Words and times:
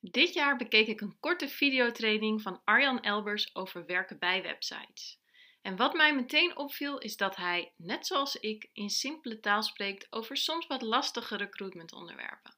Dit 0.00 0.34
jaar 0.34 0.56
bekeek 0.56 0.86
ik 0.86 1.00
een 1.00 1.18
korte 1.20 1.48
videotraining 1.48 2.42
van 2.42 2.60
Arjan 2.64 3.00
Elbers 3.02 3.54
over 3.54 3.86
werken 3.86 4.18
bij 4.18 4.42
websites. 4.42 5.20
En 5.62 5.76
wat 5.76 5.94
mij 5.94 6.14
meteen 6.14 6.56
opviel 6.56 6.98
is 6.98 7.16
dat 7.16 7.36
hij, 7.36 7.72
net 7.76 8.06
zoals 8.06 8.36
ik, 8.36 8.70
in 8.72 8.90
simpele 8.90 9.40
taal 9.40 9.62
spreekt 9.62 10.06
over 10.10 10.36
soms 10.36 10.66
wat 10.66 10.82
lastige 10.82 11.36
recruitmentonderwerpen. 11.36 12.54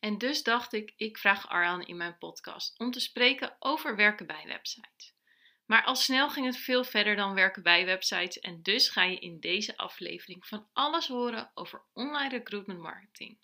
En 0.00 0.18
dus 0.18 0.42
dacht 0.42 0.72
ik, 0.72 0.92
ik 0.96 1.18
vraag 1.18 1.48
Arjan 1.48 1.82
in 1.82 1.96
mijn 1.96 2.18
podcast 2.18 2.78
om 2.78 2.90
te 2.90 3.00
spreken 3.00 3.56
over 3.58 3.96
werken 3.96 4.26
bij 4.26 4.44
websites. 4.46 5.14
Maar 5.66 5.84
al 5.84 5.96
snel 5.96 6.30
ging 6.30 6.46
het 6.46 6.56
veel 6.56 6.84
verder 6.84 7.16
dan 7.16 7.34
werken 7.34 7.62
bij 7.62 7.84
websites 7.84 8.40
en 8.40 8.62
dus 8.62 8.88
ga 8.88 9.02
je 9.02 9.18
in 9.18 9.40
deze 9.40 9.76
aflevering 9.76 10.46
van 10.46 10.68
alles 10.72 11.08
horen 11.08 11.50
over 11.54 11.82
online 11.92 12.28
recruitment 12.28 12.80
marketing. 12.80 13.43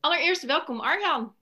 Allereerst 0.00 0.46
welkom 0.46 0.80
Arjan. 0.80 1.34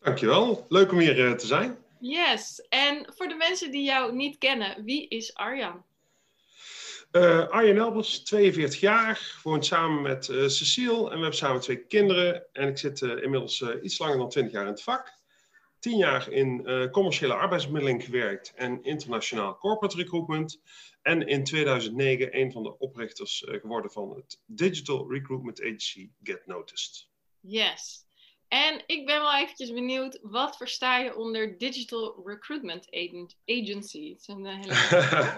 Dankjewel, 0.00 0.66
leuk 0.68 0.92
om 0.92 0.98
hier 0.98 1.26
eh, 1.26 1.32
te 1.32 1.46
zijn. 1.46 1.78
Yes, 2.00 2.66
en 2.68 3.06
voor 3.16 3.28
de 3.28 3.34
mensen 3.34 3.70
die 3.70 3.84
jou 3.84 4.14
niet 4.14 4.38
kennen, 4.38 4.84
wie 4.84 5.08
is 5.08 5.34
Arjan? 5.34 5.84
Uh, 7.12 7.48
Arjan 7.48 7.76
Elbers, 7.76 8.22
42 8.22 8.80
jaar, 8.80 9.40
woont 9.42 9.66
samen 9.66 10.02
met 10.02 10.28
uh, 10.28 10.48
Cecile 10.48 10.96
en 10.96 11.04
we 11.04 11.10
hebben 11.10 11.34
samen 11.34 11.60
twee 11.60 11.86
kinderen. 11.86 12.46
En 12.52 12.68
ik 12.68 12.78
zit 12.78 13.00
inmiddels 13.00 13.64
iets 13.82 13.98
langer 13.98 14.18
dan 14.18 14.28
20 14.28 14.52
jaar 14.52 14.62
in 14.66 14.70
het 14.70 14.82
vak. 14.82 15.12
10 15.78 15.96
jaar 15.96 16.30
in 16.30 16.66
commerciële 16.90 17.34
arbeidsbemiddeling 17.34 18.04
gewerkt 18.04 18.52
en 18.54 18.82
internationaal 18.82 19.58
corporate 19.58 19.96
recruitment. 19.96 20.60
En 21.02 21.26
in 21.26 21.44
2009 21.44 22.38
een 22.38 22.52
van 22.52 22.62
de 22.62 22.78
oprichters 22.78 23.44
geworden 23.46 23.90
van 23.90 24.14
het 24.16 24.40
digital 24.46 25.10
recruitment 25.10 25.60
agency 25.60 26.10
Get 26.22 26.46
Noticed. 26.46 27.12
Yes. 27.46 28.04
En 28.48 28.82
ik 28.86 29.06
ben 29.06 29.20
wel 29.20 29.34
eventjes 29.34 29.72
benieuwd, 29.72 30.18
wat 30.22 30.56
versta 30.56 30.98
je 30.98 31.16
onder 31.16 31.58
Digital 31.58 32.22
Recruitment 32.24 32.86
Agency? 33.44 34.10
Het 34.10 34.20
is, 34.20 34.26
een 34.26 34.46
eh, 34.46 34.58
hele... 34.60 35.36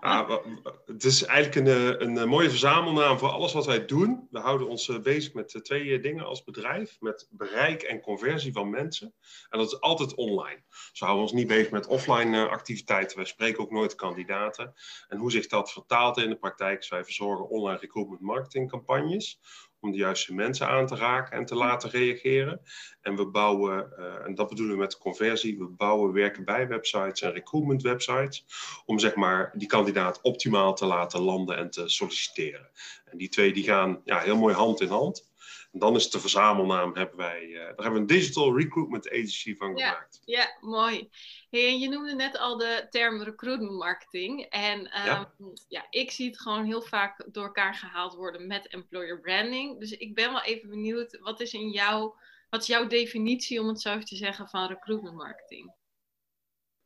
ah, 0.00 0.44
het 0.86 1.04
is 1.04 1.24
eigenlijk 1.24 1.68
een, 1.68 1.74
eh, 1.74 2.06
een, 2.06 2.16
een, 2.16 2.28
mooie 2.28 2.50
verzamelnaam 2.50 3.18
voor 3.18 3.28
alles 3.28 3.52
wat 3.52 3.66
wij 3.66 3.86
doen. 3.86 4.28
We 4.30 4.38
houden 4.38 4.68
ons 4.68 4.88
eh, 4.88 4.98
bezig 4.98 5.32
met 5.32 5.60
twee 5.62 6.00
dingen 6.00 6.24
als 6.24 6.44
bedrijf. 6.44 6.96
Met 7.00 7.28
bereik 7.30 7.82
en 7.82 8.00
conversie 8.00 8.52
van 8.52 8.70
mensen. 8.70 9.14
En 9.48 9.58
dat 9.58 9.72
is 9.72 9.80
altijd 9.80 10.14
online. 10.14 10.62
Dus 10.68 10.98
we 10.98 11.04
houden 11.04 11.24
ons 11.24 11.32
niet 11.32 11.46
bezig 11.46 11.70
met 11.70 11.86
offline 11.86 12.48
activiteiten. 12.48 13.16
Wij 13.16 13.26
spreken 13.26 13.60
ook 13.60 13.70
nooit 13.70 13.94
kandidaten. 13.94 14.74
En 15.08 15.18
hoe 15.18 15.30
zich 15.30 15.46
dat 15.46 15.72
vertaalt 15.72 16.18
in 16.18 16.30
de 16.30 16.38
praktijk. 16.38 16.78
Dus 16.78 16.88
wij 16.88 17.04
verzorgen 17.04 17.48
online 17.48 17.78
recruitment 17.78 18.20
marketing 18.20 18.70
campagnes 18.70 19.40
om 19.80 19.90
de 19.90 19.96
juiste 19.96 20.34
mensen 20.34 20.68
aan 20.68 20.86
te 20.86 20.96
raken 20.96 21.36
en 21.38 21.44
te 21.44 21.54
laten 21.54 21.90
reageren. 21.90 22.60
En 23.00 23.16
we 23.16 23.26
bouwen, 23.26 23.92
uh, 23.98 24.26
en 24.26 24.34
dat 24.34 24.48
bedoelen 24.48 24.74
we 24.74 24.80
met 24.80 24.98
conversie, 24.98 25.58
we 25.58 25.66
bouwen 25.66 26.12
werken 26.12 26.44
bij 26.44 26.68
websites 26.68 27.22
en 27.22 27.32
recruitment 27.32 27.82
websites, 27.82 28.44
om 28.86 28.98
zeg 28.98 29.14
maar 29.14 29.52
die 29.56 29.68
kandidaat 29.68 30.22
optimaal 30.22 30.74
te 30.74 30.86
laten 30.86 31.20
landen 31.20 31.56
en 31.56 31.70
te 31.70 31.88
solliciteren. 31.88 32.70
En 33.04 33.18
die 33.18 33.28
twee 33.28 33.52
die 33.52 33.64
gaan 33.64 34.00
ja, 34.04 34.18
heel 34.18 34.36
mooi 34.36 34.54
hand 34.54 34.80
in 34.80 34.88
hand. 34.88 35.27
En 35.72 35.78
dan 35.78 35.96
is 35.96 36.10
de 36.10 36.20
verzamelnaam, 36.20 36.96
hebben 36.96 37.16
wij, 37.16 37.42
uh, 37.42 37.58
daar 37.58 37.66
hebben 37.66 37.92
we 37.92 37.98
een 37.98 38.06
digital 38.06 38.56
recruitment 38.58 39.10
agency 39.10 39.56
van 39.56 39.78
gemaakt. 39.78 40.20
Ja, 40.24 40.56
mooi. 40.60 41.08
Hey, 41.50 41.78
je 41.78 41.88
noemde 41.88 42.14
net 42.14 42.38
al 42.38 42.56
de 42.56 42.86
term 42.90 43.22
recruitment 43.22 43.72
marketing. 43.72 44.42
En 44.42 44.82
ja. 44.82 45.32
Ehm, 45.38 45.48
ja. 45.68 45.86
ik 45.90 46.10
zie 46.10 46.26
het 46.26 46.40
gewoon 46.40 46.64
heel 46.64 46.82
vaak 46.82 47.26
door 47.32 47.44
elkaar 47.44 47.74
gehaald 47.74 48.14
worden 48.14 48.46
met 48.46 48.68
employer 48.68 49.20
branding. 49.20 49.80
Dus 49.80 49.92
ik 49.92 50.14
ben 50.14 50.32
wel 50.32 50.42
even 50.42 50.68
benieuwd, 50.68 51.18
wat 51.20 51.40
is 51.40 51.52
in 51.52 51.70
jouw, 51.70 52.16
wat 52.50 52.60
is 52.60 52.66
jouw 52.66 52.86
definitie, 52.86 53.60
om 53.60 53.68
het 53.68 53.80
zo 53.80 53.92
even 53.92 54.04
te 54.04 54.16
zeggen, 54.16 54.48
van 54.48 54.66
recruitment 54.66 55.16
marketing? 55.16 55.72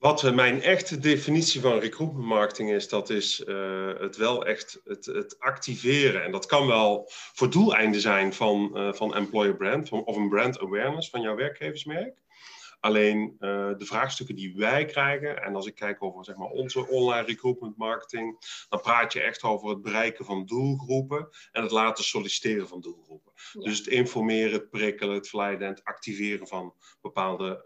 Wat 0.03 0.25
eh, 0.25 0.33
mijn 0.33 0.63
echte 0.63 0.99
definitie 0.99 1.61
van 1.61 1.79
recruitment 1.79 2.27
marketing 2.27 2.71
is, 2.71 2.89
dat 2.89 3.11
is 3.11 3.41
uh, 3.41 3.99
het 3.99 4.17
wel 4.17 4.47
echt 4.47 4.81
het, 4.85 5.07
het, 5.07 5.39
activeren. 5.39 6.25
En 6.25 6.33
dat 6.33 6.47
kan 6.47 6.67
wel 6.67 7.05
voor 7.09 7.51
doeleinden 7.51 8.01
zijn 8.01 8.33
van, 8.33 8.71
uh, 8.75 8.93
van 8.93 9.15
employer 9.15 9.57
brand 9.57 9.89
van, 9.89 10.05
of 10.05 10.17
een 10.17 10.29
brand 10.29 10.61
awareness 10.61 11.11
van 11.11 11.21
jouw 11.21 11.35
werkgeversmerk. 11.35 12.19
Alleen 12.81 13.37
de 13.39 13.85
vraagstukken 13.85 14.35
die 14.35 14.57
wij 14.57 14.85
krijgen, 14.85 15.43
en 15.43 15.55
als 15.55 15.67
ik 15.67 15.75
kijk 15.75 16.03
over 16.03 16.25
zeg 16.25 16.37
maar, 16.37 16.49
onze 16.49 16.89
online 16.89 17.27
recruitment 17.27 17.77
marketing, 17.77 18.37
dan 18.69 18.81
praat 18.81 19.13
je 19.13 19.21
echt 19.21 19.43
over 19.43 19.69
het 19.69 19.83
bereiken 19.83 20.25
van 20.25 20.47
doelgroepen 20.47 21.29
en 21.53 21.63
het 21.63 21.71
laten 21.71 22.05
solliciteren 22.05 22.69
van 22.69 22.81
doelgroepen. 22.81 23.33
Dus 23.53 23.79
het 23.79 23.87
informeren, 23.87 24.53
het 24.53 24.71
prikkelen, 24.71 25.15
het 25.15 25.29
verleiden 25.29 25.67
en 25.67 25.75
het 25.75 25.85
activeren 25.85 26.47
van 26.47 26.75
bepaalde 27.01 27.63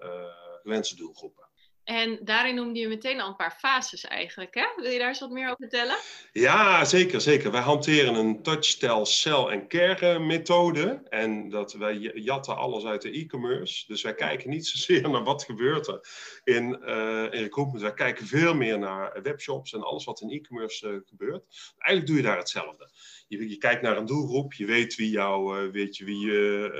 gewenste 0.62 0.96
doelgroepen. 0.96 1.45
En 1.86 2.18
daarin 2.22 2.54
noemde 2.54 2.78
je 2.78 2.88
meteen 2.88 3.20
al 3.20 3.28
een 3.28 3.36
paar 3.36 3.56
fases 3.58 4.04
eigenlijk. 4.04 4.54
Hè? 4.54 4.66
Wil 4.76 4.90
je 4.90 4.98
daar 4.98 5.08
eens 5.08 5.20
wat 5.20 5.30
meer 5.30 5.44
over 5.44 5.56
vertellen? 5.56 5.96
Ja, 6.32 6.84
zeker. 6.84 7.20
zeker. 7.20 7.50
Wij 7.50 7.60
hanteren 7.60 8.14
een 8.14 8.42
touch, 8.42 9.06
sell 9.06 9.44
en 9.44 9.68
care 9.68 10.18
methode. 10.18 11.02
En 11.08 11.48
dat 11.50 11.72
wij 11.72 11.96
jatten 12.14 12.56
alles 12.56 12.84
uit 12.84 13.02
de 13.02 13.10
e-commerce. 13.10 13.84
Dus 13.86 14.02
wij 14.02 14.14
kijken 14.14 14.50
niet 14.50 14.66
zozeer 14.66 15.08
naar 15.10 15.24
wat 15.24 15.44
gebeurt 15.44 15.86
er 15.86 16.00
in, 16.44 16.78
uh, 16.84 17.22
in 17.22 17.42
recruitment. 17.42 17.82
Wij 17.82 17.94
kijken 17.94 18.26
veel 18.26 18.54
meer 18.54 18.78
naar 18.78 19.22
webshops 19.22 19.72
en 19.72 19.82
alles 19.82 20.04
wat 20.04 20.20
in 20.20 20.30
e-commerce 20.30 20.88
uh, 20.88 20.96
gebeurt. 21.04 21.44
Eigenlijk 21.78 22.06
doe 22.06 22.16
je 22.16 22.22
daar 22.22 22.38
hetzelfde 22.38 22.90
je, 23.28 23.56
kijkt 23.56 23.82
naar 23.82 23.96
een 23.96 24.06
doelgroep, 24.06 24.52
je 24.52 24.66
weet 24.66 24.94
wie 24.94 25.10
jouw 25.10 25.64
uh, 25.64 25.72
weet 25.72 25.96
je, 25.96 26.04
wie 26.04 26.26
je 26.26 26.70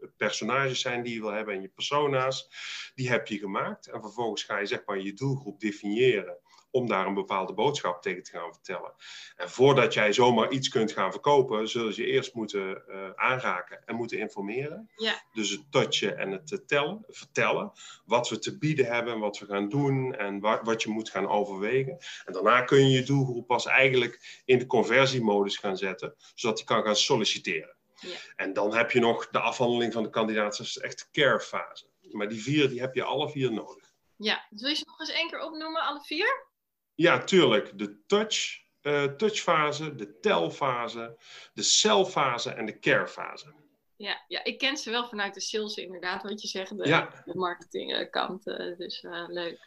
uh, 0.00 0.08
personages 0.16 0.80
zijn 0.80 1.02
die 1.02 1.14
je 1.14 1.20
wil 1.20 1.32
hebben 1.32 1.54
en 1.54 1.62
je 1.62 1.68
persona's. 1.68 2.50
Die 2.94 3.08
heb 3.08 3.26
je 3.26 3.38
gemaakt. 3.38 3.86
En 3.86 4.00
vervolgens 4.00 4.42
ga 4.42 4.58
je 4.58 4.66
zeg 4.66 4.82
maar 4.86 5.00
je 5.00 5.12
doelgroep 5.12 5.60
definiëren 5.60 6.38
om 6.76 6.86
daar 6.88 7.06
een 7.06 7.14
bepaalde 7.14 7.52
boodschap 7.52 8.02
tegen 8.02 8.22
te 8.22 8.30
gaan 8.30 8.52
vertellen. 8.52 8.92
En 9.36 9.50
voordat 9.50 9.94
jij 9.94 10.12
zomaar 10.12 10.50
iets 10.50 10.68
kunt 10.68 10.92
gaan 10.92 11.12
verkopen, 11.12 11.68
zullen 11.68 11.94
ze 11.94 12.02
je 12.02 12.08
eerst 12.08 12.34
moeten 12.34 12.82
uh, 12.88 13.10
aanraken 13.14 13.82
en 13.84 13.94
moeten 13.94 14.18
informeren. 14.18 14.90
Ja. 14.96 15.22
Dus 15.32 15.50
het 15.50 15.72
touchen 15.72 16.18
en 16.18 16.30
het 16.30 16.62
tellen, 16.66 17.04
vertellen. 17.08 17.72
Wat 18.04 18.28
we 18.28 18.38
te 18.38 18.58
bieden 18.58 18.86
hebben, 18.86 19.18
wat 19.18 19.38
we 19.38 19.46
gaan 19.46 19.68
doen 19.68 20.14
en 20.14 20.40
wa 20.40 20.62
wat 20.62 20.82
je 20.82 20.90
moet 20.90 21.10
gaan 21.10 21.28
overwegen. 21.28 21.98
En 22.24 22.32
daarna 22.32 22.62
kun 22.62 22.88
je 22.88 22.98
je 22.98 23.02
doelgroep 23.02 23.46
pas 23.46 23.66
eigenlijk 23.66 24.42
in 24.44 24.58
de 24.58 24.66
conversiemodus 24.66 25.56
gaan 25.56 25.76
zetten, 25.76 26.14
zodat 26.34 26.56
die 26.56 26.66
kan 26.66 26.82
gaan 26.82 26.96
solliciteren. 26.96 27.76
Ja. 28.00 28.16
En 28.36 28.52
dan 28.52 28.74
heb 28.74 28.90
je 28.90 29.00
nog 29.00 29.28
de 29.28 29.40
afhandeling 29.40 29.92
van 29.92 30.02
de 30.02 30.10
kandidaat, 30.10 30.56
dat 30.56 30.66
is 30.66 30.78
echt 30.78 30.98
de 30.98 31.20
care 31.20 31.40
fase. 31.40 31.86
Maar 32.10 32.28
die 32.28 32.42
vier, 32.42 32.68
die 32.68 32.80
heb 32.80 32.94
je 32.94 33.02
alle 33.02 33.30
vier 33.30 33.52
nodig. 33.52 33.94
Ja, 34.16 34.46
wil 34.50 34.68
je 34.68 34.74
ze 34.74 34.84
nog 34.86 35.00
eens 35.00 35.10
één 35.10 35.28
keer 35.28 35.40
opnoemen, 35.40 35.82
alle 35.82 36.00
vier? 36.00 36.46
Ja, 36.96 37.24
tuurlijk. 37.24 37.78
De 37.78 38.06
touch, 38.06 38.62
uh, 38.82 39.04
touchfase, 39.04 39.94
de 39.94 40.20
telfase, 40.20 41.16
de 41.54 41.62
celfase 41.62 42.50
en 42.50 42.66
de 42.66 42.78
carefase. 42.78 43.52
Ja, 43.96 44.24
ja, 44.28 44.44
ik 44.44 44.58
ken 44.58 44.76
ze 44.76 44.90
wel 44.90 45.08
vanuit 45.08 45.34
de 45.34 45.40
sales 45.40 45.76
inderdaad, 45.76 46.22
wat 46.22 46.42
je 46.42 46.48
zegt, 46.48 46.76
de, 46.76 46.88
ja. 46.88 47.22
de 47.24 47.34
marketingkant. 47.34 48.46
Uh, 48.46 48.76
dus 48.76 49.02
uh, 49.02 49.24
leuk. 49.28 49.58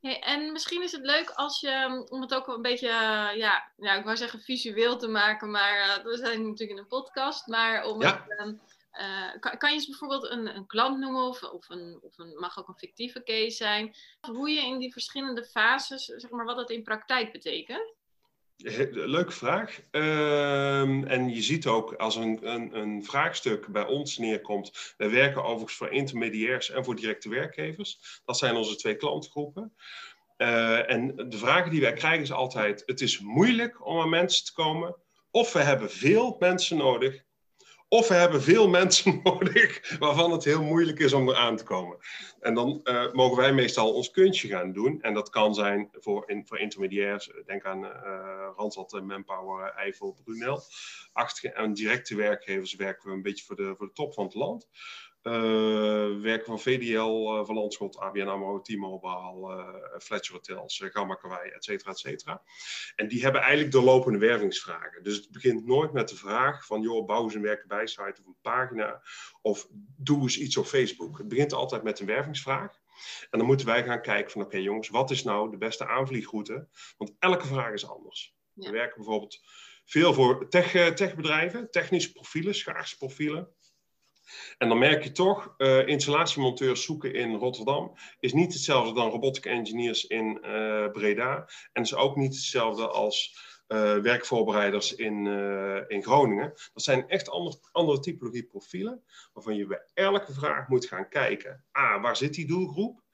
Hey, 0.00 0.20
en 0.20 0.52
misschien 0.52 0.82
is 0.82 0.92
het 0.92 1.04
leuk 1.04 1.30
als 1.30 1.60
je, 1.60 2.06
om 2.08 2.20
het 2.20 2.34
ook 2.34 2.46
wel 2.46 2.54
een 2.54 2.62
beetje, 2.62 2.88
ja, 2.88 3.72
ja, 3.76 3.94
ik 3.94 4.04
wou 4.04 4.16
zeggen 4.16 4.40
visueel 4.40 4.96
te 4.96 5.08
maken, 5.08 5.50
maar 5.50 6.00
we 6.04 6.16
zijn 6.16 6.42
natuurlijk 6.42 6.70
in 6.70 6.78
een 6.78 6.86
podcast, 6.86 7.46
maar 7.46 7.84
om 7.84 8.02
ja. 8.02 8.24
het, 8.28 8.40
um, 8.40 8.60
uh, 9.00 9.40
kan, 9.58 9.70
je 9.70 9.74
eens 9.74 9.86
bijvoorbeeld 9.86 10.30
een, 10.30 10.56
een 10.56 10.66
klant 10.66 10.98
noemen 10.98 11.22
of, 11.22 11.42
of, 11.42 11.68
een, 11.68 11.98
of 12.02 12.18
een, 12.18 12.38
mag 12.38 12.58
ook 12.58 12.68
een 12.68 12.78
fictieve 12.78 13.22
case 13.22 13.56
zijn? 13.56 13.94
Hoe 14.20 14.50
je 14.50 14.60
in 14.60 14.78
die 14.78 14.92
verschillende 14.92 15.44
fases, 15.44 16.04
zeg 16.04 16.30
maar, 16.30 16.44
wat 16.44 16.56
dat 16.56 16.70
in 16.70 16.82
praktijk 16.82 17.32
betekent? 17.32 17.94
Leuke 18.90 19.32
vraag. 19.32 19.80
Uh, 19.92 21.10
en 21.10 21.28
je 21.28 21.42
ziet 21.42 21.66
ook 21.66 21.92
als 21.94 22.16
een, 22.16 22.38
een, 22.50 22.76
een, 22.76 23.04
vraagstuk 23.04 23.66
bij 23.68 23.86
ons 23.86 24.18
neerkomt. 24.18 24.94
Wij 24.96 25.10
werken 25.10 25.42
overigens 25.44 25.76
voor 25.76 25.90
intermediairs 25.90 26.70
en 26.70 26.84
voor 26.84 26.96
directe 26.96 27.28
werkgevers. 27.28 28.20
Dat 28.24 28.38
zijn 28.38 28.56
onze 28.56 28.76
twee 28.76 28.96
klantgroepen. 28.96 29.74
Uh, 30.36 30.90
en 30.90 31.16
de 31.16 31.38
vragen 31.38 31.70
die 31.70 31.80
wij 31.80 31.92
krijgen 31.92 32.22
is 32.22 32.32
altijd: 32.32 32.82
het 32.86 33.00
is 33.00 33.18
moeilijk 33.18 33.86
om 33.86 34.00
aan 34.00 34.08
mensen 34.08 34.44
te 34.44 34.52
komen 34.52 34.96
of 35.36 35.52
we 35.52 35.62
hebben 35.62 35.90
veel 35.90 36.36
mensen 36.38 36.76
nodig, 36.76 37.24
of 37.88 38.08
we 38.08 38.14
hebben 38.14 38.42
veel 38.42 38.68
mensen 38.78 39.20
nodig 39.22 39.96
waarvan 39.98 40.32
het 40.32 40.44
heel 40.44 40.62
moeilijk 40.62 40.98
is 40.98 41.12
om 41.12 41.28
eraan 41.28 41.56
te 41.56 41.64
komen. 41.64 41.96
En 42.40 42.54
dan 42.54 42.80
uh, 42.84 43.12
mogen 43.12 43.36
wij 43.36 43.52
meestal 43.52 43.92
ons 43.92 44.10
kunstje 44.10 44.48
gaan 44.48 44.72
doen. 44.72 45.02
En 45.02 45.14
dat 45.14 45.30
kan 45.30 45.54
zijn 45.54 45.88
voor, 45.92 46.42
voor 46.44 46.58
intermediairs, 46.58 47.30
denk 47.46 47.64
aan 47.64 47.84
uh, 47.84 48.48
Randstad, 48.56 49.02
Manpower, 49.02 49.72
Eiffel, 49.72 50.16
Brunel. 50.24 50.62
Achtige 51.12 51.52
en 51.52 51.72
directe 51.72 52.16
werkgevers 52.16 52.74
werken 52.74 53.08
we 53.08 53.14
een 53.14 53.22
beetje 53.22 53.44
voor 53.44 53.56
de, 53.56 53.74
voor 53.76 53.86
de 53.86 53.92
top 53.92 54.14
van 54.14 54.24
het 54.24 54.34
land. 54.34 54.68
Uh, 55.26 56.20
werken 56.20 56.46
van 56.46 56.60
VDL, 56.60 57.38
uh, 57.38 57.44
Van 57.44 57.54
Landschot, 57.54 57.98
ABN 57.98 58.26
AMRO, 58.26 58.60
T-Mobile, 58.60 59.54
uh, 59.54 59.98
Fletcher 59.98 60.34
Hotels, 60.34 60.82
Gamma 60.92 61.14
Kawaii, 61.14 61.50
et 61.50 61.64
cetera, 61.64 61.90
et 61.90 61.98
cetera. 61.98 62.42
En 62.96 63.08
die 63.08 63.22
hebben 63.22 63.40
eigenlijk 63.40 63.72
doorlopende 63.72 64.18
wervingsvragen. 64.18 65.02
Dus 65.02 65.16
het 65.16 65.30
begint 65.30 65.66
nooit 65.66 65.92
met 65.92 66.08
de 66.08 66.16
vraag 66.16 66.66
van, 66.66 66.80
joh, 66.80 67.06
bouw 67.06 67.22
eens 67.22 67.34
een 67.34 67.42
werkenbijsite 67.42 68.16
of 68.20 68.26
een 68.26 68.36
pagina. 68.42 69.02
Of 69.42 69.68
doe 69.96 70.22
eens 70.22 70.38
iets 70.38 70.56
op 70.56 70.66
Facebook. 70.66 71.18
Het 71.18 71.28
begint 71.28 71.52
altijd 71.52 71.82
met 71.82 72.00
een 72.00 72.06
wervingsvraag. 72.06 72.78
En 73.30 73.38
dan 73.38 73.46
moeten 73.46 73.66
wij 73.66 73.84
gaan 73.84 74.02
kijken 74.02 74.30
van, 74.30 74.42
oké 74.42 74.56
jongens, 74.56 74.88
wat 74.88 75.10
is 75.10 75.22
nou 75.22 75.50
de 75.50 75.58
beste 75.58 75.86
aanvliegroute? 75.86 76.68
Want 76.96 77.14
elke 77.18 77.46
vraag 77.46 77.72
is 77.72 77.88
anders. 77.88 78.36
Ja. 78.52 78.66
We 78.66 78.76
werken 78.76 78.96
bijvoorbeeld 78.96 79.40
veel 79.84 80.14
voor 80.14 80.48
tech, 80.48 80.94
techbedrijven, 80.94 81.70
technische 81.70 82.12
profielen, 82.12 82.54
schaarse 82.54 82.96
profielen. 82.96 83.54
En 84.58 84.68
dan 84.68 84.78
merk 84.78 85.04
je 85.04 85.12
toch, 85.12 85.54
uh, 85.58 85.86
installatiemonteurs 85.86 86.84
zoeken 86.84 87.14
in 87.14 87.34
Rotterdam 87.34 87.96
is 88.20 88.32
niet 88.32 88.52
hetzelfde 88.52 88.94
dan 88.94 89.10
robotic 89.10 89.44
engineers 89.44 90.06
in 90.06 90.38
uh, 90.42 90.90
Breda. 90.90 91.48
En 91.72 91.82
is 91.82 91.94
ook 91.94 92.16
niet 92.16 92.34
hetzelfde 92.34 92.88
als 92.88 93.38
uh, 93.68 93.98
werkvoorbereiders 93.98 94.94
in, 94.94 95.26
in 95.88 96.02
Groningen. 96.02 96.52
Dat 96.72 96.82
zijn 96.82 97.08
echt 97.08 97.28
ander, 97.28 97.54
andere 97.72 98.00
typologie 98.00 98.46
profielen, 98.46 99.04
waarvan 99.32 99.56
je 99.56 99.66
bij 99.66 99.82
elke 99.94 100.32
vraag 100.32 100.68
moet 100.68 100.86
gaan 100.86 101.08
kijken. 101.08 101.64
A, 101.78 102.00
waar 102.00 102.16
zit 102.16 102.34
die 102.34 102.46
doelgroep? 102.46 103.04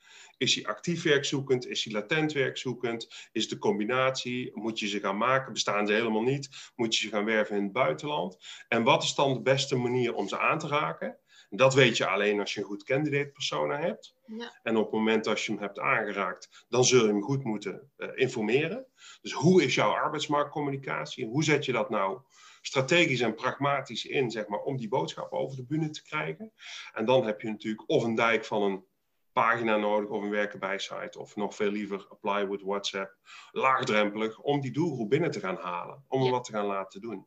Is 0.42 0.54
hij 0.54 0.66
actief 0.66 1.02
werkzoekend? 1.02 1.66
Is 1.66 1.84
hij 1.84 1.92
latent 1.92 2.32
werkzoekend? 2.32 3.28
Is 3.32 3.42
het 3.42 3.50
de 3.50 3.58
combinatie? 3.58 4.50
Moet 4.54 4.78
je 4.78 4.88
ze 4.88 5.00
gaan 5.00 5.16
maken? 5.16 5.52
Bestaan 5.52 5.86
ze 5.86 5.92
helemaal 5.92 6.22
niet? 6.22 6.72
Moet 6.76 6.96
je 6.96 7.04
ze 7.04 7.12
gaan 7.12 7.24
werven 7.24 7.56
in 7.56 7.62
het 7.62 7.72
buitenland? 7.72 8.36
En 8.68 8.82
wat 8.82 9.02
is 9.02 9.14
dan 9.14 9.34
de 9.34 9.42
beste 9.42 9.76
manier 9.76 10.14
om 10.14 10.28
ze 10.28 10.38
aan 10.38 10.58
te 10.58 10.66
raken? 10.68 11.18
Dat 11.50 11.74
weet 11.74 11.96
je 11.96 12.06
alleen 12.06 12.40
als 12.40 12.54
je 12.54 12.60
een 12.60 12.66
goed 12.66 12.84
candidate 12.84 13.30
persona 13.30 13.78
hebt. 13.78 14.16
Ja. 14.26 14.58
En 14.62 14.76
op 14.76 14.84
het 14.84 14.92
moment 14.92 15.24
dat 15.24 15.42
je 15.42 15.52
hem 15.52 15.60
hebt 15.60 15.78
aangeraakt, 15.78 16.66
dan 16.68 16.84
zul 16.84 17.02
je 17.02 17.12
hem 17.12 17.22
goed 17.22 17.44
moeten 17.44 17.90
uh, 17.96 18.08
informeren. 18.14 18.86
Dus 19.20 19.32
hoe 19.32 19.62
is 19.62 19.74
jouw 19.74 19.90
arbeidsmarktcommunicatie? 19.90 21.26
Hoe 21.26 21.44
zet 21.44 21.64
je 21.64 21.72
dat 21.72 21.90
nou 21.90 22.20
strategisch 22.60 23.20
en 23.20 23.34
pragmatisch 23.34 24.04
in, 24.04 24.30
zeg 24.30 24.46
maar, 24.46 24.60
om 24.60 24.76
die 24.76 24.88
boodschap 24.88 25.32
over 25.32 25.56
de 25.56 25.64
bühne 25.64 25.90
te 25.90 26.02
krijgen? 26.02 26.52
En 26.92 27.04
dan 27.04 27.26
heb 27.26 27.40
je 27.40 27.48
natuurlijk 27.48 27.88
of 27.90 28.04
een 28.04 28.14
dijk 28.14 28.44
van 28.44 28.62
een 28.62 28.84
pagina 29.32 29.76
nodig 29.76 30.11
of 30.11 30.23
een 30.23 30.31
werkenbijsite 30.31 31.19
of 31.19 31.37
nog 31.37 31.55
veel 31.55 31.70
liever 31.70 32.06
apply 32.08 32.49
with 32.49 32.62
WhatsApp. 32.62 33.17
Laagdrempelig 33.50 34.38
om 34.38 34.61
die 34.61 34.73
doelgroep 34.73 35.11
binnen 35.11 35.31
te 35.31 35.40
gaan 35.40 35.56
halen, 35.56 36.05
om 36.08 36.23
hem 36.23 36.31
wat 36.31 36.44
te 36.44 36.52
gaan 36.52 36.67
laten 36.67 37.00
doen. 37.00 37.26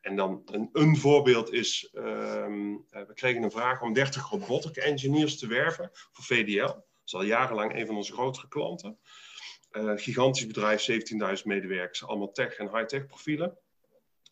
En 0.00 0.16
dan 0.16 0.42
een, 0.44 0.68
een 0.72 0.96
voorbeeld 0.96 1.52
is, 1.52 1.90
um, 1.94 2.86
we 2.90 3.14
kregen 3.14 3.42
een 3.42 3.50
vraag 3.50 3.82
om 3.82 3.92
30 3.92 4.30
robotic 4.30 4.76
engineers 4.76 5.38
te 5.38 5.46
werven 5.46 5.90
voor 5.92 6.24
VDL. 6.24 6.66
Dat 6.66 6.84
is 7.04 7.14
al 7.14 7.22
jarenlang 7.22 7.74
een 7.74 7.86
van 7.86 7.96
onze 7.96 8.12
grotere 8.12 8.48
klanten. 8.48 8.98
Uh, 9.70 9.92
gigantisch 9.96 10.46
bedrijf, 10.46 10.86
17.000 10.90 11.42
medewerkers, 11.44 12.06
allemaal 12.06 12.32
tech 12.32 12.56
en 12.56 12.76
high-tech 12.76 13.06
profielen. 13.06 13.58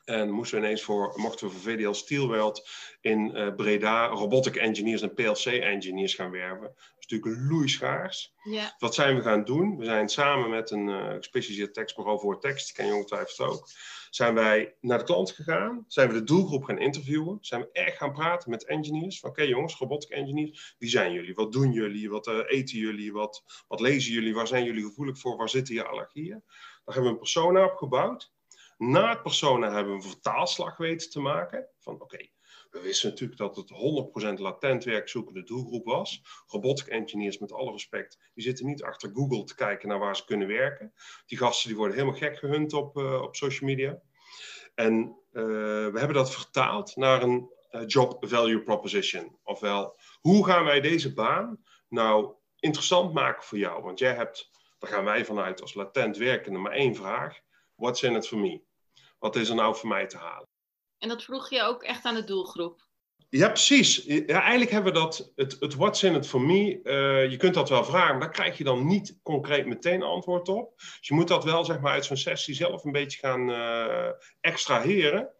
En 0.08 0.30
moesten 0.30 0.60
we 0.60 0.64
ineens 0.64 0.82
voor, 0.82 1.12
mochten 1.16 1.46
we 1.46 1.52
voor 1.52 1.72
VDL 1.72 1.92
Steelworld 1.92 2.68
in 3.00 3.30
uh, 3.34 3.54
Breda 3.54 4.06
robotic 4.06 4.56
engineers 4.56 5.02
en 5.02 5.14
PLC 5.14 5.44
engineers 5.44 6.14
gaan 6.14 6.30
werven. 6.30 6.66
Dat 6.66 6.94
is 6.98 7.06
natuurlijk 7.06 7.50
loeischaars. 7.50 8.34
Ja. 8.42 8.74
Wat 8.78 8.94
zijn 8.94 9.16
we 9.16 9.22
gaan 9.22 9.44
doen? 9.44 9.76
We 9.76 9.84
zijn 9.84 10.08
samen 10.08 10.50
met 10.50 10.70
een 10.70 10.88
uh, 10.88 11.12
gespecialiseerd 11.12 11.74
tekstbureau 11.74 12.20
voor 12.20 12.40
tekst, 12.40 12.66
die 12.66 12.74
ken 12.74 12.86
je 12.86 12.94
ongetwijfeld 12.94 13.48
ook, 13.48 13.68
zijn 14.10 14.34
wij 14.34 14.74
naar 14.80 14.98
de 14.98 15.04
klant 15.04 15.30
gegaan, 15.30 15.84
zijn 15.88 16.08
we 16.08 16.14
de 16.14 16.24
doelgroep 16.24 16.64
gaan 16.64 16.78
interviewen, 16.78 17.38
zijn 17.40 17.60
we 17.60 17.68
echt 17.72 17.96
gaan 17.96 18.12
praten 18.12 18.50
met 18.50 18.64
engineers. 18.64 19.18
Oké 19.18 19.28
okay, 19.28 19.48
jongens, 19.48 19.76
robotic 19.76 20.10
engineers, 20.10 20.74
wie 20.78 20.90
zijn 20.90 21.12
jullie? 21.12 21.34
Wat 21.34 21.52
doen 21.52 21.72
jullie? 21.72 22.10
Wat 22.10 22.26
uh, 22.26 22.38
eten 22.46 22.78
jullie? 22.78 23.12
Wat, 23.12 23.64
wat 23.66 23.80
lezen 23.80 24.12
jullie? 24.12 24.34
Waar 24.34 24.46
zijn 24.46 24.64
jullie 24.64 24.84
gevoelig 24.84 25.18
voor? 25.18 25.36
Waar 25.36 25.48
zitten 25.48 25.74
je 25.74 25.86
allergieën? 25.86 26.42
Daar 26.84 26.94
hebben 26.94 27.02
we 27.04 27.10
een 27.10 27.18
persona 27.18 27.64
opgebouwd. 27.64 28.36
Na 28.78 29.08
het 29.08 29.22
persona 29.22 29.72
hebben 29.72 29.96
we 29.96 30.04
een 30.04 30.10
vertaalslag 30.10 30.76
weten 30.76 31.10
te 31.10 31.20
maken. 31.20 31.68
Van 31.78 32.00
oké, 32.00 32.28
we 32.70 32.80
wisten 32.80 33.10
natuurlijk 33.10 33.38
dat 33.38 33.56
het 33.56 33.72
100% 34.38 34.40
latent 34.40 34.84
werkzoekende 34.84 35.42
doelgroep 35.42 35.84
was. 35.84 36.22
Robotic 36.46 36.86
engineers, 36.86 37.38
met 37.38 37.52
alle 37.52 37.72
respect, 37.72 38.18
die 38.34 38.44
zitten 38.44 38.66
niet 38.66 38.82
achter 38.82 39.10
Google 39.14 39.44
te 39.44 39.54
kijken 39.54 39.88
naar 39.88 39.98
waar 39.98 40.16
ze 40.16 40.24
kunnen 40.24 40.48
werken. 40.48 40.92
Die 41.26 41.38
gasten 41.38 41.68
die 41.68 41.78
worden 41.78 41.96
helemaal 41.96 42.18
gek 42.18 42.38
gehunt 42.38 42.72
op, 42.72 42.96
uh, 42.96 43.22
op 43.22 43.36
social 43.36 43.70
media. 43.70 44.00
En 44.74 44.94
uh, 45.32 45.44
we 45.92 45.98
hebben 45.98 46.14
dat 46.14 46.34
vertaald 46.34 46.96
naar 46.96 47.22
een 47.22 47.50
uh, 47.70 47.82
job 47.86 48.28
value 48.28 48.62
proposition. 48.62 49.38
Ofwel, 49.42 49.98
hoe 50.20 50.46
gaan 50.46 50.64
wij 50.64 50.80
deze 50.80 51.14
baan 51.14 51.64
nou 51.88 52.34
interessant 52.58 53.12
maken 53.12 53.42
voor 53.42 53.58
jou? 53.58 53.82
Want 53.82 53.98
jij 53.98 54.14
hebt, 54.14 54.50
daar 54.78 54.90
gaan 54.90 55.04
wij 55.04 55.24
vanuit 55.24 55.60
als 55.60 55.74
latent 55.74 56.16
werkende, 56.16 56.58
maar 56.58 56.72
één 56.72 56.94
vraag. 56.94 57.40
What's 57.74 58.02
in 58.02 58.16
it 58.16 58.28
for 58.28 58.38
me? 58.38 58.66
Wat 59.18 59.36
is 59.36 59.48
er 59.48 59.54
nou 59.54 59.76
voor 59.76 59.88
mij 59.88 60.06
te 60.06 60.16
halen? 60.16 60.48
En 60.98 61.08
dat 61.08 61.24
vroeg 61.24 61.50
je 61.50 61.62
ook 61.62 61.82
echt 61.82 62.04
aan 62.04 62.14
de 62.14 62.24
doelgroep? 62.24 62.88
Ja, 63.30 63.48
precies. 63.48 64.04
Ja, 64.04 64.40
eigenlijk 64.40 64.70
hebben 64.70 64.92
we 64.92 64.98
dat, 64.98 65.32
het, 65.36 65.56
het 65.60 65.74
what's 65.74 66.02
in 66.02 66.14
it 66.14 66.26
for 66.26 66.40
me, 66.40 66.80
uh, 66.82 67.30
je 67.30 67.36
kunt 67.36 67.54
dat 67.54 67.68
wel 67.68 67.84
vragen, 67.84 68.10
maar 68.10 68.20
daar 68.20 68.30
krijg 68.30 68.58
je 68.58 68.64
dan 68.64 68.86
niet 68.86 69.18
concreet 69.22 69.66
meteen 69.66 70.02
antwoord 70.02 70.48
op. 70.48 70.72
Dus 70.76 70.98
je 71.00 71.14
moet 71.14 71.28
dat 71.28 71.44
wel 71.44 71.64
zeg 71.64 71.80
maar 71.80 71.92
uit 71.92 72.04
zo'n 72.04 72.16
sessie 72.16 72.54
zelf 72.54 72.84
een 72.84 72.92
beetje 72.92 73.18
gaan 73.18 73.50
uh, 73.50 74.08
extraheren. 74.40 75.30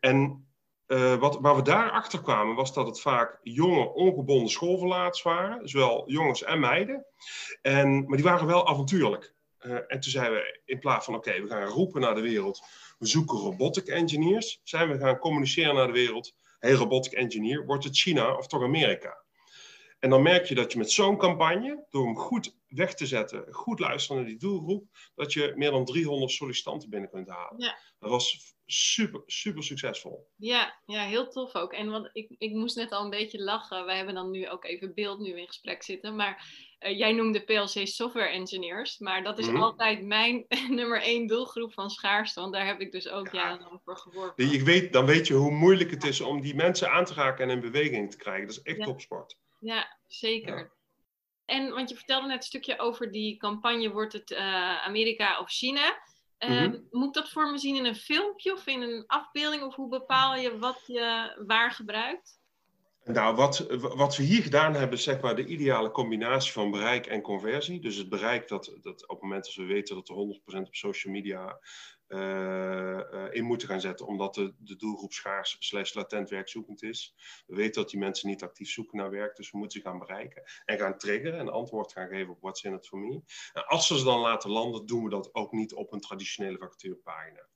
En 0.00 0.46
uh, 0.86 1.14
wat, 1.14 1.38
waar 1.40 1.56
we 1.56 1.62
daarachter 1.62 2.22
kwamen 2.22 2.54
was 2.54 2.74
dat 2.74 2.86
het 2.86 3.00
vaak 3.00 3.38
jonge, 3.42 3.92
ongebonden 3.92 4.48
schoolverlaters 4.48 5.22
waren, 5.22 5.68
zowel 5.68 6.10
jongens 6.10 6.42
en 6.42 6.60
meiden. 6.60 7.06
En, 7.62 8.04
maar 8.04 8.16
die 8.16 8.26
waren 8.26 8.46
wel 8.46 8.68
avontuurlijk. 8.68 9.34
en 9.62 10.00
toen 10.00 10.02
zeiden 10.02 10.38
we, 10.38 10.60
in 10.64 10.78
plaats 10.78 11.04
van 11.04 11.14
oké, 11.14 11.42
we 11.42 11.48
gaan 11.48 11.64
roepen 11.64 12.00
naar 12.00 12.14
de 12.14 12.20
wereld, 12.20 12.62
we 13.02 13.08
zoeken 13.08 13.38
robotic 13.38 13.86
engineers, 13.86 14.60
zijn 14.62 14.88
we 14.88 14.98
gaan 14.98 15.18
communiceren 15.18 15.74
naar 15.74 15.86
de 15.86 15.92
wereld 15.92 16.34
hey, 16.58 16.72
robotic 16.72 17.12
engineer, 17.12 17.66
wordt 17.66 17.84
het 17.84 17.96
China 17.96 18.36
of 18.36 18.46
toch 18.46 18.62
Amerika? 18.62 19.24
En 19.98 20.10
dan 20.10 20.22
merk 20.22 20.46
je 20.46 20.54
dat 20.54 20.72
je 20.72 20.78
met 20.78 20.90
zo'n 20.90 21.16
campagne, 21.16 21.86
door 21.90 22.04
hem 22.04 22.16
goed 22.16 22.56
weg 22.66 22.94
te 22.94 23.06
zetten, 23.06 23.52
goed 23.52 23.78
luisteren 23.78 24.22
naar 24.22 24.30
die 24.30 24.38
doelgroep, 24.38 24.84
dat 25.14 25.32
je 25.32 25.52
meer 25.56 25.70
dan 25.70 25.84
300 25.84 26.32
sollicitanten 26.32 26.90
binnen 26.90 27.10
kunt 27.10 27.28
halen. 27.28 27.60
Ja. 27.60 27.78
Dat 27.98 28.10
was 28.10 28.54
super, 28.66 29.22
super 29.26 29.62
succesvol. 29.62 30.28
Ja, 30.36 30.80
ja 30.86 31.04
heel 31.04 31.28
tof 31.28 31.54
ook. 31.54 31.72
En 31.72 31.90
want 31.90 32.10
ik, 32.12 32.34
ik 32.38 32.52
moest 32.52 32.76
net 32.76 32.92
al 32.92 33.04
een 33.04 33.10
beetje 33.10 33.42
lachen. 33.42 33.84
Wij 33.84 33.96
hebben 33.96 34.14
dan 34.14 34.30
nu 34.30 34.48
ook 34.48 34.64
even 34.64 34.94
beeld 34.94 35.18
nu 35.18 35.38
in 35.38 35.46
gesprek 35.46 35.82
zitten. 35.82 36.16
Maar 36.16 36.46
uh, 36.84 36.98
jij 36.98 37.12
noemde 37.12 37.40
PLC 37.40 37.86
software 37.86 38.28
engineers. 38.28 38.98
Maar 38.98 39.22
dat 39.22 39.38
is 39.38 39.46
mm 39.46 39.54
-hmm. 39.54 39.62
altijd 39.62 40.04
mijn 40.04 40.46
nummer 40.68 41.02
één 41.02 41.26
doelgroep 41.26 41.72
van 41.72 41.90
schaarste. 41.90 42.40
Want 42.40 42.52
daar 42.52 42.66
heb 42.66 42.80
ik 42.80 42.92
dus 42.92 43.08
ook 43.08 43.32
ja. 43.32 43.40
jarenlang 43.40 43.80
voor 43.84 43.96
geworpen. 43.96 44.50
Je 44.50 44.64
weet, 44.64 44.92
dan 44.92 45.06
weet 45.06 45.26
je 45.26 45.34
hoe 45.34 45.50
moeilijk 45.50 45.90
het 45.90 46.04
is 46.04 46.20
om 46.20 46.40
die 46.40 46.54
mensen 46.54 46.90
aan 46.90 47.04
te 47.04 47.14
raken 47.14 47.44
en 47.44 47.50
in 47.50 47.60
beweging 47.60 48.10
te 48.10 48.16
krijgen. 48.16 48.46
Dat 48.46 48.56
is 48.56 48.62
echt 48.62 48.78
ja. 48.78 48.84
topsport. 48.84 49.38
Ja, 49.58 49.98
zeker. 50.06 50.58
Ja. 50.58 50.70
En 51.44 51.70
want 51.70 51.88
je 51.88 51.96
vertelde 51.96 52.26
net 52.26 52.36
een 52.36 52.42
stukje 52.42 52.78
over 52.78 53.12
die 53.12 53.36
campagne, 53.36 53.90
wordt 53.90 54.12
het 54.12 54.30
uh, 54.30 54.84
Amerika 54.86 55.40
of 55.40 55.50
China? 55.50 56.02
Uh, 56.38 56.50
mm-hmm. 56.50 56.86
Moet 56.90 57.06
ik 57.06 57.14
dat 57.14 57.30
voor 57.30 57.50
me 57.50 57.58
zien 57.58 57.76
in 57.76 57.84
een 57.84 57.96
filmpje 57.96 58.52
of 58.52 58.66
in 58.66 58.82
een 58.82 59.04
afbeelding? 59.06 59.62
Of 59.62 59.74
hoe 59.74 59.88
bepaal 59.88 60.36
je 60.36 60.58
wat 60.58 60.82
je 60.86 61.34
waar 61.46 61.70
gebruikt? 61.70 62.40
Nou, 63.04 63.34
wat, 63.34 63.66
wat 63.78 64.16
we 64.16 64.22
hier 64.22 64.42
gedaan 64.42 64.74
hebben, 64.74 64.98
is 64.98 65.04
zeg 65.04 65.20
maar 65.20 65.36
de 65.36 65.46
ideale 65.46 65.90
combinatie 65.90 66.52
van 66.52 66.70
bereik 66.70 67.06
en 67.06 67.22
conversie. 67.22 67.80
Dus 67.80 67.96
het 67.96 68.08
bereik 68.08 68.48
dat, 68.48 68.64
dat 68.80 69.02
op 69.02 69.08
het 69.08 69.22
moment 69.22 69.44
dat 69.44 69.54
we 69.54 69.64
weten 69.64 69.94
dat 69.94 70.08
er 70.08 70.14
100% 70.14 70.66
op 70.66 70.74
social 70.74 71.12
media 71.12 71.58
uh, 72.08 72.18
uh, 72.18 73.24
in 73.30 73.44
moeten 73.44 73.68
gaan 73.68 73.80
zetten, 73.80 74.06
omdat 74.06 74.34
de, 74.34 74.54
de 74.58 74.76
doelgroep 74.76 75.12
schaars 75.12 75.56
slash 75.58 75.94
latent 75.94 76.30
werkzoekend 76.30 76.82
is. 76.82 77.14
We 77.46 77.56
weten 77.56 77.82
dat 77.82 77.90
die 77.90 77.98
mensen 77.98 78.28
niet 78.28 78.42
actief 78.42 78.70
zoeken 78.70 78.98
naar 78.98 79.10
werk, 79.10 79.36
dus 79.36 79.50
we 79.50 79.58
moeten 79.58 79.80
ze 79.80 79.88
gaan 79.88 79.98
bereiken 79.98 80.42
en 80.64 80.78
gaan 80.78 80.98
triggeren 80.98 81.38
en 81.38 81.52
antwoord 81.52 81.92
gaan 81.92 82.08
geven 82.08 82.32
op 82.32 82.40
what's 82.40 82.62
in 82.62 82.74
it 82.74 82.86
for 82.86 82.98
me. 82.98 83.22
En 83.52 83.66
als 83.66 83.88
we 83.88 83.98
ze 83.98 84.04
dan 84.04 84.20
laten 84.20 84.50
landen, 84.50 84.86
doen 84.86 85.04
we 85.04 85.10
dat 85.10 85.34
ook 85.34 85.52
niet 85.52 85.74
op 85.74 85.92
een 85.92 86.00
traditionele 86.00 86.58
vacaturepagina. 86.58 87.48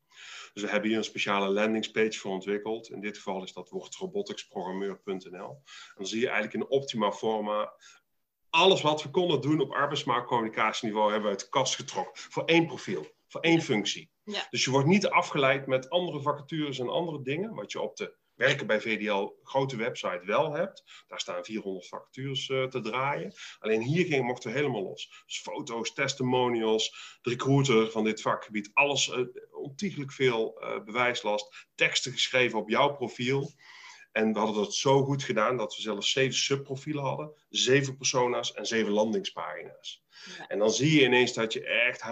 Dus 0.53 0.63
we 0.63 0.69
hebben 0.69 0.89
hier 0.89 0.99
een 0.99 1.05
speciale 1.05 1.49
landingspage 1.49 2.19
voor 2.19 2.33
ontwikkeld. 2.33 2.91
In 2.91 3.01
dit 3.01 3.17
geval 3.17 3.43
is 3.43 3.53
dat 3.53 3.71
wordroboticsprogrammeur.nl. 3.71 5.51
En 5.51 5.95
dan 5.95 6.07
zie 6.07 6.21
je 6.21 6.29
eigenlijk 6.29 6.55
in 6.55 6.71
optima 6.71 7.13
forma 7.13 7.73
alles 8.51 8.83
wat 8.83 9.03
we 9.03 9.11
konden 9.11 9.41
doen 9.41 9.61
op 9.61 9.73
arbeidsmarktcommunicatieniveau 9.73 11.11
hebben 11.11 11.31
we 11.31 11.37
uit 11.37 11.45
de 11.45 11.49
kast 11.49 11.75
getrokken. 11.75 12.23
Voor 12.31 12.45
één 12.45 12.67
profiel, 12.67 13.07
voor 13.29 13.41
één 13.41 13.63
functie. 13.63 14.11
Ja. 14.23 14.47
Dus 14.51 14.65
je 14.65 14.71
wordt 14.71 14.87
niet 14.87 15.07
afgeleid 15.07 15.67
met 15.67 15.91
andere 15.91 16.21
vacatures 16.21 16.79
en 16.79 16.89
andere 16.89 17.23
dingen, 17.23 17.55
wat 17.55 17.73
je 17.73 17.81
op 17.81 17.97
de 17.97 18.17
werken 18.37 18.67
bij 18.67 18.81
VDL 18.81 19.33
grote 19.43 19.77
website 19.77 20.23
wel 20.25 20.53
hebt. 20.53 21.05
Daar 21.07 21.21
staan 21.21 21.45
400 21.45 21.89
vacatures 21.89 22.49
uh, 22.49 22.65
te 22.65 22.81
draaien. 22.81 23.35
Alleen 23.59 23.83
hier 23.83 24.07
ging, 24.07 24.25
mochten 24.25 24.51
we 24.51 24.57
helemaal 24.57 24.83
los. 24.83 25.25
Dus 25.27 25.41
foto's, 25.41 25.93
testimonials, 25.93 27.19
de 27.23 27.31
recruiter 27.31 27.91
van 27.91 28.05
dit 28.05 28.21
vakgebied, 28.21 28.71
alles, 28.75 29.09
uh, 29.09 29.27
ontiegelijk 29.51 30.13
veel 30.13 30.57
uh, 30.61 30.85
bewijslast, 30.85 31.67
teksten 31.75 32.13
geschreven 32.13 32.59
op 32.59 32.69
jouw 32.69 32.93
profiel. 32.95 33.53
En 34.13 34.33
we 34.33 34.39
hadden 34.39 34.63
dat 34.63 34.75
zo 34.75 35.05
goed 35.05 35.23
gedaan 35.23 35.57
dat 35.57 35.77
we 35.77 35.83
zelfs 35.83 36.11
zeven 36.11 36.39
subprofielen 36.39 37.05
hadden, 37.05 37.33
zeven 37.49 37.97
persona's 37.97 38.53
en 38.53 38.67
zeven 38.67 38.93
landingspagina's. 38.93 40.05
Ja. 40.39 40.47
En 40.47 40.59
dan 40.59 40.71
zie 40.71 41.01
je 41.01 41.07
ineens 41.07 41.33
dat 41.33 41.53
je 41.53 41.67
echt, 41.67 42.03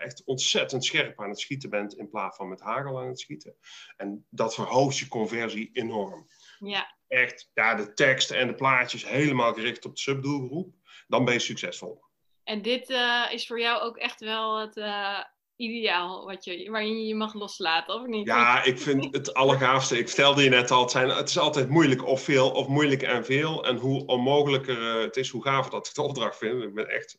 echt 0.00 0.22
ontzettend 0.24 0.84
scherp 0.84 1.20
aan 1.20 1.28
het 1.28 1.40
schieten 1.40 1.70
bent 1.70 1.96
in 1.96 2.10
plaats 2.10 2.36
van 2.36 2.48
met 2.48 2.60
hagel 2.60 3.00
aan 3.00 3.08
het 3.08 3.20
schieten. 3.20 3.56
En 3.96 4.26
dat 4.30 4.54
verhoogt 4.54 4.98
je 4.98 5.08
conversie 5.08 5.70
enorm. 5.72 6.26
Ja. 6.58 6.96
Echt, 7.08 7.50
ja, 7.54 7.74
de 7.74 7.92
tekst 7.92 8.30
en 8.30 8.46
de 8.46 8.54
plaatjes 8.54 9.08
helemaal 9.08 9.52
gericht 9.52 9.84
op 9.84 9.94
de 9.94 10.00
subdoelgroep. 10.00 10.74
Dan 11.06 11.24
ben 11.24 11.34
je 11.34 11.40
succesvol. 11.40 12.02
En 12.44 12.62
dit 12.62 12.90
uh, 12.90 13.24
is 13.30 13.46
voor 13.46 13.60
jou 13.60 13.82
ook 13.82 13.96
echt 13.96 14.20
wel 14.20 14.58
het 14.58 14.76
uh, 14.76 15.20
ideaal 15.56 16.24
wat 16.24 16.44
je, 16.44 16.70
waarin 16.70 16.98
je 16.98 17.06
je 17.06 17.14
mag 17.14 17.34
loslaten, 17.34 17.94
of 17.94 18.06
niet? 18.06 18.26
Ja, 18.26 18.64
ik 18.64 18.78
vind 18.78 19.14
het 19.14 19.34
allergaafste. 19.34 19.98
Ik 19.98 20.06
vertelde 20.06 20.42
je 20.42 20.50
net 20.50 20.70
al, 20.70 20.80
het, 20.80 20.90
zijn, 20.90 21.08
het 21.08 21.28
is 21.28 21.38
altijd 21.38 21.68
moeilijk 21.68 22.06
of 22.06 22.22
veel, 22.22 22.50
of 22.50 22.68
moeilijk 22.68 23.02
en 23.02 23.24
veel. 23.24 23.64
En 23.64 23.76
hoe 23.76 24.06
onmogelijker 24.06 24.78
uh, 24.78 25.02
het 25.02 25.16
is, 25.16 25.28
hoe 25.28 25.42
gaver 25.42 25.70
dat 25.70 25.86
ik 25.86 25.94
de 25.94 26.02
opdracht 26.02 26.36
vind. 26.36 26.62
Ik 26.62 26.74
ben 26.74 26.88
echt 26.88 27.18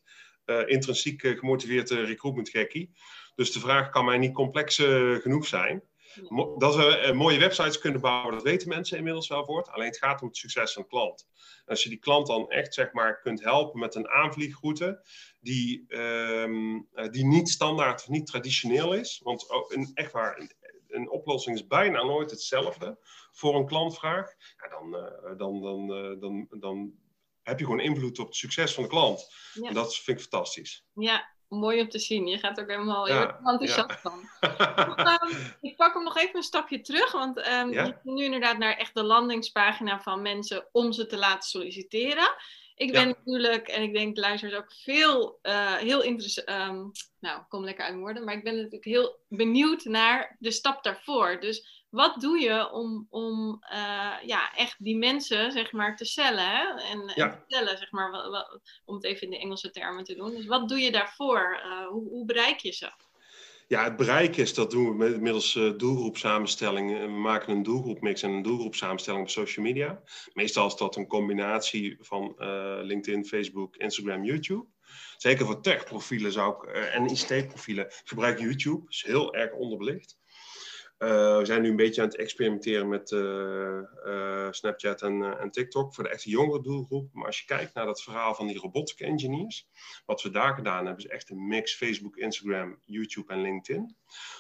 intrinsiek 0.65 1.21
gemotiveerd 1.21 1.89
recruitment 1.89 2.49
gekkie. 2.49 2.93
Dus 3.35 3.51
de 3.51 3.59
vraag 3.59 3.89
kan 3.89 4.05
mij 4.05 4.17
niet 4.17 4.33
complex 4.33 4.75
genoeg 5.21 5.47
zijn. 5.47 5.83
Dat 6.57 6.75
we 6.75 7.11
mooie 7.13 7.39
websites 7.39 7.79
kunnen 7.79 8.01
bouwen, 8.01 8.33
dat 8.33 8.43
weten 8.43 8.67
mensen 8.67 8.97
inmiddels 8.97 9.27
wel 9.27 9.45
voort. 9.45 9.69
Alleen 9.69 9.87
het 9.87 9.97
gaat 9.97 10.21
om 10.21 10.27
het 10.27 10.37
succes 10.37 10.73
van 10.73 10.81
de 10.81 10.87
klant. 10.87 11.27
Als 11.65 11.83
je 11.83 11.89
die 11.89 11.97
klant 11.99 12.27
dan 12.27 12.49
echt 12.49 12.73
zeg 12.73 12.93
maar, 12.93 13.19
kunt 13.19 13.43
helpen 13.43 13.79
met 13.79 13.95
een 13.95 14.09
aanvliegroute 14.09 15.05
die, 15.41 15.85
um, 15.87 16.87
die 17.11 17.25
niet 17.25 17.49
standaard 17.49 18.01
of 18.01 18.07
niet 18.07 18.27
traditioneel 18.27 18.93
is. 18.93 19.19
Want 19.23 19.49
oh, 19.49 19.71
een, 19.71 19.91
echt 19.93 20.11
waar, 20.11 20.39
een, 20.39 20.51
een, 20.87 21.09
oplossing 21.09 21.55
is 21.55 21.67
bijna 21.67 22.03
nooit 22.03 22.31
hetzelfde 22.31 22.97
voor 23.31 23.55
een 23.55 23.65
klantvraag. 23.65 24.33
Ja, 24.57 24.69
dan, 24.69 24.91
dan, 25.37 25.61
dan, 25.61 25.87
dan, 26.19 26.47
dan 26.59 26.93
heb 27.45 27.59
je 27.59 27.65
gewoon 27.65 27.79
invloed 27.79 28.19
op 28.19 28.27
het 28.27 28.35
succes 28.35 28.73
van 28.73 28.83
de 28.83 28.89
klant. 28.89 29.33
Ja. 29.53 29.67
En 29.67 29.73
dat 29.73 29.95
vind 29.95 30.19
ik 30.19 30.27
fantastisch. 30.27 30.85
Ja, 30.93 31.29
mooi 31.47 31.81
om 31.81 31.89
te 31.89 31.99
zien. 31.99 32.27
Je 32.27 32.37
gaat 32.37 32.59
ook 32.59 32.69
helemaal 32.69 33.07
ja, 33.07 33.39
enthousiast 33.43 33.89
ja. 33.89 33.97
van. 33.97 34.19
um, 35.29 35.53
ik 35.69 35.75
pak 35.75 35.93
hem 35.93 36.03
nog 36.03 36.17
even 36.17 36.35
een 36.35 36.43
stapje 36.43 36.81
terug, 36.81 37.11
want 37.11 37.37
um, 37.37 37.43
ja? 37.45 37.63
je 37.67 37.79
gaat 37.79 38.03
nu 38.03 38.23
inderdaad 38.23 38.57
naar 38.57 38.77
echt 38.77 38.93
de 38.93 39.03
landingspagina 39.03 40.01
van 40.01 40.21
mensen 40.21 40.67
om 40.71 40.91
ze 40.91 41.05
te 41.05 41.17
laten 41.17 41.49
solliciteren. 41.49 42.35
Ik 42.75 42.91
ben 42.91 43.07
natuurlijk, 43.07 43.67
en 43.67 43.83
ik 43.83 43.93
denk 43.93 44.17
luisteraars 44.17 44.63
ook 44.63 44.73
veel, 44.83 45.39
uh, 45.43 45.75
heel 45.75 46.01
interessant, 46.01 46.49
um, 46.49 46.91
nou, 47.19 47.41
kom 47.47 47.63
lekker 47.63 47.85
uit 47.85 47.95
woorden, 47.95 48.23
maar 48.23 48.35
ik 48.35 48.43
ben 48.43 48.55
natuurlijk 48.55 48.85
heel 48.85 49.19
benieuwd 49.27 49.83
naar 49.83 50.35
de 50.39 50.51
stap 50.51 50.83
daarvoor. 50.83 51.39
Dus 51.39 51.84
wat 51.95 52.21
doe 52.21 52.39
je 52.39 52.71
om, 52.71 53.07
om 53.09 53.63
uh, 53.71 54.13
ja, 54.25 54.55
echt 54.55 54.75
die 54.83 54.97
mensen, 54.97 55.51
zeg 55.51 55.71
maar, 55.71 55.95
te 55.95 56.05
cellen 56.05 56.49
hè? 56.49 56.63
En, 56.91 57.11
ja. 57.15 57.25
en 57.25 57.31
te 57.31 57.43
tellen, 57.47 57.77
zeg 57.77 57.91
maar, 57.91 58.11
wat, 58.11 58.29
wat, 58.29 58.59
om 58.85 58.95
het 58.95 59.03
even 59.03 59.21
in 59.21 59.29
de 59.29 59.39
Engelse 59.39 59.71
termen 59.71 60.03
te 60.03 60.15
doen. 60.15 60.35
Dus 60.35 60.45
wat 60.45 60.69
doe 60.69 60.79
je 60.79 60.91
daarvoor? 60.91 61.61
Uh, 61.65 61.87
hoe, 61.87 62.09
hoe 62.09 62.25
bereik 62.25 62.59
je 62.59 62.71
ze? 62.71 62.91
Ja, 63.67 63.83
het 63.83 63.95
bereik 63.95 64.37
is, 64.37 64.53
dat 64.53 64.71
doen 64.71 64.89
we 64.89 64.95
met, 64.95 65.21
middels 65.21 65.55
uh, 65.55 65.77
doelgroepsamenstelling. 65.77 66.99
We 66.99 67.07
maken 67.07 67.53
een 67.53 67.63
doelgroepmix 67.63 68.21
en 68.21 68.31
een 68.31 68.41
doelgroepsamenstelling 68.41 69.23
op 69.23 69.29
social 69.29 69.65
media. 69.65 70.01
Meestal 70.33 70.67
is 70.67 70.75
dat 70.75 70.95
een 70.95 71.07
combinatie 71.07 71.97
van 71.99 72.35
LinkedIn, 72.81 73.25
Facebook, 73.25 73.75
Instagram, 73.75 74.23
YouTube. 74.23 74.65
Zeker 75.17 75.45
voor 75.45 75.61
tech-profielen 75.61 76.31
zou 76.31 76.55
ik, 76.55 76.73
en 76.73 77.05
ICT-profielen 77.05 77.87
gebruik 78.03 78.39
YouTube. 78.39 78.79
Dat 78.79 78.93
is 78.93 79.03
heel 79.07 79.35
erg 79.35 79.53
onderbelicht. 79.53 80.17
Uh, 80.99 81.37
we 81.37 81.45
zijn 81.45 81.61
nu 81.61 81.69
een 81.69 81.75
beetje 81.75 82.01
aan 82.01 82.07
het 82.07 82.17
experimenteren 82.17 82.87
met 82.87 83.11
uh, 83.11 83.79
uh, 84.05 84.47
Snapchat 84.51 85.01
en, 85.01 85.39
en, 85.39 85.51
TikTok 85.51 85.93
voor 85.93 86.03
de 86.03 86.09
echte 86.09 86.29
jongere 86.29 86.61
doelgroep. 86.61 87.13
Maar 87.13 87.25
als 87.25 87.39
je 87.39 87.45
kijkt 87.45 87.73
naar 87.73 87.85
dat 87.85 88.01
verhaal 88.01 88.35
van 88.35 88.47
die 88.47 88.57
robotic 88.57 88.99
engineers, 88.99 89.67
wat 90.05 90.21
we 90.21 90.29
daar 90.29 90.55
gedaan 90.55 90.85
hebben, 90.85 91.03
is 91.03 91.11
echt 91.11 91.29
een 91.29 91.47
mix 91.47 91.75
Facebook, 91.75 92.15
Instagram, 92.17 92.77
YouTube 92.85 93.33
en 93.33 93.41
LinkedIn. 93.41 93.95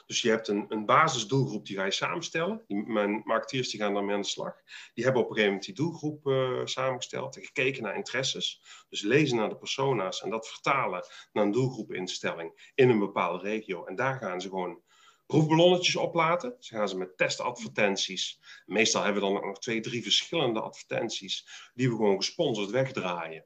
Dus 0.05 0.21
je 0.21 0.29
hebt 0.29 0.47
een, 0.47 0.65
een 0.69 0.85
basisdoelgroep 0.85 1.65
die 1.65 1.75
ga 1.75 1.85
je 1.85 1.91
samenstellen. 1.91 2.63
Die, 2.67 2.83
mijn 2.87 3.21
marketeers 3.25 3.69
die 3.69 3.79
gaan 3.79 3.93
daarmee 3.93 4.15
aan 4.15 4.21
de 4.21 4.27
slag. 4.27 4.55
Die 4.93 5.03
hebben 5.03 5.21
op 5.21 5.29
een 5.29 5.35
gegeven 5.35 5.57
moment 5.57 5.75
die 5.75 5.85
doelgroep 5.85 6.21
samengesteld 6.67 7.35
en 7.35 7.43
gekeken 7.43 7.83
naar 7.83 7.95
interesses. 7.95 8.61
Dus 8.89 9.01
lezen 9.01 9.37
naar 9.37 9.49
de 9.49 9.57
persona's 9.57 10.21
en 10.21 10.29
dat 10.29 10.47
vertalen 10.47 11.05
naar 11.31 11.43
een 11.43 11.51
doelgroepinstelling 11.51 12.71
in 12.75 12.89
een 12.89 12.99
bepaalde 12.99 13.43
regio. 13.43 13.85
En 13.85 13.95
daar 13.95 14.17
gaan 14.17 14.41
ze 14.41 14.49
gewoon 14.49 14.83
proefballonnetjes 15.25 15.95
oplaten. 15.95 16.55
Ze 16.59 16.75
gaan 16.75 16.89
ze 16.89 16.97
met 16.97 17.17
testadvertenties. 17.17 18.39
Meestal 18.65 19.03
hebben 19.03 19.21
we 19.21 19.29
dan 19.29 19.45
nog 19.45 19.59
twee, 19.59 19.79
drie 19.79 20.03
verschillende 20.03 20.61
advertenties 20.61 21.47
die 21.73 21.89
we 21.89 21.95
gewoon 21.95 22.15
gesponsord 22.15 22.69
wegdraaien 22.69 23.45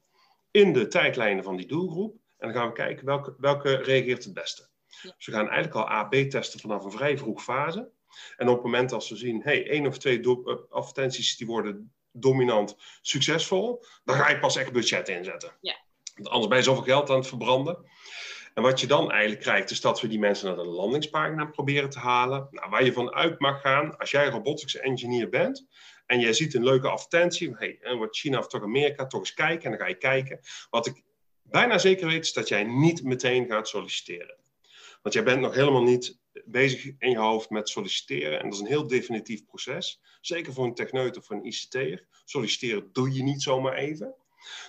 in 0.52 0.74
de 0.74 0.88
tijdlijnen 0.88 1.44
van 1.44 1.56
die 1.56 1.68
doelgroep. 1.68 2.18
En 2.38 2.48
dan 2.48 2.58
gaan 2.58 2.68
we 2.68 2.74
kijken 2.74 3.06
welke, 3.06 3.36
welke 3.38 3.76
reageert 3.76 4.24
het 4.24 4.34
beste. 4.34 4.70
Ja. 5.02 5.14
Dus 5.18 5.26
we 5.26 5.32
gaan 5.32 5.50
eigenlijk 5.50 5.76
al 5.76 5.96
A-B 5.96 6.14
testen 6.14 6.60
vanaf 6.60 6.84
een 6.84 6.92
vrij 6.92 7.18
vroeg 7.18 7.44
fase. 7.44 7.92
En 8.38 8.48
op 8.48 8.56
het 8.56 8.64
moment 8.64 8.92
als 8.92 9.10
we 9.10 9.16
zien, 9.16 9.42
hey, 9.42 9.70
één 9.70 9.88
of 9.88 9.98
twee 9.98 10.28
advertenties 10.70 11.38
die 11.38 11.48
worden 11.48 11.94
dominant 12.12 12.76
succesvol, 13.02 13.86
dan 14.04 14.16
ga 14.16 14.30
je 14.30 14.40
pas 14.40 14.56
echt 14.56 14.72
budget 14.72 15.10
inzetten. 15.10 15.58
Ja. 15.62 15.78
Want 16.16 16.30
anders 16.30 16.48
ben 16.48 16.58
je 16.58 16.64
zoveel 16.64 16.84
geld 16.84 17.10
aan 17.10 17.18
het 17.18 17.28
verbranden. 17.28 17.86
En 18.54 18.64
wat 18.64 18.80
je 18.80 18.88
dan 18.88 19.12
eigenlijk 19.12 19.42
krijgt, 19.42 19.72
is 19.72 19.82
dat 19.82 20.02
we 20.02 20.08
die 20.08 20.20
mensen 20.20 20.48
naar 20.48 20.56
de 20.56 20.70
landingspagina 20.70 21.46
proberen 21.46 21.90
te 21.90 22.00
halen. 22.00 22.48
Nou, 22.52 22.70
waar 22.70 22.84
je 22.84 22.94
van 22.94 23.14
uit 23.14 23.40
mag 23.40 23.62
gaan, 23.62 23.98
als 23.98 24.12
jij 24.12 24.30
robotics 24.30 24.76
engineer 24.76 25.30
bent 25.30 25.68
en 26.06 26.20
jij 26.20 26.34
ziet 26.34 26.54
een 26.54 26.64
leuke 26.64 26.88
advertentie, 26.88 27.56
hey, 27.56 27.78
en 27.82 27.98
wordt 27.98 28.18
China 28.18 28.38
of 28.38 28.48
toch 28.48 28.64
Amerika, 28.64 29.08
toch 29.08 29.20
eens 29.20 29.34
kijken. 29.34 29.64
En 29.64 29.70
dan 29.70 29.80
ga 29.80 29.88
je 29.88 29.98
kijken. 29.98 30.40
Wat 30.70 30.88
ik 30.88 31.04
bijna 31.44 31.78
zeker 31.78 32.08
weet, 32.08 32.24
is 32.24 32.34
dat 32.34 32.48
jij 32.48 32.64
niet 32.64 33.04
meteen 33.04 33.48
gaat 33.48 33.68
solliciteren. 33.68 34.38
Want 35.02 35.16
jij 35.16 35.24
bent 35.24 35.42
nog 35.42 35.56
helemaal 35.56 35.84
niet 35.84 36.20
bezig 36.46 36.84
in 37.00 37.10
je 37.10 37.18
hoofd 37.18 37.50
met 37.50 37.70
solliciteren. 37.70 38.40
En 38.40 38.44
dat 38.44 38.54
is 38.54 38.60
een 38.60 38.66
heel 38.66 38.88
definitief 38.88 39.46
proces. 39.46 40.02
Zeker 40.22 40.54
voor 40.54 40.66
een 40.66 40.74
techneut 40.74 41.18
of 41.18 41.26
voor 41.26 41.36
een 41.36 41.46
ICT'er. 41.46 42.06
Solliciteren 42.26 42.90
doe 42.94 43.14
je 43.14 43.24
niet 43.24 43.42
zomaar 43.42 43.74
even. 43.74 44.16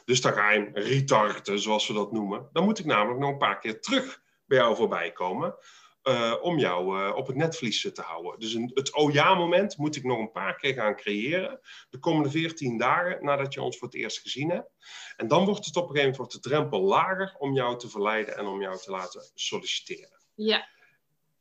Dus 0.05 0.21
dan 0.21 0.33
ga 0.33 0.51
je 0.51 0.71
retargeten, 0.73 1.61
zoals 1.61 1.87
we 1.87 1.93
dat 1.93 2.13
noemen. 2.13 2.49
Dan 2.53 2.65
moet 2.65 2.79
ik 2.79 2.85
namelijk 2.85 3.21
nog 3.21 3.31
een 3.31 3.39
paar 3.39 3.59
keer 3.59 3.81
terug 3.81 4.23
bij 4.47 4.59
jou 4.59 4.77
voorbij 4.77 5.13
komen. 5.13 5.55
Uh, 6.03 6.35
om 6.41 6.59
jou 6.59 6.99
uh, 6.99 7.17
op 7.17 7.27
het 7.27 7.37
netvlies 7.37 7.91
te 7.93 8.03
houden. 8.03 8.41
Dus 8.41 8.55
een, 8.55 8.71
het 8.75 8.95
oh 8.95 9.13
ja 9.13 9.35
moment 9.35 9.77
moet 9.77 9.97
ik 9.97 10.05
nog 10.05 10.19
een 10.19 10.33
paar 10.33 10.57
keer 10.57 10.75
gaan 10.75 10.97
creëren. 10.97 11.61
De 11.91 11.99
komende 11.99 12.31
14 12.31 12.79
dagen 12.79 13.25
nadat 13.25 13.55
je 13.55 13.63
ons 13.63 13.79
voor 13.79 13.87
het 13.87 13.97
eerst 13.97 14.19
gezien 14.19 14.51
hebt. 14.51 14.71
En 15.17 15.29
dan 15.29 15.45
wordt 15.45 15.65
het 15.65 15.77
op 15.77 15.89
een 15.89 15.97
gegeven 15.97 16.13
moment 16.13 16.33
de 16.33 16.49
drempel 16.49 16.81
lager 16.81 17.35
om 17.39 17.55
jou 17.55 17.79
te 17.79 17.89
verleiden 17.89 18.37
en 18.37 18.47
om 18.47 18.61
jou 18.61 18.79
te 18.79 18.91
laten 18.91 19.31
solliciteren. 19.35 20.21
Ja. 20.35 20.69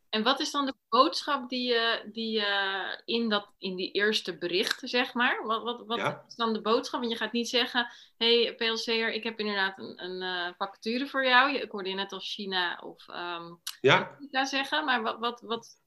En 0.10 0.24
wat 0.24 0.40
is 0.40 0.52
dan 0.52 0.66
de 0.66 0.74
boodschap 0.90 1.50
die 1.50 1.68
je, 1.68 2.10
die 2.12 2.32
je 2.32 3.02
in, 3.06 3.30
dat, 3.30 3.48
in 3.58 3.76
die 3.76 3.92
eerste 3.92 4.38
berichten, 4.38 4.88
zeg 4.88 5.14
maar? 5.14 5.46
Wat, 5.46 5.64
wat, 5.64 5.84
wat 5.86 5.98
ja. 5.98 6.24
is 6.28 6.36
dan 6.36 6.54
de 6.54 6.62
boodschap? 6.62 7.00
Want 7.00 7.12
je 7.12 7.18
gaat 7.18 7.32
niet 7.32 7.50
zeggen, 7.50 7.92
hey 8.18 8.56
PLC'er, 8.58 9.14
ik 9.14 9.24
heb 9.24 9.40
inderdaad 9.40 9.78
een, 9.78 10.04
een 10.04 10.22
uh, 10.22 10.54
vacature 10.58 11.08
voor 11.08 11.26
jou. 11.26 11.56
Ik 11.56 11.72
hoorde 11.72 11.90
je 11.90 11.96
net 11.96 12.12
al 12.12 12.20
China 12.20 12.82
of 12.84 13.08
um, 13.08 13.60
ja. 13.82 14.00
Afrika 14.00 14.46
zeggen, 14.46 14.86
maar 14.86 15.02
wat, 15.02 15.20
wat, 15.20 15.42
wat 15.42 15.78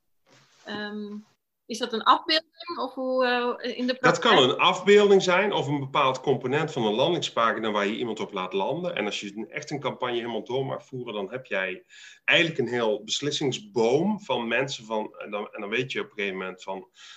um, 0.68 1.24
is 1.72 1.78
dat 1.78 1.92
een 1.92 2.02
afbeelding 2.02 2.78
of 2.80 2.94
hoe 2.94 3.24
uh, 3.64 3.76
in 3.76 3.86
de 3.86 3.96
Dat 4.00 4.18
kan 4.18 4.42
een 4.42 4.56
afbeelding 4.56 5.22
zijn 5.22 5.52
of 5.52 5.66
een 5.66 5.80
bepaald 5.80 6.20
component 6.20 6.72
van 6.72 6.86
een 6.86 6.94
landingspagina 6.94 7.70
waar 7.70 7.86
je 7.86 7.96
iemand 7.96 8.20
op 8.20 8.32
laat 8.32 8.52
landen. 8.52 8.96
En 8.96 9.04
als 9.04 9.20
je 9.20 9.46
echt 9.48 9.70
een 9.70 9.80
campagne 9.80 10.16
helemaal 10.16 10.44
door 10.44 10.66
mag 10.66 10.86
voeren, 10.86 11.14
dan 11.14 11.30
heb 11.30 11.46
jij 11.46 11.84
eigenlijk 12.24 12.58
een 12.58 12.68
heel 12.68 13.04
beslissingsboom 13.04 14.20
van 14.20 14.48
mensen 14.48 14.84
van. 14.84 15.14
En 15.18 15.30
dan, 15.30 15.48
en 15.52 15.60
dan 15.60 15.70
weet 15.70 15.92
je 15.92 16.00
op 16.00 16.06
een 16.06 16.12
gegeven 16.12 16.38
moment 16.38 16.62
van: 16.62 16.76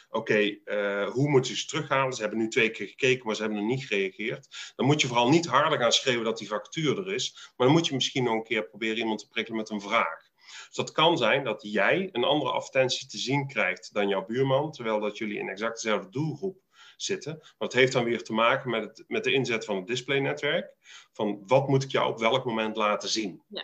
oké, 0.09 0.17
okay, 0.17 0.61
uh, 0.65 1.09
hoe 1.09 1.29
moeten 1.29 1.55
ze 1.55 1.65
terughalen? 1.65 2.13
Ze 2.13 2.21
hebben 2.21 2.39
nu 2.39 2.47
twee 2.47 2.69
keer 2.69 2.87
gekeken, 2.87 3.25
maar 3.25 3.35
ze 3.35 3.41
hebben 3.41 3.59
nog 3.59 3.69
niet 3.69 3.85
gereageerd. 3.85 4.73
Dan 4.75 4.85
moet 4.85 5.01
je 5.01 5.07
vooral 5.07 5.29
niet 5.29 5.45
harder 5.45 5.79
gaan 5.79 5.91
schreeuwen 5.91 6.25
dat 6.25 6.37
die 6.37 6.47
factuur 6.47 6.97
er 6.97 7.13
is. 7.13 7.51
Maar 7.55 7.67
dan 7.67 7.75
moet 7.75 7.87
je 7.87 7.93
misschien 7.93 8.23
nog 8.23 8.33
een 8.33 8.43
keer 8.43 8.67
proberen 8.67 8.97
iemand 8.97 9.19
te 9.19 9.27
prikkelen 9.27 9.59
met 9.59 9.69
een 9.69 9.81
vraag. 9.81 10.24
Dus 10.45 10.75
dat 10.75 10.91
kan 10.91 11.17
zijn 11.17 11.43
dat 11.43 11.61
jij 11.61 12.09
een 12.11 12.23
andere 12.23 12.51
advertentie 12.51 13.07
te 13.07 13.17
zien 13.17 13.47
krijgt 13.47 13.93
dan 13.93 14.07
jouw 14.07 14.25
buurman, 14.25 14.71
terwijl 14.71 14.99
dat 14.99 15.17
jullie 15.17 15.39
in 15.39 15.49
exact 15.49 15.81
dezelfde 15.81 16.09
doelgroep 16.09 16.63
zitten. 16.97 17.37
Maar 17.37 17.53
het 17.57 17.73
heeft 17.73 17.91
dan 17.91 18.03
weer 18.03 18.23
te 18.23 18.33
maken 18.33 18.69
met, 18.69 18.83
het, 18.83 19.03
met 19.07 19.23
de 19.23 19.31
inzet 19.31 19.65
van 19.65 19.75
het 19.75 19.87
displaynetwerk. 19.87 20.73
Van 21.13 21.43
wat 21.45 21.67
moet 21.67 21.83
ik 21.83 21.91
jou 21.91 22.11
op 22.11 22.19
welk 22.19 22.45
moment 22.45 22.75
laten 22.75 23.09
zien? 23.09 23.43
Ja. 23.47 23.63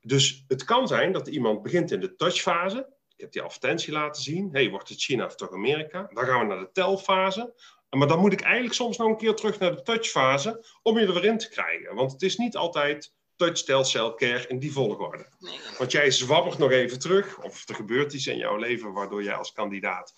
Dus 0.00 0.44
het 0.48 0.64
kan 0.64 0.88
zijn 0.88 1.12
dat 1.12 1.28
iemand 1.28 1.62
begint 1.62 1.90
in 1.90 2.00
de 2.00 2.14
touchfase. 2.14 2.92
Ik 3.08 3.20
heb 3.20 3.32
die 3.32 3.42
advertentie 3.42 3.92
laten 3.92 4.22
zien. 4.22 4.48
hey, 4.52 4.70
wordt 4.70 4.88
het 4.88 5.02
China 5.02 5.24
of 5.24 5.34
toch 5.34 5.52
Amerika? 5.52 6.10
Dan 6.12 6.24
gaan 6.24 6.40
we 6.40 6.54
naar 6.54 6.64
de 6.64 6.72
telfase. 6.72 7.54
Maar 7.90 8.08
dan 8.08 8.18
moet 8.18 8.32
ik 8.32 8.40
eigenlijk 8.40 8.74
soms 8.74 8.96
nog 8.96 9.08
een 9.08 9.16
keer 9.16 9.34
terug 9.34 9.58
naar 9.58 9.76
de 9.76 9.82
touchfase 9.82 10.64
om 10.82 10.98
je 10.98 11.06
er 11.06 11.14
weer 11.14 11.24
in 11.24 11.38
te 11.38 11.48
krijgen. 11.48 11.94
Want 11.94 12.12
het 12.12 12.22
is 12.22 12.36
niet 12.36 12.56
altijd 12.56 13.14
touch, 13.36 13.64
tel, 13.64 13.84
cell, 13.84 14.12
care 14.16 14.46
in 14.46 14.58
die 14.58 14.72
volgorde. 14.72 15.26
Want 15.78 15.92
jij 15.92 16.10
zwabbert 16.10 16.58
nog 16.58 16.70
even 16.70 16.98
terug, 16.98 17.42
of 17.42 17.68
er 17.68 17.74
gebeurt 17.74 18.12
iets 18.12 18.26
in 18.26 18.36
jouw 18.36 18.56
leven 18.56 18.92
waardoor 18.92 19.22
jij 19.22 19.34
als 19.34 19.52
kandidaat 19.52 20.14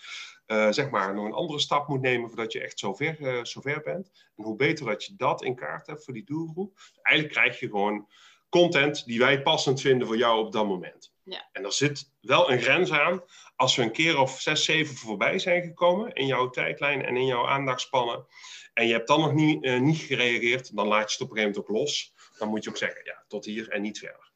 uh, 0.47 0.73
zeg 0.73 0.91
maar 0.91 1.15
nog 1.15 1.25
een 1.25 1.33
andere 1.33 1.59
stap 1.59 1.89
moet 1.89 2.01
nemen 2.01 2.29
voordat 2.29 2.53
je 2.53 2.61
echt 2.61 2.79
zover, 2.79 3.21
uh, 3.21 3.45
zover 3.45 3.81
bent. 3.85 4.11
En 4.37 4.45
hoe 4.45 4.57
beter 4.57 4.87
dat 4.87 5.05
je 5.05 5.15
dat 5.17 5.43
in 5.43 5.55
kaart 5.55 5.87
hebt 5.87 6.05
voor 6.05 6.15
die 6.15 6.25
doelgroep. 6.25 6.79
Eigenlijk 7.03 7.39
krijg 7.39 7.61
je 7.61 7.67
gewoon 7.67 8.09
content 8.49 9.07
die 9.07 9.19
wij 9.19 9.43
passend 9.43 9.81
vinden 9.81 10.07
voor 10.07 10.17
jou 10.17 10.47
op 10.47 10.53
dat 10.53 10.67
moment. 10.67 11.13
Ja. 11.23 11.49
En 11.53 11.65
er 11.65 11.73
zit 11.73 12.11
wel 12.21 12.51
een 12.51 12.61
grens 12.61 12.91
aan. 12.91 13.23
Als 13.57 13.77
we 13.77 13.83
een 13.83 13.93
keer 13.93 14.19
of 14.19 14.41
zes, 14.41 14.65
zeven 14.65 14.95
voorbij 14.95 15.39
zijn 15.39 15.63
gekomen 15.63 16.13
in 16.13 16.27
jouw 16.27 16.51
tijdlijn 16.51 17.05
en 17.05 17.17
in 17.17 17.27
jouw 17.27 17.47
aandachtspannen. 17.47 18.27
En 18.75 18.87
je 18.87 18.93
hebt 18.93 19.09
dan 19.09 19.21
nog 19.21 19.33
niet, 19.33 19.65
uh, 19.65 19.81
niet 19.81 19.99
gereageerd, 19.99 20.77
dan 20.77 20.87
laat 20.87 21.13
je 21.13 21.13
het 21.13 21.21
op 21.21 21.31
een 21.31 21.37
gegeven 21.37 21.61
moment 21.61 21.71
ook 21.71 21.77
los. 21.77 22.15
Dan 22.39 22.49
moet 22.49 22.65
je 22.65 22.71
ook 22.71 22.77
zeggen, 22.77 23.05
ja, 23.05 23.25
tot 23.29 23.45
hier 23.45 23.69
en 23.69 23.83
niet 23.83 23.99
verder. 23.99 24.31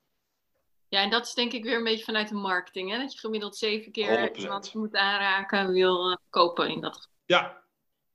Ja, 0.89 1.03
en 1.03 1.11
dat 1.11 1.27
is 1.27 1.35
denk 1.35 1.53
ik 1.53 1.65
weer 1.65 1.77
een 1.77 1.85
beetje 1.85 2.05
vanuit 2.05 2.29
de 2.29 2.35
marketing. 2.35 2.91
Hè? 2.91 2.99
Dat 2.99 3.13
je 3.13 3.19
gemiddeld 3.19 3.57
zeven 3.57 3.93
keer 3.93 4.31
100%. 4.31 4.33
iemand 4.33 4.75
moet 4.75 4.95
aanraken, 4.95 5.73
wil 5.73 6.11
uh, 6.11 6.17
kopen 6.31 6.69
in 6.69 6.81
dat 6.81 6.97
geval. 6.97 7.13
Ja. 7.25 7.63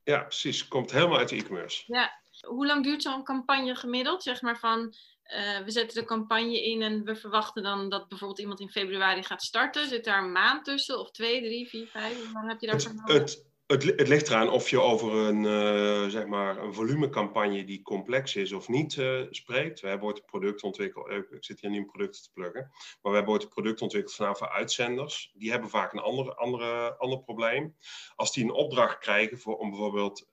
ja, 0.03 0.21
precies. 0.21 0.67
Komt 0.67 0.91
helemaal 0.91 1.17
uit 1.17 1.29
de 1.29 1.35
e-commerce. 1.35 1.83
Ja. 1.87 2.21
Hoe 2.47 2.65
lang 2.65 2.83
duurt 2.83 3.01
zo'n 3.01 3.23
campagne 3.23 3.75
gemiddeld? 3.75 4.23
Zeg 4.23 4.41
maar 4.41 4.59
van, 4.59 4.79
uh, 4.79 5.57
we 5.57 5.71
zetten 5.71 5.99
de 5.99 6.05
campagne 6.05 6.63
in 6.63 6.81
en 6.81 7.03
we 7.03 7.15
verwachten 7.15 7.63
dan 7.63 7.89
dat 7.89 8.07
bijvoorbeeld 8.07 8.39
iemand 8.39 8.59
in 8.59 8.69
februari 8.69 9.23
gaat 9.23 9.43
starten. 9.43 9.87
Zit 9.87 10.03
daar 10.03 10.23
een 10.23 10.31
maand 10.31 10.65
tussen 10.65 10.99
of 10.99 11.11
twee, 11.11 11.41
drie, 11.41 11.69
vier, 11.69 11.87
vijf? 11.87 12.23
Hoe 12.23 12.33
lang 12.33 12.47
heb 12.47 12.61
je 12.61 12.67
daarvoor 12.67 12.95
nodig? 12.95 13.15
Het, 13.15 13.45
het, 13.67 14.07
ligt 14.07 14.29
eraan 14.29 14.49
of 14.49 14.69
je 14.69 14.81
over 14.81 15.13
een, 15.13 15.43
uh, 15.43 16.09
zeg 16.09 16.25
maar 16.25 16.57
een 16.57 16.73
volumecampagne 16.73 17.65
die 17.65 17.81
complex 17.81 18.35
is 18.35 18.51
of 18.51 18.67
niet 18.67 18.95
uh, 18.95 19.21
spreekt. 19.29 19.79
We 19.79 19.87
hebben 19.87 20.07
ooit 20.07 20.17
een 20.17 20.25
product 20.25 20.63
ontwikkeld, 20.63 21.09
uh, 21.09 21.17
ik 21.17 21.43
zit 21.45 21.61
hier 21.61 21.69
niet 21.69 21.79
in 21.79 21.85
producten 21.85 22.23
te 22.23 22.31
pluggen, 22.33 22.71
maar 23.01 23.11
we 23.11 23.17
hebben 23.17 23.33
ooit 23.33 23.43
een 23.43 23.49
product 23.49 23.81
ontwikkeld 23.81 24.15
vanaf 24.15 24.37
voor 24.37 24.49
uitzenders. 24.49 25.31
Die 25.33 25.51
hebben 25.51 25.69
vaak 25.69 25.93
een 25.93 25.99
andere, 25.99 26.35
andere, 26.35 26.97
ander 26.97 27.19
probleem. 27.19 27.75
Als 28.15 28.33
die 28.33 28.43
een 28.43 28.51
opdracht 28.51 28.97
krijgen 28.97 29.39
voor, 29.39 29.57
om 29.57 29.69
bijvoorbeeld 29.69 30.27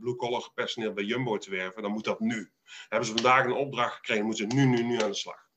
blue-collar 0.00 0.50
personeel 0.54 0.92
bij 0.92 1.04
Jumbo 1.04 1.38
te 1.38 1.50
werven, 1.50 1.82
dan 1.82 1.92
moet 1.92 2.04
dat 2.04 2.20
nu. 2.20 2.52
Hebben 2.88 3.08
ze 3.08 3.14
vandaag 3.14 3.44
een 3.44 3.52
opdracht 3.52 3.94
gekregen, 3.94 4.24
moeten 4.24 4.50
ze 4.50 4.56
nu, 4.56 4.66
nu, 4.66 4.82
nu 4.82 5.02
aan 5.02 5.10
de 5.10 5.16
slag 5.16 5.49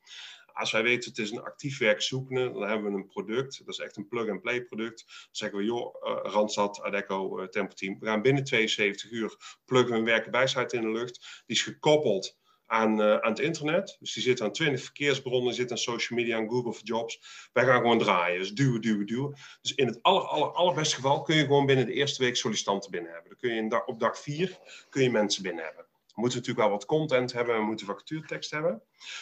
als 0.53 0.71
wij 0.71 0.83
weten 0.83 1.09
het 1.09 1.19
is 1.19 1.31
een 1.31 1.41
actief 1.41 1.77
werkzoekende, 1.77 2.51
dan 2.51 2.69
hebben 2.69 2.91
we 2.91 2.97
een 2.97 3.07
product, 3.07 3.61
dat 3.65 3.73
is 3.73 3.79
echt 3.79 3.97
een 3.97 4.07
plug-and-play 4.07 4.63
product. 4.63 5.03
Dan 5.05 5.27
zeggen 5.31 5.57
we, 5.57 5.65
joh, 5.65 5.95
uh, 6.03 6.31
Randstad, 6.31 6.81
Adecco, 6.81 7.39
uh, 7.39 7.47
Tempo 7.47 7.73
Team, 7.73 7.99
we 7.99 8.05
gaan 8.05 8.21
binnen 8.21 8.43
72 8.43 9.11
uur 9.11 9.59
pluggen 9.65 9.95
een 9.95 10.03
werkenbijsheid 10.03 10.73
in 10.73 10.81
de 10.81 10.91
lucht. 10.91 11.43
Die 11.45 11.55
is 11.55 11.61
gekoppeld 11.61 12.37
aan, 12.65 12.99
uh, 13.01 13.15
aan 13.15 13.29
het 13.29 13.39
internet. 13.39 13.97
Dus 13.99 14.13
die 14.13 14.23
zit 14.23 14.41
aan 14.41 14.51
20 14.51 14.83
verkeersbronnen, 14.83 15.53
zit 15.53 15.71
aan 15.71 15.77
social 15.77 16.19
media, 16.19 16.37
aan 16.37 16.49
Google 16.49 16.73
for 16.73 16.83
Jobs. 16.83 17.49
Wij 17.53 17.65
gaan 17.65 17.81
gewoon 17.81 17.99
draaien. 17.99 18.39
Dus 18.39 18.53
duwen, 18.53 18.81
duwen, 18.81 19.05
duwen. 19.05 19.35
Dus 19.61 19.75
in 19.75 19.87
het 19.87 19.99
aller, 20.01 20.21
aller, 20.21 20.51
allerbeste 20.51 20.95
geval 20.95 21.21
kun 21.21 21.35
je 21.35 21.41
gewoon 21.41 21.65
binnen 21.65 21.85
de 21.85 21.93
eerste 21.93 22.23
week 22.23 22.35
sollicitanten 22.35 22.91
binnen 22.91 23.11
hebben. 23.11 23.29
Dan 23.29 23.39
kun 23.39 23.53
je 23.55 23.85
op 23.85 23.99
dag 23.99 24.19
4 24.19 24.59
kun 24.89 25.03
je 25.03 25.11
mensen 25.11 25.43
binnen 25.43 25.63
hebben. 25.63 25.85
We 26.13 26.21
moeten 26.21 26.39
natuurlijk 26.39 26.67
wel 26.67 26.77
wat 26.77 26.85
content 26.85 27.33
hebben, 27.33 27.55
we 27.55 27.63
moeten 27.63 27.85
vacatuurtekst 27.85 28.51
hebben. 28.51 28.81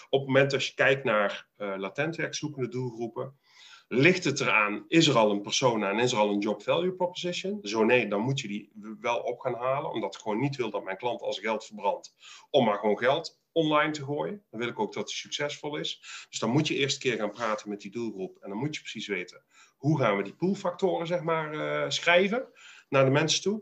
Op 0.09 0.19
het 0.19 0.27
moment 0.27 0.51
dat 0.51 0.65
je 0.65 0.73
kijkt 0.73 1.03
naar 1.03 1.47
uh, 1.57 1.73
latent 1.77 2.15
werkzoekende 2.15 2.67
doelgroepen, 2.67 3.39
ligt 3.87 4.23
het 4.23 4.39
eraan, 4.39 4.85
is 4.87 5.07
er 5.07 5.17
al 5.17 5.31
een 5.31 5.41
persona 5.41 5.89
en 5.89 5.99
is 5.99 6.11
er 6.11 6.17
al 6.17 6.29
een 6.29 6.39
job 6.39 6.63
value 6.63 6.93
proposition? 6.93 7.59
Zo 7.61 7.83
nee, 7.83 8.07
dan 8.07 8.21
moet 8.21 8.39
je 8.39 8.47
die 8.47 8.71
wel 8.99 9.19
op 9.19 9.39
gaan 9.39 9.53
halen, 9.53 9.91
omdat 9.91 10.15
ik 10.15 10.21
gewoon 10.21 10.39
niet 10.39 10.55
wil 10.55 10.69
dat 10.69 10.83
mijn 10.83 10.97
klant 10.97 11.21
als 11.21 11.39
geld 11.39 11.65
verbrandt, 11.65 12.15
om 12.49 12.65
maar 12.65 12.79
gewoon 12.79 12.97
geld 12.97 13.39
online 13.51 13.91
te 13.91 14.03
gooien. 14.03 14.43
Dan 14.49 14.59
wil 14.59 14.69
ik 14.69 14.79
ook 14.79 14.93
dat 14.93 15.03
het 15.03 15.11
succesvol 15.11 15.75
is. 15.75 16.25
Dus 16.29 16.39
dan 16.39 16.49
moet 16.49 16.67
je 16.67 16.75
eerst 16.75 16.95
een 16.95 17.11
keer 17.11 17.19
gaan 17.19 17.31
praten 17.31 17.69
met 17.69 17.81
die 17.81 17.91
doelgroep 17.91 18.37
en 18.41 18.49
dan 18.49 18.57
moet 18.57 18.75
je 18.75 18.81
precies 18.81 19.07
weten, 19.07 19.43
hoe 19.77 19.99
gaan 19.99 20.17
we 20.17 20.23
die 20.23 20.35
poolfactoren 20.35 21.07
zeg 21.07 21.21
maar 21.21 21.53
uh, 21.53 21.89
schrijven 21.89 22.47
naar 22.89 23.05
de 23.05 23.11
mensen 23.11 23.41
toe? 23.41 23.61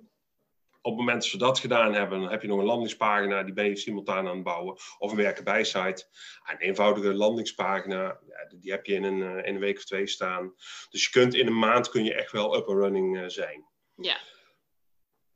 Op 0.90 0.98
het 0.98 1.06
moment 1.06 1.22
dat 1.24 1.32
we 1.32 1.38
dat 1.38 1.60
gedaan 1.60 1.94
hebben, 1.94 2.20
dan 2.20 2.30
heb 2.30 2.42
je 2.42 2.48
nog 2.48 2.60
een 2.60 2.66
landingspagina, 2.66 3.44
die 3.44 3.54
ben 3.54 3.66
je 3.66 3.76
simultaan 3.76 4.28
aan 4.28 4.36
het 4.36 4.44
bouwen. 4.44 4.78
Of 4.98 5.12
een 5.12 5.18
werken 5.18 5.66
site. 5.66 6.08
Een 6.44 6.58
eenvoudige 6.58 7.14
landingspagina, 7.14 8.20
die 8.60 8.72
heb 8.72 8.86
je 8.86 8.94
in 8.94 9.04
een, 9.04 9.22
eh, 9.22 9.48
in 9.48 9.56
een 9.56 9.60
week 9.60 9.78
of 9.78 9.86
twee 9.86 10.08
staan. 10.08 10.54
Dus 10.90 11.04
je 11.04 11.10
kunt 11.10 11.34
in 11.34 11.48
een 11.48 11.60
maand 11.60 11.90
kun 11.90 12.04
je 12.04 12.14
echt 12.14 12.32
wel 12.32 12.58
up 12.58 12.68
and 12.68 12.78
running 12.78 13.18
uh, 13.18 13.24
zijn. 13.28 13.66
Ja. 13.96 14.18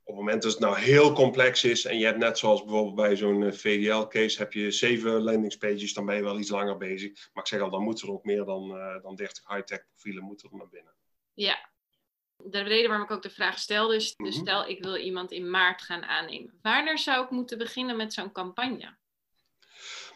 Op 0.02 0.14
het 0.14 0.24
moment 0.24 0.42
dat 0.42 0.52
het 0.52 0.60
nou 0.60 0.78
heel 0.78 1.12
complex 1.12 1.64
is 1.64 1.84
en 1.84 1.98
je 1.98 2.04
hebt 2.04 2.18
net 2.18 2.38
zoals 2.38 2.64
bijvoorbeeld 2.64 2.94
bij 2.94 3.16
zo'n 3.16 3.44
eh, 3.44 3.52
VDL-case 3.52 4.38
heb 4.38 4.52
je 4.52 4.70
zeven 4.70 5.22
landingspages, 5.22 5.94
dan 5.94 6.06
ben 6.06 6.16
je 6.16 6.22
wel 6.22 6.38
iets 6.38 6.50
langer 6.50 6.76
bezig. 6.76 7.28
Maar 7.32 7.42
ik 7.42 7.48
zeg 7.48 7.60
al, 7.60 7.70
dan 7.70 7.82
moeten 7.82 8.08
er 8.08 8.14
ook 8.14 8.24
meer 8.24 8.44
dan, 8.44 8.68
dan 9.02 9.14
30 9.14 9.48
high-tech 9.48 9.84
profielen 9.86 10.24
moeten 10.24 10.50
er 10.50 10.56
naar 10.56 10.68
binnen. 10.68 10.94
Ja, 11.34 11.72
de 12.46 12.60
reden 12.60 12.88
waarom 12.88 13.06
ik 13.06 13.12
ook 13.12 13.22
de 13.22 13.30
vraag 13.30 13.58
stel, 13.58 13.88
dus, 13.88 14.14
dus 14.16 14.34
mhm. 14.34 14.44
stel 14.44 14.68
ik 14.68 14.82
wil 14.82 14.96
iemand 14.96 15.32
in 15.32 15.50
maart 15.50 15.82
gaan 15.82 16.04
aannemen. 16.04 16.58
Wanneer 16.62 16.98
zou 16.98 17.24
ik 17.24 17.30
moeten 17.30 17.58
beginnen 17.58 17.96
met 17.96 18.12
zo'n 18.12 18.32
campagne? 18.32 18.96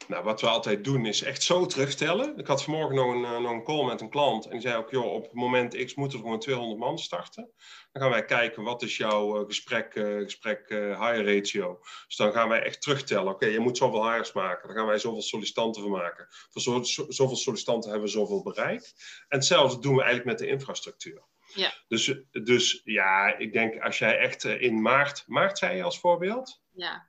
Nou, 0.08 0.24
wat 0.24 0.40
we 0.40 0.48
altijd 0.48 0.84
doen 0.84 1.06
is 1.06 1.22
echt 1.22 1.42
zo 1.42 1.66
terugtellen. 1.66 2.38
Ik 2.38 2.46
had 2.46 2.62
vanmorgen 2.62 2.94
nog 2.94 3.14
een, 3.14 3.24
eh, 3.24 3.38
nog 3.38 3.50
een 3.50 3.64
call 3.64 3.84
met 3.84 4.00
een 4.00 4.10
klant 4.10 4.44
en 4.44 4.50
die 4.50 4.60
zei 4.60 4.76
ook, 4.76 4.90
joh, 4.90 5.12
op 5.12 5.32
moment 5.32 5.84
X 5.84 5.94
moeten 5.94 6.18
er 6.18 6.24
gewoon 6.24 6.40
200 6.40 6.80
man 6.80 6.98
starten. 6.98 7.50
Dan 7.92 8.02
gaan 8.02 8.10
wij 8.10 8.24
kijken, 8.24 8.62
wat 8.62 8.82
is 8.82 8.96
jouw 8.96 9.40
uh, 9.40 9.46
gesprek, 9.46 9.94
uh, 9.94 10.22
gesprek 10.22 10.68
hire 10.68 11.34
ratio? 11.34 11.78
Dus 12.06 12.16
dan 12.16 12.32
gaan 12.32 12.48
wij 12.48 12.62
echt 12.62 12.82
terugtellen. 12.82 13.32
Oké, 13.32 13.46
je 13.46 13.58
moet 13.58 13.76
zoveel 13.76 14.10
hires 14.10 14.32
maken. 14.32 14.68
Dan 14.68 14.76
gaan 14.76 14.86
wij 14.86 14.98
zoveel 14.98 15.22
sollicitanten 15.22 15.82
van 15.82 15.90
maken. 15.90 16.26
Voor 16.28 16.62
zo, 16.62 16.82
zo, 16.82 17.04
zoveel 17.08 17.36
sollicitanten 17.36 17.90
hebben 17.90 18.08
we 18.08 18.14
zoveel 18.14 18.42
bereik. 18.42 18.92
En 19.28 19.38
hetzelfde 19.38 19.80
doen 19.80 19.94
we 19.94 20.02
eigenlijk 20.02 20.38
met 20.38 20.48
de 20.48 20.54
infrastructuur. 20.54 21.22
Ja. 21.54 21.72
Dus, 21.88 22.14
dus 22.30 22.80
ja, 22.84 23.36
ik 23.36 23.52
denk 23.52 23.82
als 23.82 23.98
jij 23.98 24.18
echt 24.18 24.44
eh, 24.44 24.62
in 24.62 24.82
maart, 24.82 25.24
maart 25.26 25.58
zei 25.58 25.76
je 25.76 25.82
als 25.82 26.00
voorbeeld? 26.00 26.62
Ja. 26.74 27.08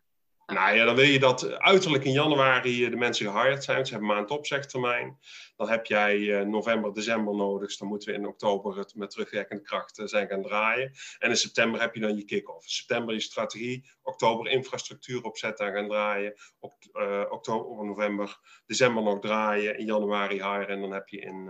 Nou 0.49 0.75
ja, 0.75 0.85
dan 0.85 0.95
wil 0.95 1.05
je 1.05 1.19
dat 1.19 1.51
uiterlijk 1.51 2.03
in 2.03 2.11
januari 2.11 2.85
eh, 2.85 2.89
de 2.89 2.95
mensen 2.95 3.31
gehired 3.31 3.63
zijn. 3.63 3.85
Ze 3.85 3.93
hebben 3.93 4.17
een 4.17 4.29
opzegtermijn. 4.29 5.19
Dan 5.55 5.69
heb 5.69 5.85
jij 5.85 6.39
eh, 6.39 6.45
november, 6.45 6.93
december 6.93 7.35
nodig. 7.35 7.67
Dus 7.67 7.77
dan 7.77 7.87
moeten 7.87 8.09
we 8.09 8.17
in 8.17 8.27
oktober 8.27 8.77
het 8.77 8.95
met 8.95 9.09
terugwerkende 9.09 9.63
kracht 9.63 10.01
zijn 10.05 10.27
gaan 10.27 10.41
draaien. 10.41 10.91
En 11.19 11.29
in 11.29 11.35
september 11.35 11.81
heb 11.81 11.95
je 11.95 12.01
dan 12.01 12.15
je 12.15 12.25
kick-off. 12.25 12.69
September 12.69 13.13
je 13.13 13.19
strategie. 13.19 13.89
Oktober 14.01 14.51
infrastructuur 14.51 15.23
opzetten 15.23 15.67
en 15.67 15.73
gaan 15.73 15.87
draaien. 15.87 16.33
Op, 16.59 16.73
uh, 16.93 17.25
oktober, 17.29 17.85
november, 17.85 18.39
december 18.65 19.03
nog 19.03 19.19
draaien. 19.19 19.77
In 19.77 19.85
januari 19.85 20.35
hiren. 20.35 20.67
En 20.67 20.81
dan 20.81 20.91
heb 20.91 21.07
je 21.07 21.19
in 21.19 21.49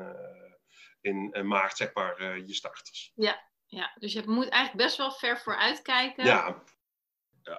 in 1.02 1.30
uh, 1.34 1.44
maart, 1.44 1.78
zeg 1.78 1.94
maar, 1.94 2.22
uh, 2.22 2.48
je 2.48 2.54
starters. 2.54 3.12
Ja, 3.16 3.48
ja, 3.66 3.96
dus 4.00 4.14
je 4.14 4.24
moet 4.26 4.50
eigenlijk 4.50 4.86
best 4.86 4.98
wel 4.98 5.12
ver 5.12 5.40
vooruit 5.40 5.82
kijken. 5.82 6.26
Ja, 6.26 6.64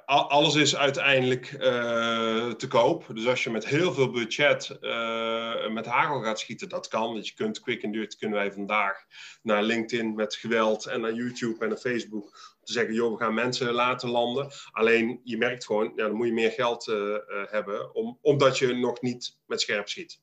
alles 0.07 0.55
is 0.55 0.77
uiteindelijk 0.77 1.53
uh, 1.53 2.51
te 2.51 2.67
koop. 2.69 3.07
Dus 3.13 3.27
als 3.27 3.45
je 3.45 3.51
met 3.51 3.67
heel 3.67 3.93
veel 3.93 4.11
budget 4.11 4.79
uh, 4.81 5.69
met 5.69 5.87
hagel 5.87 6.23
gaat 6.23 6.41
schieten, 6.41 6.69
dat 6.69 6.89
kan. 6.89 7.15
Dus 7.15 7.29
je 7.29 7.35
kunt 7.35 7.61
quick 7.61 7.85
and 7.85 7.93
dirty 7.93 8.17
kunnen 8.17 8.39
wij 8.39 8.53
vandaag 8.53 9.05
naar 9.43 9.63
LinkedIn 9.63 10.15
met 10.15 10.35
geweld 10.35 10.87
en 10.87 11.01
naar 11.01 11.13
YouTube 11.13 11.65
en 11.65 11.69
naar 11.69 11.79
Facebook. 11.79 12.25
Om 12.25 12.65
te 12.65 12.73
zeggen, 12.73 12.95
joh, 12.95 13.13
we 13.13 13.25
gaan 13.25 13.35
mensen 13.35 13.73
laten 13.73 14.09
landen. 14.09 14.51
Alleen 14.71 15.21
je 15.25 15.37
merkt 15.37 15.67
gewoon, 15.67 15.93
ja, 15.97 16.07
dan 16.07 16.17
moet 16.17 16.27
je 16.27 16.33
meer 16.33 16.53
geld 16.53 16.87
uh, 16.87 17.17
hebben, 17.51 17.95
om, 17.95 18.19
omdat 18.21 18.59
je 18.59 18.75
nog 18.75 19.01
niet 19.01 19.39
met 19.47 19.61
scherp 19.61 19.89
schiet. 19.89 20.21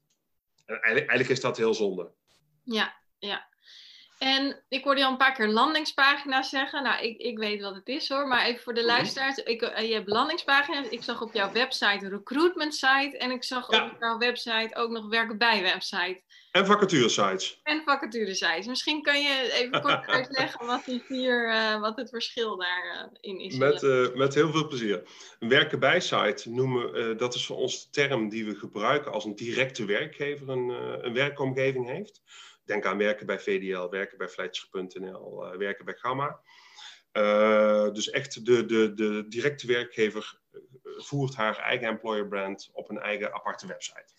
En 0.65 0.73
eigenlijk, 0.75 1.09
eigenlijk 1.09 1.29
is 1.29 1.41
dat 1.41 1.57
heel 1.57 1.73
zonde. 1.73 2.11
Ja, 2.63 2.95
ja. 3.19 3.47
En 4.17 4.63
ik 4.69 4.83
hoorde 4.83 5.05
al 5.05 5.11
een 5.11 5.17
paar 5.17 5.33
keer 5.33 5.47
landingspagina's 5.47 6.49
zeggen. 6.49 6.83
Nou, 6.83 7.03
ik, 7.03 7.17
ik 7.17 7.37
weet 7.37 7.61
wat 7.61 7.75
het 7.75 7.87
is 7.87 8.09
hoor, 8.09 8.27
maar 8.27 8.45
even 8.45 8.61
voor 8.61 8.73
de 8.73 8.81
mhm. 8.81 8.89
luisteraars. 8.89 9.37
Ik, 9.37 9.61
uh, 9.61 9.87
je 9.87 9.93
hebt 9.93 10.07
landingspagina's. 10.07 10.87
Ik 10.89 11.03
zag 11.03 11.21
op 11.21 11.33
jouw 11.33 11.51
website 11.51 12.05
een 12.05 12.09
recruitment 12.09 12.75
site. 12.75 13.17
En 13.17 13.31
ik 13.31 13.43
zag 13.43 13.69
op 13.69 13.95
jouw 13.99 14.17
website 14.17 14.75
ook 14.75 14.89
nog 14.89 15.07
werken 15.09 15.37
bij 15.37 15.61
website. 15.61 16.21
En 16.51 16.65
vacature 16.65 17.09
sites. 17.09 17.59
En 17.63 17.81
vacature 17.85 18.33
sites. 18.33 18.67
Misschien 18.67 19.01
kan 19.01 19.21
je 19.21 19.51
even 19.53 19.81
kort 19.81 20.07
uitleggen 20.17 20.65
wat 20.65 20.85
die 20.85 21.01
vier, 21.05 21.49
uh, 21.49 21.79
wat 21.79 21.97
het 21.97 22.09
verschil 22.09 22.57
daarin 22.57 23.39
uh, 23.39 23.45
is. 23.45 23.55
Met, 23.55 23.83
uh, 23.83 24.13
met 24.13 24.33
heel 24.33 24.51
veel 24.51 24.67
plezier. 24.67 25.03
Een 25.39 25.49
werken 25.49 25.79
bij 25.79 25.99
site 25.99 26.49
noemen, 26.49 27.17
dat 27.17 27.35
is 27.35 27.45
voor 27.45 27.57
ons 27.57 27.83
de 27.83 27.89
term 27.89 28.29
die 28.29 28.45
we 28.45 28.55
gebruiken 28.55 29.11
als 29.11 29.25
een 29.25 29.35
directe 29.35 29.85
werkgever 29.85 30.49
een, 30.49 30.69
een 31.05 31.13
werkomgeving 31.13 31.87
heeft. 31.87 32.21
Denk 32.67 32.85
aan 32.85 32.97
werken 32.97 33.25
bij 33.25 33.39
VDL, 33.39 33.89
werken 33.89 34.17
bij 34.17 34.27
Fletcher.nl, 34.27 35.45
uh, 35.45 35.57
werken 35.57 35.85
bij 35.85 35.95
Gamma. 35.95 36.39
Uh, 37.13 37.91
dus 37.93 38.09
echt 38.09 38.45
de, 38.45 38.65
de, 38.65 38.93
de 38.93 39.25
directe 39.27 39.67
werkgever 39.67 40.39
eh, 40.51 40.59
voert 40.97 41.35
haar 41.35 41.57
eigen 41.57 41.87
employer 41.87 42.27
brand 42.27 42.69
op 42.73 42.89
een 42.89 42.99
eigen 42.99 43.33
aparte 43.33 43.67
website. 43.67 44.13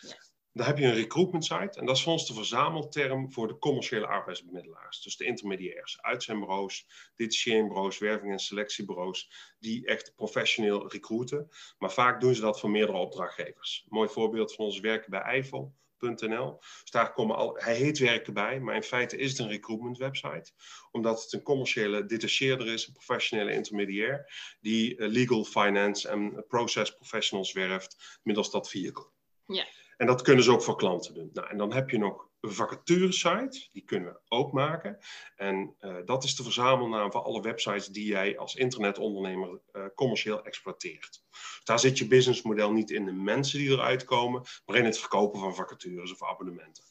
Ja. 0.00 0.16
Dan 0.52 0.66
heb 0.66 0.78
je 0.78 0.84
een 0.84 0.94
recruitment 0.94 1.44
site 1.44 1.78
en 1.80 1.86
dat 1.86 1.96
is 1.96 2.02
voor 2.02 2.12
ons 2.12 2.26
de 2.26 2.34
verzamelterm 2.34 3.32
voor 3.32 3.48
de 3.48 3.58
commerciële 3.58 4.06
arbeidsbemiddelaars. 4.06 5.02
Dus 5.02 5.16
de 5.16 5.24
intermediairs, 5.24 6.02
uitzendbureaus, 6.02 6.86
detacheringsbureaus, 7.14 7.98
werving- 7.98 8.32
en 8.32 8.38
selectiebureaus, 8.38 9.30
die 9.58 9.86
echt 9.86 10.14
professioneel 10.14 10.90
recruiten. 10.90 11.50
Maar 11.78 11.92
vaak 11.92 12.20
doen 12.20 12.34
ze 12.34 12.40
dat 12.40 12.60
voor 12.60 12.70
meerdere 12.70 12.98
opdrachtgevers. 12.98 13.82
Een 13.84 13.96
mooi 13.96 14.08
voorbeeld 14.08 14.54
van 14.54 14.64
ons 14.64 14.80
werken 14.80 15.10
bij 15.10 15.20
Eiffel. 15.20 15.74
.nl. 16.02 16.58
Dus 16.58 16.90
daar 16.90 17.12
komen 17.12 17.36
al, 17.36 17.56
hij 17.56 17.74
heet 17.74 17.98
werken 17.98 18.34
bij, 18.34 18.60
maar 18.60 18.74
in 18.74 18.82
feite 18.82 19.16
is 19.16 19.30
het 19.30 19.38
een 19.38 19.48
recruitment 19.48 19.98
website. 19.98 20.52
Omdat 20.90 21.22
het 21.22 21.32
een 21.32 21.42
commerciële 21.42 22.06
detacheerder 22.06 22.66
is, 22.66 22.86
een 22.86 22.92
professionele 22.92 23.52
intermediair, 23.52 24.32
die 24.60 24.96
eh, 24.96 25.08
legal, 25.08 25.44
finance 25.44 26.08
en 26.08 26.44
process 26.48 26.94
professionals 26.94 27.52
werft 27.52 28.20
middels 28.22 28.50
dat 28.50 28.68
vehicle. 28.68 29.10
Ja. 29.46 29.66
En 29.96 30.06
dat 30.06 30.22
kunnen 30.22 30.44
ze 30.44 30.50
ook 30.50 30.62
voor 30.62 30.76
klanten 30.76 31.14
doen. 31.14 31.30
Nou, 31.32 31.48
en 31.48 31.56
dan 31.56 31.72
heb 31.72 31.90
je 31.90 31.98
nog 31.98 32.30
vacaturesite, 32.50 33.68
die 33.72 33.84
kunnen 33.84 34.12
we 34.12 34.20
ook 34.28 34.52
maken. 34.52 34.98
En 35.36 35.76
uh, 35.80 35.96
dat 36.04 36.24
is 36.24 36.36
de 36.36 36.42
verzamelnaam 36.42 37.12
van 37.12 37.24
alle 37.24 37.42
websites 37.42 37.86
die 37.86 38.06
jij 38.06 38.38
als 38.38 38.54
internetondernemer 38.54 39.60
uh, 39.72 39.84
commercieel 39.94 40.44
exploiteert. 40.44 41.24
Daar 41.64 41.78
zit 41.78 41.98
je 41.98 42.06
businessmodel 42.06 42.72
niet 42.72 42.90
in 42.90 43.04
de 43.04 43.12
mensen 43.12 43.58
die 43.58 43.70
eruit 43.70 44.04
komen, 44.04 44.42
maar 44.66 44.76
in 44.76 44.84
het 44.84 44.98
verkopen 44.98 45.40
van 45.40 45.54
vacatures 45.54 46.12
of 46.12 46.22
abonnementen. 46.22 46.84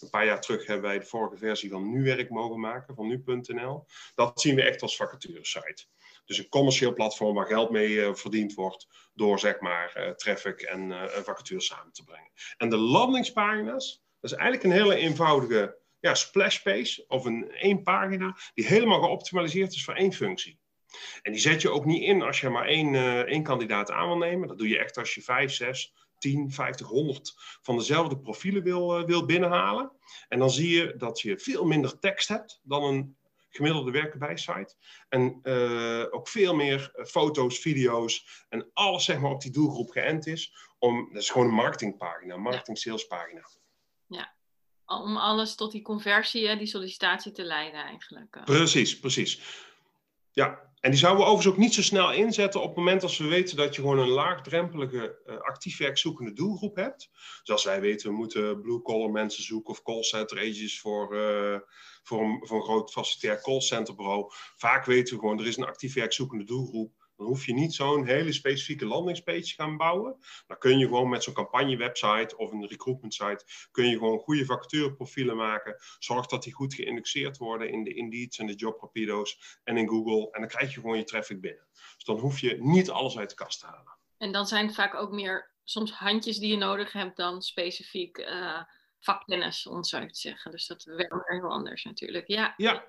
Een 0.00 0.10
paar 0.10 0.24
jaar 0.24 0.40
terug 0.40 0.66
hebben 0.66 0.84
wij 0.84 0.98
de 0.98 1.06
vorige 1.06 1.36
versie 1.36 1.70
van 1.70 1.90
NuWerk 1.90 2.30
mogen 2.30 2.60
maken, 2.60 2.94
van 2.94 3.06
nu.nl. 3.06 3.86
Dat 4.14 4.40
zien 4.40 4.54
we 4.54 4.62
echt 4.62 4.82
als 4.82 4.96
vacaturesite. 4.96 5.84
Dus 6.24 6.38
een 6.38 6.48
commercieel 6.48 6.92
platform 6.92 7.34
waar 7.34 7.46
geld 7.46 7.70
mee 7.70 7.88
uh, 7.88 8.14
verdiend 8.14 8.54
wordt 8.54 8.88
door 9.14 9.38
zeg 9.38 9.60
maar 9.60 10.14
traffic 10.16 10.60
en 10.60 10.90
uh, 10.90 11.02
een 11.02 11.24
vacature 11.24 11.60
samen 11.60 11.92
te 11.92 12.04
brengen. 12.04 12.30
En 12.56 12.68
de 12.70 12.76
landingspagina's, 12.76 14.02
dat 14.22 14.30
is 14.30 14.36
eigenlijk 14.36 14.64
een 14.64 14.82
hele 14.82 14.94
eenvoudige 14.94 15.78
ja, 16.00 16.14
splash 16.14 16.58
page 16.58 17.04
of 17.08 17.24
een 17.24 17.50
één 17.50 17.82
pagina 17.82 18.36
die 18.54 18.66
helemaal 18.66 19.02
geoptimaliseerd 19.02 19.72
is 19.72 19.84
voor 19.84 19.94
één 19.94 20.12
functie. 20.12 20.58
En 21.22 21.32
die 21.32 21.40
zet 21.40 21.62
je 21.62 21.70
ook 21.70 21.84
niet 21.84 22.02
in 22.02 22.22
als 22.22 22.40
je 22.40 22.48
maar 22.48 22.66
één, 22.66 22.94
één 23.26 23.42
kandidaat 23.42 23.90
aan 23.90 24.06
wil 24.06 24.16
nemen. 24.16 24.48
Dat 24.48 24.58
doe 24.58 24.68
je 24.68 24.78
echt 24.78 24.98
als 24.98 25.14
je 25.14 25.22
vijf, 25.22 25.52
zes, 25.52 25.94
10, 26.18 26.52
50, 26.52 26.86
100 26.86 27.34
van 27.62 27.76
dezelfde 27.76 28.18
profielen 28.18 28.62
wil, 28.62 29.06
wil 29.06 29.26
binnenhalen. 29.26 29.92
En 30.28 30.38
dan 30.38 30.50
zie 30.50 30.76
je 30.76 30.96
dat 30.96 31.20
je 31.20 31.38
veel 31.38 31.64
minder 31.64 31.98
tekst 31.98 32.28
hebt 32.28 32.60
dan 32.62 32.82
een 32.84 33.16
gemiddelde 33.48 33.90
werken 33.90 34.18
bij 34.18 34.36
site. 34.36 34.74
En 35.08 35.40
uh, 35.42 36.04
ook 36.10 36.28
veel 36.28 36.54
meer 36.54 36.92
foto's, 37.06 37.58
video's 37.58 38.44
en 38.48 38.70
alles 38.72 39.04
zeg 39.04 39.20
maar 39.20 39.30
op 39.30 39.40
die 39.40 39.50
doelgroep 39.50 39.90
geënt 39.90 40.26
is. 40.26 40.54
Om, 40.78 41.08
dat 41.12 41.22
is 41.22 41.30
gewoon 41.30 41.46
een 41.46 41.54
marketingpagina, 41.54 42.34
een 42.34 42.40
marketing 42.40 42.78
salespagina. 42.78 43.48
Om 44.86 45.16
alles 45.16 45.54
tot 45.54 45.72
die 45.72 45.82
conversie, 45.82 46.56
die 46.56 46.66
sollicitatie 46.66 47.32
te 47.32 47.44
leiden 47.44 47.80
eigenlijk. 47.84 48.40
Precies, 48.44 48.98
precies. 48.98 49.40
Ja, 50.32 50.72
en 50.82 50.90
die 50.90 50.98
zouden 50.98 51.24
we 51.24 51.28
overigens 51.30 51.54
ook 51.54 51.62
niet 51.62 51.74
zo 51.74 51.82
snel 51.82 52.12
inzetten 52.12 52.60
op 52.60 52.66
het 52.66 52.76
moment 52.76 53.02
als 53.02 53.18
we 53.18 53.26
weten 53.26 53.56
dat 53.56 53.74
je 53.74 53.80
gewoon 53.80 53.98
een 53.98 54.08
laagdrempelige 54.08 55.18
uh, 55.26 55.40
actief 55.40 55.78
werkzoekende 55.78 56.32
doelgroep 56.32 56.76
hebt. 56.76 57.10
Zoals 57.42 57.64
wij 57.64 57.80
weten, 57.80 58.10
we 58.10 58.16
moeten 58.16 58.60
blue-collar 58.60 59.10
mensen 59.10 59.42
zoeken 59.42 59.72
of 59.72 59.82
callcenter 59.82 60.38
agents 60.38 60.80
voor, 60.80 61.16
uh, 61.16 61.58
voor, 62.02 62.20
een, 62.22 62.46
voor 62.46 62.56
een 62.56 62.62
groot 62.62 62.90
facilitair 62.90 63.40
callcenterbureau. 63.40 64.32
Vaak 64.56 64.84
weten 64.84 65.14
we 65.14 65.20
gewoon, 65.20 65.38
er 65.38 65.46
is 65.46 65.56
een 65.56 65.64
actief 65.64 65.94
werkzoekende 65.94 66.44
doelgroep. 66.44 67.01
Dan 67.16 67.26
hoef 67.26 67.46
je 67.46 67.54
niet 67.54 67.74
zo'n 67.74 68.06
hele 68.06 68.32
specifieke 68.32 68.86
landingspage 68.86 69.42
te 69.42 69.54
gaan 69.54 69.76
bouwen. 69.76 70.16
Dan 70.46 70.58
kun 70.58 70.78
je 70.78 70.86
gewoon 70.86 71.08
met 71.08 71.22
zo'n 71.22 71.34
campagne-website 71.34 72.36
of 72.36 72.52
een 72.52 72.66
recruitment 72.66 73.14
site, 73.14 73.44
kun 73.70 73.88
je 73.88 73.98
gewoon 73.98 74.18
goede 74.18 74.44
vacatureprofielen 74.44 75.36
maken. 75.36 75.76
Zorg 75.98 76.26
dat 76.26 76.42
die 76.42 76.52
goed 76.52 76.74
geïndexeerd 76.74 77.36
worden 77.36 77.70
in 77.70 77.84
de 77.84 77.94
Indeeds 77.94 78.38
en 78.38 78.46
de 78.46 78.54
Jobrapido's 78.54 79.60
en 79.64 79.76
in 79.76 79.88
Google. 79.88 80.30
En 80.30 80.40
dan 80.40 80.50
krijg 80.50 80.74
je 80.74 80.80
gewoon 80.80 80.98
je 80.98 81.04
traffic 81.04 81.40
binnen. 81.40 81.66
Dus 81.72 82.04
dan 82.04 82.18
hoef 82.18 82.38
je 82.38 82.56
niet 82.60 82.90
alles 82.90 83.18
uit 83.18 83.30
de 83.30 83.36
kast 83.36 83.60
te 83.60 83.66
halen. 83.66 83.96
En 84.18 84.32
dan 84.32 84.46
zijn 84.46 84.66
het 84.66 84.74
vaak 84.74 84.94
ook 84.94 85.10
meer 85.10 85.50
soms 85.64 85.92
handjes 85.92 86.38
die 86.38 86.50
je 86.50 86.56
nodig 86.56 86.92
hebt 86.92 87.16
dan 87.16 87.42
specifiek 87.42 88.18
uh, 88.18 88.62
vakkennis, 88.98 89.66
om 89.66 89.84
zo 89.84 90.06
te 90.06 90.14
zeggen. 90.14 90.50
Dus 90.50 90.66
dat 90.66 90.84
werkt 90.84 91.12
weer 91.12 91.40
heel 91.40 91.50
anders 91.50 91.84
natuurlijk. 91.84 92.28
Ja. 92.28 92.54
ja. 92.56 92.84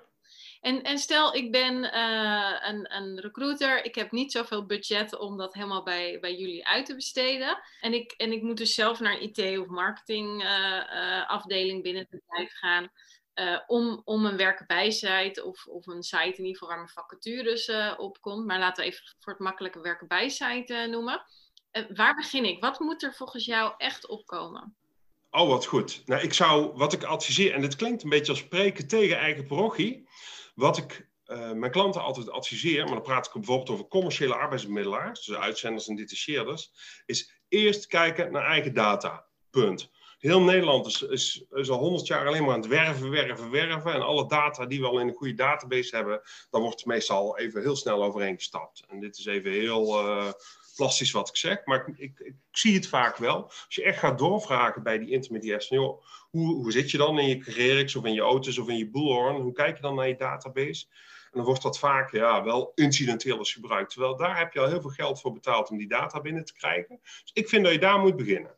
En, 0.64 0.82
en 0.82 0.98
stel, 0.98 1.34
ik 1.34 1.52
ben 1.52 1.74
uh, 1.84 2.56
een, 2.60 2.94
een 2.94 3.20
recruiter, 3.20 3.84
ik 3.84 3.94
heb 3.94 4.10
niet 4.12 4.32
zoveel 4.32 4.66
budget 4.66 5.18
om 5.18 5.36
dat 5.36 5.54
helemaal 5.54 5.82
bij, 5.82 6.18
bij 6.20 6.34
jullie 6.34 6.66
uit 6.66 6.86
te 6.86 6.94
besteden. 6.94 7.58
En 7.80 7.94
ik, 7.94 8.12
en 8.12 8.32
ik 8.32 8.42
moet 8.42 8.56
dus 8.56 8.74
zelf 8.74 9.00
naar 9.00 9.20
IT 9.20 9.58
of 9.58 9.66
marketing 9.66 10.42
uh, 10.42 10.48
uh, 10.48 11.28
afdeling 11.28 11.82
binnen 11.82 12.02
het 12.02 12.20
bedrijf 12.20 12.52
gaan. 12.52 12.88
om, 13.66 14.02
om 14.04 14.26
een 14.26 14.36
werkenbijsite 14.36 15.44
of, 15.44 15.66
of 15.66 15.86
een 15.86 16.02
site 16.02 16.22
in 16.22 16.44
ieder 16.44 16.52
geval 16.52 16.68
waar 16.68 16.76
mijn 16.76 16.88
vacatures 16.88 17.70
op 17.96 18.20
komt. 18.20 18.46
Maar 18.46 18.58
laten 18.58 18.84
we 18.84 18.90
even 18.90 19.04
voor 19.18 19.32
het 19.32 19.42
makkelijke 19.42 19.80
werkenbijsite 19.80 20.86
noemen. 20.90 21.24
waar 21.94 22.14
begin 22.14 22.44
ik? 22.44 22.60
Wat 22.60 22.80
moet 22.80 23.02
er 23.02 23.14
volgens 23.14 23.44
jou 23.44 23.74
echt 23.76 24.08
opkomen? 24.08 24.76
Oh, 25.30 25.48
wat 25.48 25.66
goed. 25.66 26.02
Nou, 26.06 26.22
ik 26.22 26.32
zou, 26.32 26.72
wat 26.74 26.92
ik 26.92 27.04
adviseer, 27.04 27.54
en 27.54 27.60
dit 27.60 27.76
klinkt 27.76 28.02
een 28.02 28.08
beetje 28.08 28.32
als 28.32 28.40
spreken 28.40 28.88
tegen 28.88 29.18
eigen 29.18 29.46
parochie. 29.46 30.06
Wat 30.54 30.76
ik 30.76 31.08
uh, 31.26 31.52
mijn 31.52 31.72
klanten 31.72 32.02
altijd 32.02 32.30
adviseer, 32.30 32.84
maar 32.84 32.94
dan 32.94 33.02
praat 33.02 33.26
ik 33.26 33.32
bijvoorbeeld 33.32 33.70
over 33.70 33.88
commerciële 33.88 34.34
arbeidsbemiddelaars, 34.34 35.24
dus 35.24 35.36
uitzenders 35.36 35.88
en 35.88 35.96
detacheerders, 35.96 36.72
is 37.06 37.40
eerst 37.48 37.86
kijken 37.86 38.32
naar 38.32 38.46
eigen 38.46 38.74
data. 38.74 39.26
Punt. 39.50 39.90
Heel 40.18 40.40
Nederland 40.40 40.86
is, 40.86 41.44
is, 41.50 41.70
al 41.70 41.78
honderd 41.78 42.06
jaar 42.06 42.26
alleen 42.26 42.44
maar 42.44 42.54
aan 42.54 42.60
het 42.60 42.68
werven, 42.68 43.10
werven, 43.10 43.50
werven. 43.50 43.92
En 43.92 44.02
alle 44.02 44.28
data 44.28 44.66
die 44.66 44.80
we 44.80 44.86
al 44.86 45.00
in 45.00 45.08
een 45.08 45.14
goede 45.14 45.34
database 45.34 45.96
hebben, 45.96 46.20
daar 46.50 46.60
wordt 46.60 46.86
meestal 46.86 47.38
even 47.38 47.60
heel 47.60 47.76
snel 47.76 48.04
overheen 48.04 48.36
gestapt. 48.36 48.84
En 48.88 49.00
dit 49.00 49.18
is 49.18 49.26
even 49.26 49.50
heel 49.50 50.06
uh, 50.06 50.32
plastisch 50.76 51.10
wat 51.10 51.28
ik 51.28 51.36
zeg, 51.36 51.64
maar 51.64 51.88
ik, 51.88 51.98
ik, 51.98 52.18
ik, 52.18 52.34
zie 52.50 52.74
het 52.74 52.88
vaak 52.88 53.16
wel. 53.16 53.42
Als 53.44 53.74
je 53.74 53.82
echt 53.82 53.98
gaat 53.98 54.18
doorvragen 54.18 54.82
bij 54.82 54.98
die 54.98 55.10
intermediairs, 55.10 55.66
van, 55.66 55.76
hoe, 55.76 56.00
hoe 56.30 56.72
zit 56.72 56.90
je 56.90 56.98
dan 56.98 57.18
in 57.18 57.28
je 57.28 57.38
Carrerix 57.38 57.96
of 57.96 58.04
in 58.04 58.12
je 58.12 58.22
Otis 58.22 58.58
of 58.58 58.68
in 58.68 58.76
je 58.76 58.90
Bullhorn? 58.90 59.40
Hoe 59.40 59.52
kijk 59.52 59.76
je 59.76 59.82
dan 59.82 59.94
naar 59.94 60.08
je 60.08 60.16
database? 60.16 60.86
En 61.24 61.40
dan 61.40 61.44
wordt 61.44 61.62
dat 61.62 61.78
vaak 61.78 62.12
ja, 62.12 62.44
wel 62.44 62.72
incidenteel 62.74 63.38
eens 63.38 63.52
gebruikt. 63.52 63.90
Terwijl 63.90 64.16
daar 64.16 64.38
heb 64.38 64.52
je 64.52 64.60
al 64.60 64.68
heel 64.68 64.80
veel 64.80 64.90
geld 64.90 65.20
voor 65.20 65.32
betaald 65.32 65.70
om 65.70 65.78
die 65.78 65.88
data 65.88 66.20
binnen 66.20 66.44
te 66.44 66.54
krijgen. 66.54 66.98
Dus 67.02 67.30
ik 67.32 67.48
vind 67.48 67.64
dat 67.64 67.72
je 67.72 67.78
daar 67.78 67.98
moet 67.98 68.16
beginnen. 68.16 68.56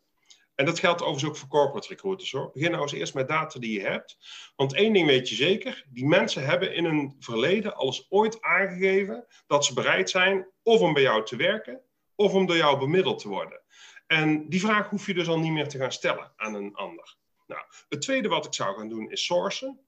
En 0.55 0.65
dat 0.65 0.79
geldt 0.79 1.01
overigens 1.01 1.29
ook 1.29 1.37
voor 1.37 1.47
corporate 1.47 1.87
recruiters 1.87 2.31
hoor. 2.31 2.51
Begin 2.53 2.71
nou 2.71 2.83
eens 2.83 2.91
eerst 2.91 3.13
met 3.13 3.27
data 3.27 3.59
die 3.59 3.79
je 3.79 3.87
hebt. 3.87 4.17
Want 4.55 4.73
één 4.73 4.93
ding 4.93 5.07
weet 5.07 5.29
je 5.29 5.35
zeker: 5.35 5.85
die 5.89 6.05
mensen 6.05 6.45
hebben 6.45 6.75
in 6.75 6.85
hun 6.85 7.15
verleden 7.19 7.75
alles 7.75 8.05
ooit 8.09 8.41
aangegeven 8.41 9.25
dat 9.47 9.65
ze 9.65 9.73
bereid 9.73 10.09
zijn 10.09 10.47
of 10.63 10.81
om 10.81 10.93
bij 10.93 11.01
jou 11.01 11.25
te 11.25 11.35
werken 11.35 11.81
of 12.17 12.33
om 12.33 12.45
door 12.45 12.55
jou 12.57 12.79
bemiddeld 12.79 13.19
te 13.19 13.27
worden. 13.27 13.61
En 14.07 14.49
die 14.49 14.59
vraag 14.59 14.89
hoef 14.89 15.05
je 15.05 15.13
dus 15.13 15.27
al 15.27 15.39
niet 15.39 15.51
meer 15.51 15.67
te 15.67 15.77
gaan 15.77 15.91
stellen 15.91 16.31
aan 16.35 16.53
een 16.53 16.75
ander. 16.75 17.15
Nou, 17.47 17.61
het 17.89 18.01
tweede 18.01 18.27
wat 18.27 18.45
ik 18.45 18.53
zou 18.53 18.77
gaan 18.77 18.89
doen 18.89 19.11
is 19.11 19.25
sourcen. 19.25 19.79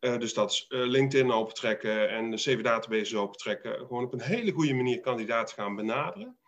Uh, 0.00 0.18
dus 0.18 0.34
dat 0.34 0.50
is 0.50 0.66
uh, 0.68 0.86
LinkedIn 0.86 1.32
opentrekken 1.32 2.10
en 2.10 2.30
de 2.30 2.36
CV-databases 2.36 3.14
opentrekken. 3.14 3.74
Gewoon 3.74 4.04
op 4.04 4.12
een 4.12 4.20
hele 4.20 4.52
goede 4.52 4.74
manier 4.74 5.00
kandidaten 5.00 5.54
gaan 5.54 5.76
benaderen. 5.76 6.38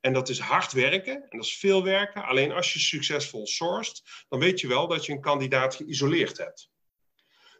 En 0.00 0.12
dat 0.12 0.28
is 0.28 0.38
hard 0.38 0.72
werken 0.72 1.14
en 1.14 1.38
dat 1.38 1.46
is 1.46 1.58
veel 1.58 1.84
werken. 1.84 2.24
Alleen 2.24 2.52
als 2.52 2.72
je 2.72 2.78
succesvol 2.78 3.46
sourced, 3.46 4.02
dan 4.28 4.38
weet 4.38 4.60
je 4.60 4.68
wel 4.68 4.88
dat 4.88 5.06
je 5.06 5.12
een 5.12 5.20
kandidaat 5.20 5.74
geïsoleerd 5.74 6.38
hebt. 6.38 6.70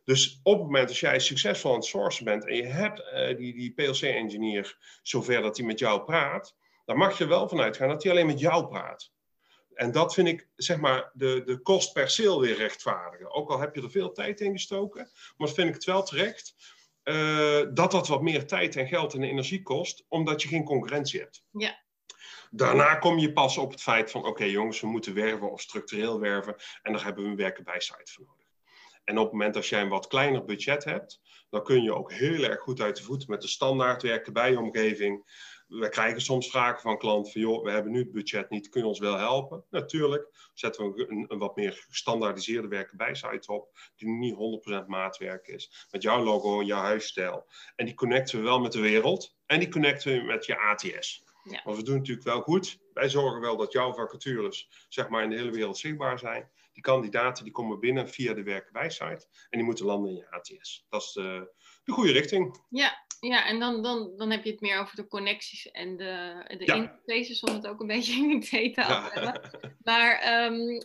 Dus 0.05 0.41
op 0.43 0.55
het 0.55 0.63
moment 0.63 0.89
dat 0.89 0.99
jij 0.99 1.21
succesvol 1.21 1.71
aan 1.71 1.77
het 1.77 1.87
sourcen 1.87 2.25
bent 2.25 2.47
en 2.47 2.57
je 2.57 2.65
hebt 2.65 3.01
uh, 3.01 3.37
die, 3.37 3.55
die 3.55 3.73
PLC-engineer 3.73 4.99
zover 5.03 5.43
dat 5.43 5.57
hij 5.57 5.67
met 5.67 5.79
jou 5.79 6.05
praat, 6.05 6.55
dan 6.91 6.99
mag 6.99 7.19
je 7.19 7.27
wel 7.27 7.49
vanuit 7.49 7.77
gaan 7.77 7.89
dat 7.89 8.03
hij 8.03 8.13
alleen 8.13 8.27
met 8.27 8.41
jou 8.41 8.67
praat. 8.69 9.13
En 9.75 9.93
dat 9.93 10.15
vind 10.15 10.29
ik, 10.29 10.49
zeg 10.57 10.77
maar, 10.77 11.11
de, 11.13 11.43
de 11.45 11.59
kost 11.59 11.93
per 11.93 12.11
sale 12.11 12.41
weer 12.41 12.57
rechtvaardigen. 12.57 13.35
Ook 13.35 13.51
al 13.51 13.61
heb 13.61 13.75
je 13.75 13.83
er 13.83 13.91
veel 13.91 14.13
tijd 14.13 14.41
in 14.41 14.53
gestoken, 14.53 15.11
maar 15.37 15.49
vind 15.49 15.69
ik 15.69 15.75
het 15.75 15.85
wel 15.85 16.03
terecht 16.03 16.55
uh, 17.05 17.61
dat 17.73 17.91
dat 17.91 18.09
wat 18.09 18.23
meer 18.23 18.47
tijd 18.47 18.77
en 18.77 18.87
geld 18.87 19.15
en 19.15 19.23
energie 19.23 19.63
kost, 19.63 20.05
omdat 20.09 20.43
je 20.43 20.49
geen 20.49 20.65
concurrentie 20.65 21.21
hebt. 21.21 21.45
Ja. 21.51 21.83
Daarna 22.51 22.95
kom 22.95 23.19
je 23.19 23.33
pas 23.33 23.59
op 23.59 23.71
het 23.71 23.83
feit 23.83 24.11
van, 24.11 24.27
oké 24.27 24.45
jongens, 24.45 24.81
we 24.81 24.87
moeten 24.87 25.15
werven 25.15 25.51
of 25.51 25.61
structureel 25.61 26.21
werven 26.21 26.57
en 26.83 26.93
daar 26.93 27.05
hebben 27.05 27.25
we 27.25 27.31
een 27.31 27.37
werken 27.37 27.65
bij 27.65 27.81
site 27.81 28.13
voor 28.13 28.25
nodig. 28.27 28.47
En 29.05 29.19
op 29.19 29.23
het 29.23 29.33
moment 29.33 29.55
dat 29.55 29.67
jij 29.67 29.83
een 29.83 29.89
wat 29.89 30.07
kleiner 30.07 30.45
budget 30.45 30.85
hebt, 30.85 31.21
dan 31.51 31.63
kun 31.63 31.83
je 31.83 31.95
ook 31.95 32.13
heel 32.13 32.43
erg 32.43 32.61
goed 32.61 32.81
uit 32.81 32.97
de 32.97 33.03
voeten 33.03 33.31
met 33.31 33.43
de 33.43 33.49
standaard 33.49 34.03
werken 34.03 34.33
bij 34.33 34.57
omgeving 34.57 35.25
we 35.71 35.89
krijgen 35.89 36.21
soms 36.21 36.51
vragen 36.51 36.81
van 36.81 36.99
klanten 36.99 37.33
van, 37.33 37.41
joh, 37.41 37.65
we 37.65 37.71
hebben 37.71 37.93
nu 37.93 37.99
het 37.99 38.13
budget 38.13 38.51
niet, 38.51 38.69
kun 38.69 38.81
je 38.81 38.87
ons 38.87 38.99
wel 38.99 39.17
helpen? 39.17 39.65
Natuurlijk, 39.71 40.51
zetten 40.55 40.93
we 40.93 41.09
een, 41.09 41.25
een 41.29 41.39
wat 41.39 41.57
meer 41.57 41.85
gestandaardiseerde 41.89 42.69
werken 42.69 42.97
bij 42.97 43.15
site 43.15 43.53
op, 43.53 43.79
die 43.97 44.09
niet 44.09 44.35
100% 44.85 44.87
maatwerk 44.87 45.47
is, 45.47 45.87
met 45.91 46.03
jouw 46.03 46.23
logo 46.23 46.61
en 46.61 46.67
jouw 46.67 46.83
huisstijl. 46.83 47.47
En 47.77 47.85
die 47.85 47.95
connecten 47.95 48.39
we 48.39 48.45
wel 48.45 48.61
met 48.61 48.73
de 48.73 48.81
wereld 48.81 49.37
en 49.47 49.59
die 49.59 49.69
connecten 49.69 50.13
we 50.13 50.23
met 50.23 50.47
je 50.47 50.59
ATS. 50.59 51.25
Ja. 51.43 51.61
Want 51.65 51.77
we 51.77 51.83
doen 51.83 51.97
natuurlijk 51.97 52.27
wel 52.27 52.41
goed. 52.41 52.79
Wij 52.95 53.09
zorgen 53.09 53.41
wel 53.41 53.57
dat 53.57 53.73
jouw 53.73 53.93
vacatures 53.93 54.87
zeg 54.89 55.09
maar, 55.09 55.23
in 55.23 55.31
de 55.31 55.37
hele 55.37 55.51
wereld 55.51 55.79
zichtbaar 55.79 56.19
zijn. 56.19 56.51
Die 56.81 56.93
kandidaten 56.93 57.45
die 57.45 57.53
komen 57.53 57.81
binnen 57.81 58.09
via 58.09 58.35
de 58.35 58.43
werkenwijsite 58.43 59.27
en 59.51 59.59
die 59.59 59.63
moeten 59.63 59.85
landen 59.85 60.11
in 60.11 60.17
je 60.17 60.31
ATS. 60.31 60.87
Dat 60.89 61.03
is 61.03 61.13
de, 61.13 61.53
de 61.85 61.93
goede 61.93 62.13
richting. 62.13 62.65
Ja, 62.69 63.07
ja 63.21 63.47
en 63.47 63.61
dan, 63.61 63.83
dan, 63.83 64.13
dan 64.17 64.31
heb 64.31 64.45
je 64.45 64.51
het 64.51 64.61
meer 64.61 64.79
over 64.79 64.97
de 64.97 65.07
connecties 65.07 65.71
en 65.71 65.97
de, 65.97 66.45
de 66.59 66.65
ja. 66.65 66.75
interfaces, 66.75 67.41
om 67.41 67.55
het 67.55 67.67
ook 67.67 67.81
een 67.81 67.87
beetje 67.87 68.13
in 68.13 68.31
het 68.31 68.49
te 68.51 68.71
ja. 68.75 69.41
Maar 69.83 70.45
um, 70.45 70.83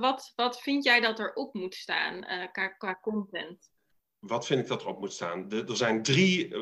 wat, 0.00 0.32
wat 0.36 0.60
vind 0.60 0.84
jij 0.84 1.00
dat 1.00 1.18
er 1.18 1.32
op 1.34 1.54
moet 1.54 1.74
staan 1.74 2.16
uh, 2.16 2.46
qua, 2.52 2.68
qua 2.68 2.98
content? 3.02 3.70
wat 4.18 4.46
vind 4.46 4.60
ik 4.60 4.66
dat 4.66 4.82
erop 4.82 5.00
moet 5.00 5.12
staan? 5.12 5.50
er 5.50 5.76
zijn 5.76 6.02
drie, 6.02 6.56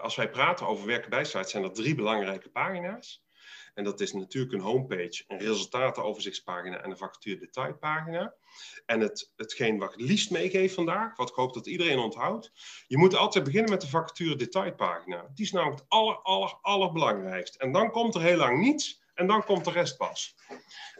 als 0.00 0.16
wij 0.16 0.30
praten 0.30 0.66
over 0.66 0.86
werken 0.86 1.10
bij 1.10 1.24
sites, 1.24 1.50
zijn 1.50 1.64
er 1.64 1.72
drie 1.72 1.94
belangrijke 1.94 2.50
pagina's. 2.50 3.24
En 3.74 3.84
dat 3.84 4.00
is 4.00 4.12
natuurlijk 4.12 4.52
een 4.52 4.60
homepage, 4.60 5.24
een 5.28 5.38
resultatenoverzichtspagina 5.38 6.82
en 6.82 6.90
een 6.90 6.96
vacature 6.96 7.38
detailpagina. 7.38 8.34
En 8.86 9.00
het, 9.00 9.32
hetgeen 9.36 9.78
wat 9.78 9.92
ik 9.92 9.98
het 9.98 10.08
liefst 10.08 10.30
meegeef 10.30 10.74
vandaag, 10.74 11.16
wat 11.16 11.28
ik 11.28 11.34
hoop 11.34 11.54
dat 11.54 11.66
iedereen 11.66 11.98
onthoudt. 11.98 12.52
Je 12.86 12.98
moet 12.98 13.16
altijd 13.16 13.44
beginnen 13.44 13.70
met 13.70 13.80
de 13.80 13.88
vacature 13.88 14.36
detailpagina. 14.36 15.26
Die 15.34 15.44
is 15.44 15.52
namelijk 15.52 15.80
het 15.80 15.88
aller, 15.88 16.16
aller, 16.16 16.58
allerbelangrijkste. 16.60 17.58
En 17.58 17.72
dan 17.72 17.90
komt 17.90 18.14
er 18.14 18.22
heel 18.22 18.36
lang 18.36 18.58
niets 18.60 19.02
en 19.14 19.26
dan 19.26 19.44
komt 19.44 19.64
de 19.64 19.70
rest 19.70 19.96
pas. 19.96 20.34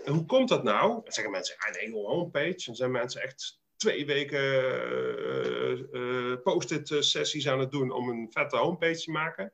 En 0.04 0.12
hoe 0.12 0.26
komt 0.26 0.48
dat 0.48 0.62
nou? 0.62 0.88
Dan 0.88 1.12
zeggen 1.12 1.32
mensen, 1.32 1.56
ah 1.58 1.72
nee, 1.72 1.92
homepage. 1.92 2.62
Dan 2.64 2.74
zijn 2.74 2.90
mensen 2.90 3.22
echt 3.22 3.60
twee 3.76 4.06
weken 4.06 4.42
uh, 5.92 6.36
post-it 6.42 6.96
sessies 7.04 7.48
aan 7.48 7.60
het 7.60 7.70
doen 7.70 7.90
om 7.90 8.08
een 8.08 8.28
vette 8.30 8.56
homepage 8.56 9.02
te 9.02 9.10
maken. 9.10 9.52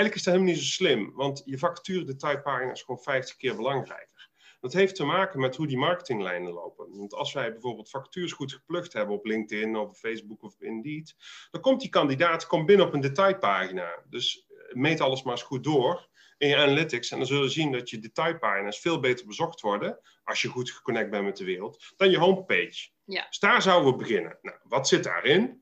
Eigenlijk 0.00 0.14
is 0.14 0.32
dat 0.32 0.34
helemaal 0.34 0.54
niet 0.54 0.64
zo 0.64 0.84
slim, 0.84 1.12
want 1.14 1.42
je 1.44 1.58
vacature 1.58 2.04
detailpagina 2.04 2.72
is 2.72 2.82
gewoon 2.82 3.02
50 3.02 3.36
keer 3.36 3.56
belangrijker. 3.56 4.28
Dat 4.60 4.72
heeft 4.72 4.94
te 4.94 5.04
maken 5.04 5.40
met 5.40 5.56
hoe 5.56 5.66
die 5.66 5.78
marketinglijnen 5.78 6.52
lopen. 6.52 6.96
Want 6.96 7.14
als 7.14 7.32
wij 7.32 7.52
bijvoorbeeld 7.52 7.90
vacatures 7.90 8.32
goed 8.32 8.52
geplukt 8.52 8.92
hebben 8.92 9.14
op 9.14 9.24
LinkedIn 9.24 9.76
of 9.76 9.98
Facebook 9.98 10.42
of 10.42 10.60
Indeed, 10.60 11.14
dan 11.50 11.60
komt 11.60 11.80
die 11.80 11.90
kandidaat 11.90 12.46
komt 12.46 12.66
binnen 12.66 12.86
op 12.86 12.94
een 12.94 13.00
detailpagina. 13.00 14.02
Dus 14.08 14.46
meet 14.72 15.00
alles 15.00 15.22
maar 15.22 15.32
eens 15.32 15.42
goed 15.42 15.64
door 15.64 16.08
in 16.38 16.48
je 16.48 16.56
analytics. 16.56 17.10
En 17.10 17.18
dan 17.18 17.26
zul 17.26 17.42
je 17.42 17.48
zien 17.48 17.72
dat 17.72 17.90
je 17.90 17.98
detailpagina's 17.98 18.80
veel 18.80 19.00
beter 19.00 19.26
bezocht 19.26 19.60
worden, 19.60 20.00
als 20.24 20.42
je 20.42 20.48
goed 20.48 20.70
geconnect 20.70 21.10
bent 21.10 21.24
met 21.24 21.36
de 21.36 21.44
wereld, 21.44 21.92
dan 21.96 22.10
je 22.10 22.18
homepage. 22.18 22.88
Ja. 23.04 23.26
Dus 23.26 23.38
daar 23.38 23.62
zouden 23.62 23.92
we 23.92 23.98
beginnen. 23.98 24.38
Nou, 24.42 24.56
wat 24.62 24.88
zit 24.88 25.04
daarin? 25.04 25.59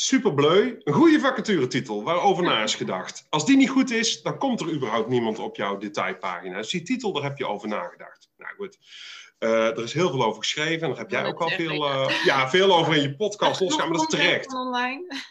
Superbleu, 0.00 0.80
een 0.84 0.92
goede 0.92 1.20
vacaturetitel 1.20 2.02
waarover 2.02 2.44
na 2.44 2.62
is 2.62 2.74
gedacht. 2.74 3.26
Als 3.28 3.46
die 3.46 3.56
niet 3.56 3.70
goed 3.70 3.90
is, 3.90 4.22
dan 4.22 4.38
komt 4.38 4.60
er 4.60 4.72
überhaupt 4.72 5.08
niemand 5.08 5.38
op 5.38 5.56
jouw 5.56 5.76
detailpagina. 5.76 6.56
Dus 6.56 6.70
die 6.70 6.82
titel, 6.82 7.12
daar 7.12 7.22
heb 7.22 7.38
je 7.38 7.46
over 7.46 7.68
nagedacht. 7.68 8.30
Nou 8.36 8.54
goed, 8.54 8.78
uh, 9.38 9.66
er 9.66 9.82
is 9.82 9.92
heel 9.92 10.10
veel 10.10 10.24
over 10.24 10.42
geschreven 10.42 10.82
en 10.82 10.88
daar 10.88 10.98
heb 10.98 11.10
jij 11.10 11.26
ook 11.26 11.40
al 11.40 11.48
veel, 11.48 11.84
uh, 11.84 12.24
ja, 12.24 12.50
veel 12.50 12.76
over 12.76 12.96
in 12.96 13.02
je 13.02 13.16
podcast 13.16 13.60
losgaan, 13.60 13.88
maar 13.88 13.98
dat 13.98 14.12
is 14.12 14.18
terecht. 14.18 14.54
Online. 14.54 15.22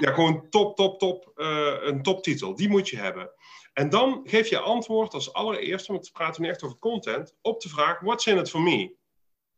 ja, 0.00 0.12
gewoon 0.12 0.46
top, 0.50 0.76
top, 0.76 0.98
top, 0.98 1.32
uh, 1.36 1.74
een 1.80 2.02
toptitel. 2.02 2.54
Die 2.54 2.68
moet 2.68 2.88
je 2.88 2.96
hebben. 2.96 3.30
En 3.72 3.88
dan 3.88 4.20
geef 4.24 4.48
je 4.48 4.58
antwoord 4.58 5.14
als 5.14 5.32
allereerste, 5.32 5.92
want 5.92 6.06
we 6.06 6.12
praten 6.12 6.42
nu 6.42 6.48
echt 6.48 6.62
over 6.62 6.78
content, 6.78 7.34
op 7.40 7.60
de 7.60 7.68
vraag: 7.68 8.00
what's 8.00 8.26
in 8.26 8.38
it 8.38 8.50
for 8.50 8.60
me? 8.60 9.00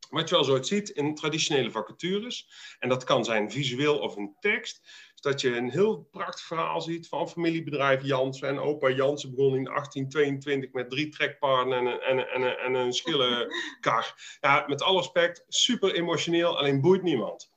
Wat 0.09 0.29
je 0.29 0.35
wel 0.35 0.43
zo 0.43 0.61
ziet 0.61 0.89
in 0.89 1.15
traditionele 1.15 1.71
vacatures, 1.71 2.49
en 2.79 2.89
dat 2.89 3.03
kan 3.03 3.25
zijn 3.25 3.51
visueel 3.51 3.99
of 3.99 4.17
in 4.17 4.35
tekst, 4.39 4.79
is 5.15 5.21
dat 5.21 5.41
je 5.41 5.55
een 5.55 5.69
heel 5.69 6.07
prachtig 6.11 6.45
verhaal 6.45 6.81
ziet 6.81 7.07
van 7.07 7.29
familiebedrijf 7.29 8.03
Jansen. 8.03 8.47
En 8.47 8.59
opa 8.59 8.89
Jansen 8.89 9.29
begon 9.29 9.55
in 9.55 9.63
1822 9.63 10.71
met 10.71 10.89
drie 10.89 11.09
trekpaarden 11.09 11.77
en 11.77 11.85
een, 11.85 11.99
en, 11.99 12.29
en, 12.29 12.59
en 12.59 12.73
een 12.73 12.93
schillenkar. 12.93 14.13
Ja, 14.41 14.65
met 14.67 14.81
alle 14.81 14.97
respect, 14.97 15.43
super 15.47 15.93
emotioneel, 15.93 16.57
alleen 16.57 16.81
boeit 16.81 17.03
niemand. 17.03 17.53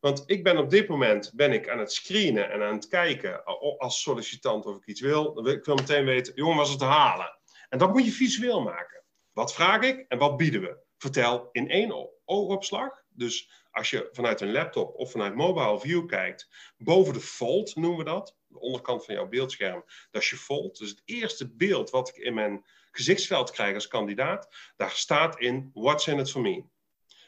Want 0.00 0.22
ik 0.26 0.42
ben 0.42 0.58
op 0.58 0.70
dit 0.70 0.88
moment 0.88 1.32
ben 1.34 1.52
ik 1.52 1.68
aan 1.68 1.78
het 1.78 1.92
screenen 1.92 2.50
en 2.50 2.62
aan 2.62 2.74
het 2.74 2.88
kijken 2.88 3.44
als 3.78 4.02
sollicitant 4.02 4.66
of 4.66 4.76
ik 4.76 4.86
iets 4.86 5.00
wil 5.00 5.46
ik 5.48 5.64
wil 5.64 5.74
meteen 5.74 6.04
weten, 6.04 6.32
jongen, 6.34 6.56
was 6.56 6.70
het 6.70 6.78
te 6.78 6.84
halen? 6.84 7.38
En 7.68 7.78
dat 7.78 7.92
moet 7.92 8.04
je 8.04 8.10
visueel 8.10 8.62
maken. 8.62 9.02
Wat 9.32 9.54
vraag 9.54 9.82
ik 9.82 10.04
en 10.08 10.18
wat 10.18 10.36
bieden 10.36 10.60
we? 10.60 10.86
Vertel 10.98 11.48
in 11.52 11.70
één 11.70 12.10
oogopslag. 12.24 13.02
Dus 13.08 13.50
als 13.70 13.90
je 13.90 14.08
vanuit 14.12 14.40
een 14.40 14.52
laptop 14.52 14.94
of 14.94 15.10
vanuit 15.10 15.34
mobile 15.34 15.80
view 15.80 16.06
kijkt, 16.06 16.48
boven 16.76 17.14
de 17.14 17.20
fold 17.20 17.76
noemen 17.76 17.98
we 17.98 18.04
dat, 18.04 18.36
de 18.46 18.60
onderkant 18.60 19.04
van 19.04 19.14
jouw 19.14 19.28
beeldscherm, 19.28 19.84
dat 20.10 20.22
is 20.22 20.30
je 20.30 20.36
fold. 20.36 20.78
Dus 20.78 20.90
het 20.90 21.02
eerste 21.04 21.54
beeld 21.54 21.90
wat 21.90 22.08
ik 22.08 22.16
in 22.16 22.34
mijn 22.34 22.64
gezichtsveld 22.90 23.50
krijg 23.50 23.74
als 23.74 23.88
kandidaat, 23.88 24.48
daar 24.76 24.90
staat 24.90 25.40
in 25.40 25.70
what's 25.74 26.06
in 26.06 26.18
it 26.18 26.30
for 26.30 26.40
me. 26.40 26.64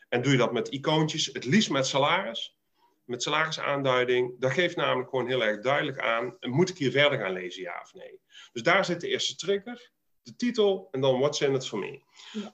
En 0.09 0.23
doe 0.23 0.33
je 0.33 0.39
dat 0.39 0.53
met 0.53 0.69
icoontjes, 0.69 1.27
het 1.27 1.45
liefst 1.45 1.71
met 1.71 1.87
salaris, 1.87 2.59
met 3.05 3.23
salarisaanduiding, 3.23 4.41
dat 4.41 4.53
geeft 4.53 4.77
namelijk 4.77 5.11
gewoon 5.11 5.29
heel 5.29 5.45
erg 5.45 5.63
duidelijk 5.63 5.99
aan, 5.99 6.37
moet 6.41 6.69
ik 6.69 6.79
hier 6.79 6.91
verder 6.91 7.19
gaan 7.19 7.33
lezen, 7.33 7.63
ja 7.63 7.81
of 7.83 7.95
nee. 7.95 8.21
Dus 8.53 8.63
daar 8.63 8.85
zit 8.85 9.01
de 9.01 9.09
eerste 9.09 9.37
trigger 9.37 9.91
de 10.23 10.37
titel 10.37 10.89
en 10.91 11.01
dan 11.01 11.19
What's 11.19 11.41
in 11.41 11.55
it 11.55 11.67
for 11.67 11.79
me. 11.79 12.03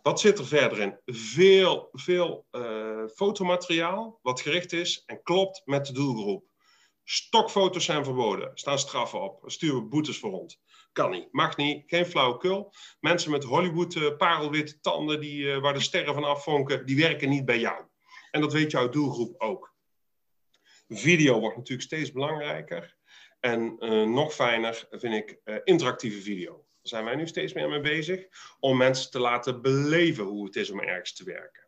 Wat 0.02 0.20
zit 0.20 0.38
er 0.38 0.46
verder 0.46 0.81
in? 0.81 0.98
Veel, 1.05 1.88
veel 1.92 2.46
uh, 2.52 3.07
fotomateriaal 3.14 4.18
wat 4.22 4.40
gericht 4.40 4.72
is 4.72 5.02
en 5.07 5.22
klopt 5.22 5.62
met 5.64 5.87
de 5.87 5.92
doelgroep. 5.92 6.44
Stokfoto's 7.05 7.85
zijn 7.85 8.05
verboden, 8.05 8.50
staan 8.55 8.79
straffen 8.79 9.22
op, 9.22 9.42
sturen 9.46 9.76
we 9.76 9.88
boetes 9.88 10.18
voor 10.18 10.31
rond. 10.31 10.61
Kan 10.92 11.11
niet, 11.11 11.29
mag 11.33 11.57
niet, 11.57 11.83
geen 11.87 12.07
flauwekul. 12.07 12.72
Mensen 13.00 13.31
met 13.31 13.44
Hollywood 13.44 13.94
uh, 13.94 14.16
parelwitte 14.16 14.81
tanden 14.81 15.20
die, 15.20 15.42
uh, 15.42 15.59
waar 15.59 15.74
de 15.74 15.81
sterren 15.81 16.14
van 16.14 16.24
afvonken, 16.24 16.87
die 16.87 16.96
werken 16.96 17.29
niet 17.29 17.44
bij 17.44 17.59
jou. 17.59 17.85
En 18.31 18.40
dat 18.40 18.52
weet 18.52 18.70
jouw 18.70 18.88
doelgroep 18.88 19.40
ook. 19.40 19.74
Video 20.88 21.40
wordt 21.40 21.57
natuurlijk 21.57 21.87
steeds 21.87 22.12
belangrijker. 22.12 22.96
En 23.40 23.76
nog 24.12 24.35
fijner 24.35 24.87
vind 24.90 25.14
ik 25.14 25.40
interactieve 25.64 26.20
video. 26.20 26.65
Zijn 26.88 27.05
wij 27.05 27.16
nu 27.16 27.27
steeds 27.27 27.53
meer 27.53 27.68
mee 27.68 27.81
bezig. 27.81 28.27
Om 28.61 28.77
mensen 28.77 29.11
te 29.11 29.18
laten 29.18 29.62
beleven 29.62 30.25
hoe 30.25 30.44
het 30.44 30.57
is 30.57 30.70
om 30.70 30.81
ergens 30.81 31.12
te 31.14 31.25
werken. 31.25 31.66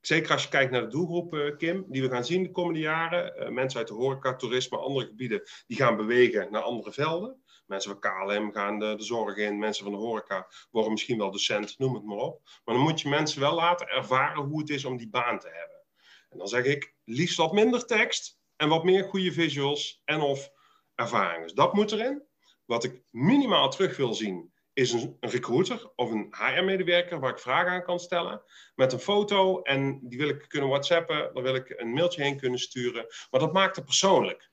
Zeker 0.00 0.32
als 0.32 0.42
je 0.42 0.48
kijkt 0.48 0.70
naar 0.70 0.80
de 0.80 0.86
doelgroep, 0.86 1.34
eh, 1.34 1.56
Kim, 1.56 1.84
die 1.88 2.02
we 2.02 2.08
gaan 2.08 2.24
zien 2.24 2.42
de 2.42 2.50
komende 2.50 2.80
jaren. 2.80 3.42
Uh, 3.42 3.48
mensen 3.48 3.78
uit 3.78 3.88
de 3.88 3.94
horeca, 3.94 4.36
toerisme, 4.36 4.78
andere 4.78 5.06
gebieden, 5.06 5.42
die 5.66 5.76
gaan 5.76 5.96
bewegen 5.96 6.52
naar 6.52 6.62
andere 6.62 6.92
velden. 6.92 7.42
Mensen 7.66 7.90
van 7.90 8.00
KLM 8.00 8.52
gaan 8.52 8.78
de, 8.78 8.94
de 8.96 9.02
zorg 9.02 9.36
in, 9.36 9.58
mensen 9.58 9.84
van 9.84 9.92
de 9.92 9.98
horeca 9.98 10.46
worden 10.70 10.92
misschien 10.92 11.18
wel 11.18 11.30
docent, 11.30 11.78
noem 11.78 11.94
het 11.94 12.04
maar 12.04 12.16
op. 12.16 12.40
Maar 12.64 12.74
dan 12.74 12.84
moet 12.84 13.00
je 13.00 13.08
mensen 13.08 13.40
wel 13.40 13.54
laten 13.54 13.88
ervaren 13.88 14.42
hoe 14.42 14.60
het 14.60 14.70
is 14.70 14.84
om 14.84 14.96
die 14.96 15.08
baan 15.08 15.38
te 15.38 15.48
hebben. 15.52 15.82
En 16.28 16.38
dan 16.38 16.48
zeg 16.48 16.64
ik, 16.64 16.94
liefst 17.04 17.36
wat 17.36 17.52
minder 17.52 17.86
tekst 17.86 18.38
en 18.56 18.68
wat 18.68 18.84
meer 18.84 19.04
goede 19.04 19.32
visuals 19.32 20.02
en 20.04 20.20
of 20.20 20.50
ervaringen. 20.94 21.42
Dus 21.42 21.54
dat 21.54 21.74
moet 21.74 21.92
erin. 21.92 22.22
Wat 22.64 22.84
ik 22.84 23.02
minimaal 23.10 23.70
terug 23.70 23.96
wil 23.96 24.14
zien, 24.14 24.51
is 24.72 24.92
een, 24.92 25.16
recruiter 25.20 25.92
of 25.96 26.10
een 26.10 26.34
HR-medewerker 26.38 27.20
waar 27.20 27.30
ik 27.30 27.38
vragen 27.38 27.70
aan 27.70 27.82
kan 27.82 28.00
stellen. 28.00 28.42
Met 28.74 28.92
een 28.92 28.98
foto 28.98 29.62
en 29.62 30.00
die 30.02 30.18
wil 30.18 30.28
ik 30.28 30.44
kunnen 30.48 30.68
whatsappen. 30.68 31.30
Dan 31.34 31.42
wil 31.42 31.54
ik 31.54 31.74
een 31.76 31.92
mailtje 31.92 32.22
heen 32.22 32.40
kunnen 32.40 32.58
sturen. 32.58 33.06
Maar 33.30 33.40
dat 33.40 33.52
maakt 33.52 33.76
het 33.76 33.84
persoonlijk. 33.84 34.50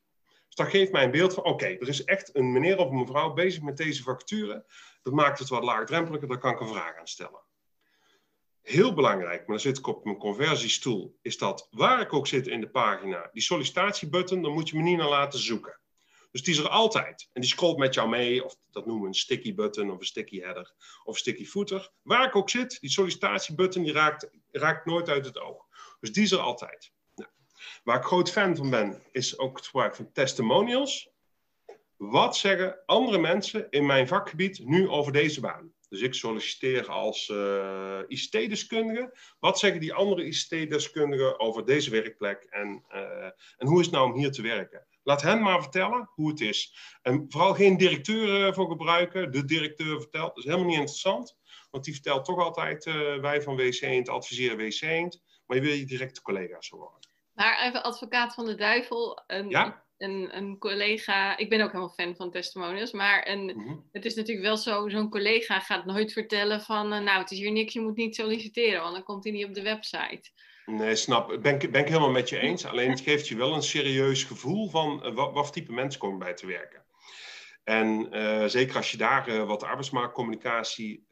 Dus 0.47 0.55
dat 0.55 0.67
geeft 0.67 0.91
mij 0.91 1.03
een 1.03 1.11
beeld 1.11 1.33
van, 1.33 1.43
oké, 1.43 1.65
er 1.65 1.87
is 1.87 2.03
echt 2.03 2.35
een 2.35 2.51
meneer 2.51 2.77
of 2.77 2.89
een 2.89 2.99
mevrouw 2.99 3.33
bezig 3.33 3.61
met 3.61 3.77
deze 3.77 4.03
vacature. 4.03 4.65
Dat 5.03 5.13
maakt 5.13 5.39
het 5.39 5.49
wat 5.49 5.63
laagdrempeliger, 5.63 6.27
daar 6.27 6.37
kan 6.37 6.53
ik 6.53 6.59
een 6.59 6.67
vraag 6.67 6.97
aan 6.97 7.07
stellen. 7.07 7.41
Heel 8.61 8.93
belangrijk, 8.93 9.37
maar 9.37 9.47
dan 9.47 9.59
zit 9.59 9.77
ik 9.77 9.87
op 9.87 10.03
mijn 10.03 10.17
conversiestoel, 10.17 11.17
is 11.21 11.37
dat 11.37 11.67
waar 11.71 12.01
ik 12.01 12.13
ook 12.13 12.27
zit 12.27 12.47
in 12.47 12.61
de 12.61 12.69
pagina, 12.69 13.29
die 13.33 13.41
sollicitatiebutton, 13.41 14.41
dan 14.41 14.53
moet 14.53 14.69
je 14.69 14.77
me 14.77 14.83
niet 14.83 14.97
naar 14.97 15.09
laten 15.09 15.39
zoeken. 15.39 15.79
Dus 16.31 16.43
die 16.43 16.53
is 16.53 16.59
er 16.59 16.69
altijd. 16.69 17.29
En 17.33 17.41
die 17.41 17.49
scrolt 17.49 17.77
met 17.77 17.93
jou 17.93 18.09
mee, 18.09 18.45
of 18.45 18.55
dat 18.71 18.85
noemen 18.85 19.01
we 19.01 19.07
een 19.07 19.13
sticky 19.13 19.53
button 19.53 19.91
of 19.91 19.99
een 19.99 20.05
sticky 20.05 20.39
header 20.39 20.73
of 21.03 21.17
sticky 21.17 21.45
footer. 21.45 21.91
Waar 22.01 22.27
ik 22.27 22.35
ook 22.35 22.49
zit, 22.49 22.77
die 22.79 22.89
sollicitatiebutton 22.89 23.83
die 23.83 23.93
raakt, 23.93 24.29
raakt 24.51 24.85
nooit 24.85 25.09
uit 25.09 25.25
het 25.25 25.39
oog. 25.39 25.65
Dus 25.99 26.11
die 26.11 26.23
is 26.23 26.31
er 26.31 26.39
altijd. 26.39 26.91
Nou, 27.15 27.29
waar 27.83 27.97
ik 27.97 28.03
groot 28.03 28.31
fan 28.31 28.55
van 28.55 28.69
ben, 28.69 29.03
is 29.11 29.37
ook 29.37 29.57
het 29.57 29.65
gebruik 29.65 29.95
van 29.95 30.11
testimonials. 30.11 31.09
Wat 31.95 32.37
zeggen 32.37 32.79
andere 32.85 33.17
mensen 33.17 33.67
in 33.69 33.85
mijn 33.85 34.07
vakgebied 34.07 34.65
nu 34.65 34.87
over 34.87 35.11
deze 35.11 35.41
baan? 35.41 35.73
Dus 35.89 36.01
ik 36.01 36.13
solliciteer 36.13 36.89
als 36.89 37.27
uh, 37.27 37.99
eh, 37.99 38.05
ICT-deskundige. 38.07 39.17
Wat 39.39 39.59
zeggen 39.59 39.79
die 39.79 39.93
andere 39.93 40.25
ICT-deskundigen 40.25 41.39
over 41.39 41.65
deze 41.65 41.89
werkplek 41.89 42.43
en, 42.43 42.83
uh, 42.91 43.25
en 43.57 43.67
hoe 43.67 43.79
is 43.79 43.85
het 43.85 43.95
nou 43.95 44.11
om 44.11 44.17
hier 44.17 44.31
te 44.31 44.41
werken? 44.41 44.87
Laat 45.09 45.21
hen 45.21 45.41
maar 45.41 45.61
vertellen 45.61 46.09
hoe 46.13 46.29
het 46.29 46.41
is. 46.41 46.75
En 47.01 47.25
vooral 47.29 47.53
geen 47.53 47.77
directeur 47.77 48.47
eh, 48.47 48.53
voor 48.53 48.69
gebruiken. 48.69 49.31
De 49.31 49.45
directeur 49.45 49.99
vertelt. 49.99 50.27
Dat 50.27 50.37
is 50.37 50.43
helemaal 50.43 50.67
niet 50.67 50.77
interessant. 50.77 51.37
Want 51.71 51.83
die 51.83 51.93
vertelt 51.93 52.25
toch 52.25 52.39
altijd, 52.39 52.85
uh, 52.85 53.17
wij 53.17 53.41
van 53.41 53.55
WC 53.55 53.81
Eend 53.81 54.09
adviseren 54.09 54.57
WC 54.57 54.81
Eend. 54.81 55.21
Maar 55.45 55.57
je 55.57 55.63
wil 55.63 55.73
je 55.73 55.85
directe 55.85 56.21
collega's 56.21 56.69
worden. 56.69 56.99
Maar 57.33 57.67
even 57.67 57.83
advocaat 57.83 58.33
van 58.33 58.45
de 58.45 58.55
duivel. 58.55 59.23
Een, 59.27 59.49
ja? 59.49 59.83
een, 59.97 60.37
een 60.37 60.57
collega, 60.57 61.37
ik 61.37 61.49
ben 61.49 61.61
ook 61.61 61.71
helemaal 61.71 61.93
fan 61.93 62.15
van 62.15 62.31
testimonials, 62.31 62.91
maar 62.91 63.27
een, 63.27 63.45
Mhm. 63.45 63.75
het 63.91 64.05
is 64.05 64.15
natuurlijk 64.15 64.45
wel 64.47 64.57
zo, 64.57 64.89
zo'n 64.89 65.09
collega 65.09 65.59
gaat 65.59 65.85
nooit 65.85 66.13
vertellen 66.13 66.61
van, 66.61 66.93
eh, 66.93 67.01
nou 67.01 67.19
het 67.19 67.31
is 67.31 67.37
hier 67.37 67.51
niks, 67.51 67.73
je 67.73 67.81
moet 67.81 67.95
niet 67.95 68.15
solliciteren, 68.15 68.81
want 68.81 68.93
dan 68.93 69.03
komt 69.03 69.23
hij 69.23 69.33
niet 69.33 69.45
op 69.45 69.53
de 69.53 69.61
website. 69.61 70.31
Nee, 70.69 70.95
snap. 70.95 71.37
Ben 71.41 71.55
ik 71.55 71.71
ben 71.71 71.81
ik 71.81 71.87
helemaal 71.87 72.11
met 72.11 72.29
je 72.29 72.39
eens. 72.39 72.65
Alleen 72.65 72.89
het 72.89 72.99
geeft 72.99 73.27
je 73.27 73.35
wel 73.35 73.53
een 73.53 73.61
serieus 73.63 74.23
gevoel 74.23 74.69
van 74.69 75.03
eh, 75.03 75.13
wat, 75.13 75.33
wat 75.33 75.53
type 75.53 75.71
mensen 75.71 75.99
komen 75.99 76.19
bij 76.19 76.33
te 76.33 76.47
werken. 76.47 76.83
En 77.63 78.11
eh, 78.11 78.45
zeker 78.45 78.75
als 78.75 78.91
je 78.91 78.97
daar 78.97 79.27
eh, 79.27 79.47
wat 79.47 79.63
arbeidsmarktcommunicatie 79.63 81.07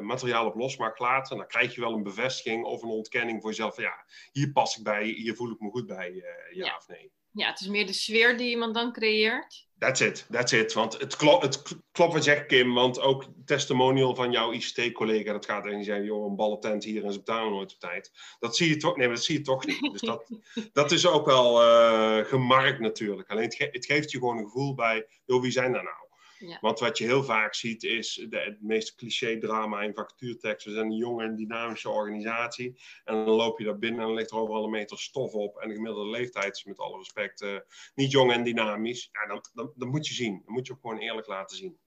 materiaal 0.00 0.46
op 0.46 0.54
los 0.54 0.76
mag 0.76 0.98
laten, 0.98 1.36
dan 1.36 1.46
krijg 1.46 1.74
je 1.74 1.80
wel 1.80 1.92
een 1.92 2.02
bevestiging 2.02 2.64
of 2.64 2.82
een 2.82 2.88
ontkenning 2.88 3.40
voor 3.40 3.50
jezelf 3.50 3.74
van 3.74 3.84
ja, 3.84 4.04
hier 4.32 4.52
pas 4.52 4.76
ik 4.76 4.84
bij, 4.84 5.04
hier 5.04 5.34
voel 5.34 5.50
ik 5.50 5.60
me 5.60 5.70
goed 5.70 5.86
bij, 5.86 6.12
ja, 6.50 6.64
Ja. 6.66 6.76
of 6.76 6.88
nee. 6.88 7.12
Ja, 7.36 7.46
het 7.48 7.60
is 7.60 7.66
meer 7.68 7.86
de 7.86 7.92
sfeer 7.92 8.36
die 8.36 8.48
iemand 8.50 8.74
dan 8.74 8.92
creëert. 8.92 9.64
That's 9.78 10.00
it, 10.00 10.26
that's 10.30 10.52
it. 10.52 10.72
Want 10.72 10.98
het, 10.98 11.16
klo 11.16 11.40
het 11.40 11.62
klopt 11.92 12.12
wat 12.12 12.24
je 12.24 12.30
zegt, 12.30 12.46
Kim. 12.46 12.74
Want 12.74 13.00
ook 13.00 13.24
testimonial 13.44 14.14
van 14.14 14.32
jouw 14.32 14.52
ICT-collega, 14.52 15.32
dat 15.32 15.44
gaat 15.46 15.66
er 15.66 15.76
niet 15.76 15.84
zijn, 15.84 16.04
joh, 16.04 16.26
een 16.26 16.36
ballentent 16.36 16.84
hier 16.84 17.04
en 17.04 17.12
ze 17.12 17.18
betalen 17.18 17.52
nooit 17.52 17.72
op 17.72 17.78
tijd. 17.80 18.10
Dat 18.38 18.56
zie 18.56 18.68
je 18.68 18.76
toch, 18.76 18.96
nee, 18.96 19.06
maar 19.06 19.16
dat 19.16 19.24
zie 19.24 19.38
je 19.38 19.44
toch 19.44 19.66
niet. 19.66 19.92
Dus 19.92 20.00
dat, 20.00 20.30
dat 20.72 20.92
is 20.92 21.06
ook 21.06 21.26
wel 21.26 21.62
eh, 21.62 22.24
gemarkt 22.24 22.80
natuurlijk. 22.80 23.30
Alleen 23.30 23.44
het, 23.44 23.54
ge- 23.54 23.68
het 23.72 23.86
geeft 23.86 24.10
je 24.10 24.18
gewoon 24.18 24.38
een 24.38 24.44
gevoel 24.44 24.74
bij, 24.74 25.06
joh, 25.24 25.42
wie 25.42 25.50
zijn 25.50 25.72
daar 25.72 25.82
nou? 25.82 26.05
Ja. 26.38 26.58
Want 26.60 26.78
wat 26.78 26.98
je 26.98 27.04
heel 27.04 27.24
vaak 27.24 27.54
ziet 27.54 27.82
is 27.82 28.26
de, 28.28 28.38
het 28.38 28.62
meest 28.62 28.94
cliché-drama 28.94 29.82
in 29.82 29.94
vacaturetekst. 29.94 30.66
We 30.66 30.72
zijn 30.72 30.86
een 30.86 30.96
jonge 30.96 31.24
en 31.24 31.36
dynamische 31.36 31.90
organisatie. 31.90 32.80
En 33.04 33.14
dan 33.14 33.34
loop 33.34 33.58
je 33.58 33.64
daar 33.64 33.78
binnen 33.78 34.00
en 34.00 34.06
dan 34.06 34.16
ligt 34.16 34.30
er 34.30 34.36
overal 34.36 34.64
een 34.64 34.70
meter 34.70 34.98
stof 34.98 35.32
op. 35.32 35.56
En 35.56 35.68
de 35.68 35.74
gemiddelde 35.74 36.10
leeftijd 36.10 36.56
is 36.56 36.64
met 36.64 36.78
alle 36.78 36.98
respect 36.98 37.40
eh, 37.40 37.56
niet 37.94 38.10
jong 38.10 38.32
en 38.32 38.44
dynamisch. 38.44 39.08
Ja, 39.12 39.26
dan, 39.26 39.44
dan, 39.54 39.72
dan 39.74 39.88
moet 39.88 40.06
je 40.06 40.14
zien. 40.14 40.42
Dan 40.44 40.54
moet 40.54 40.66
je 40.66 40.72
ook 40.72 40.80
gewoon 40.80 40.98
eerlijk 40.98 41.26
laten 41.26 41.56
zien. 41.56 41.78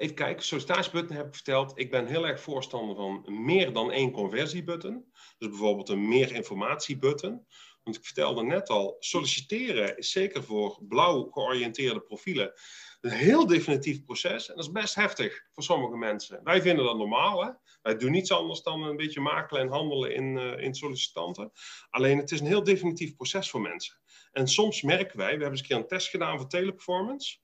Even 0.00 0.14
kijken, 0.14 0.44
sollicitatiebutton 0.44 1.16
heb 1.16 1.26
ik 1.26 1.34
verteld. 1.34 1.72
Ik 1.74 1.90
ben 1.90 2.06
heel 2.06 2.26
erg 2.26 2.40
voorstander 2.40 2.96
van 2.96 3.44
meer 3.44 3.72
dan 3.72 3.92
één 3.92 4.12
conversiebutton. 4.12 5.12
Dus 5.38 5.48
bijvoorbeeld 5.48 5.88
een 5.88 6.08
meer 6.08 6.34
informatiebutton. 6.34 7.46
Ik 7.96 8.04
vertelde 8.04 8.42
net 8.42 8.68
al, 8.68 8.96
solliciteren 8.98 9.98
is 9.98 10.10
zeker 10.10 10.44
voor 10.44 10.78
blauw 10.88 11.30
georiënteerde 11.30 12.00
profielen 12.00 12.52
een 13.00 13.10
heel 13.10 13.46
definitief 13.46 14.04
proces. 14.04 14.48
En 14.48 14.54
dat 14.54 14.64
is 14.64 14.70
best 14.70 14.94
heftig 14.94 15.42
voor 15.52 15.62
sommige 15.62 15.96
mensen. 15.96 16.40
Wij 16.44 16.62
vinden 16.62 16.84
dat 16.84 16.96
normaal. 16.96 17.44
Hè? 17.44 17.50
Wij 17.82 17.96
doen 17.96 18.10
niets 18.10 18.32
anders 18.32 18.62
dan 18.62 18.82
een 18.82 18.96
beetje 18.96 19.20
makelen 19.20 19.62
en 19.62 19.68
handelen 19.68 20.14
in, 20.14 20.38
eh, 20.38 20.64
in 20.64 20.74
sollicitanten. 20.74 21.52
Alleen 21.90 22.18
het 22.18 22.30
is 22.30 22.40
een 22.40 22.46
heel 22.46 22.62
definitief 22.62 23.14
proces 23.16 23.50
voor 23.50 23.60
mensen. 23.60 24.00
En 24.32 24.48
soms 24.48 24.82
merken 24.82 25.16
wij, 25.16 25.26
we 25.26 25.32
hebben 25.32 25.50
eens 25.50 25.60
een 25.60 25.66
keer 25.66 25.76
een 25.76 25.86
test 25.86 26.08
gedaan 26.08 26.38
voor 26.38 26.48
teleperformance 26.48 27.38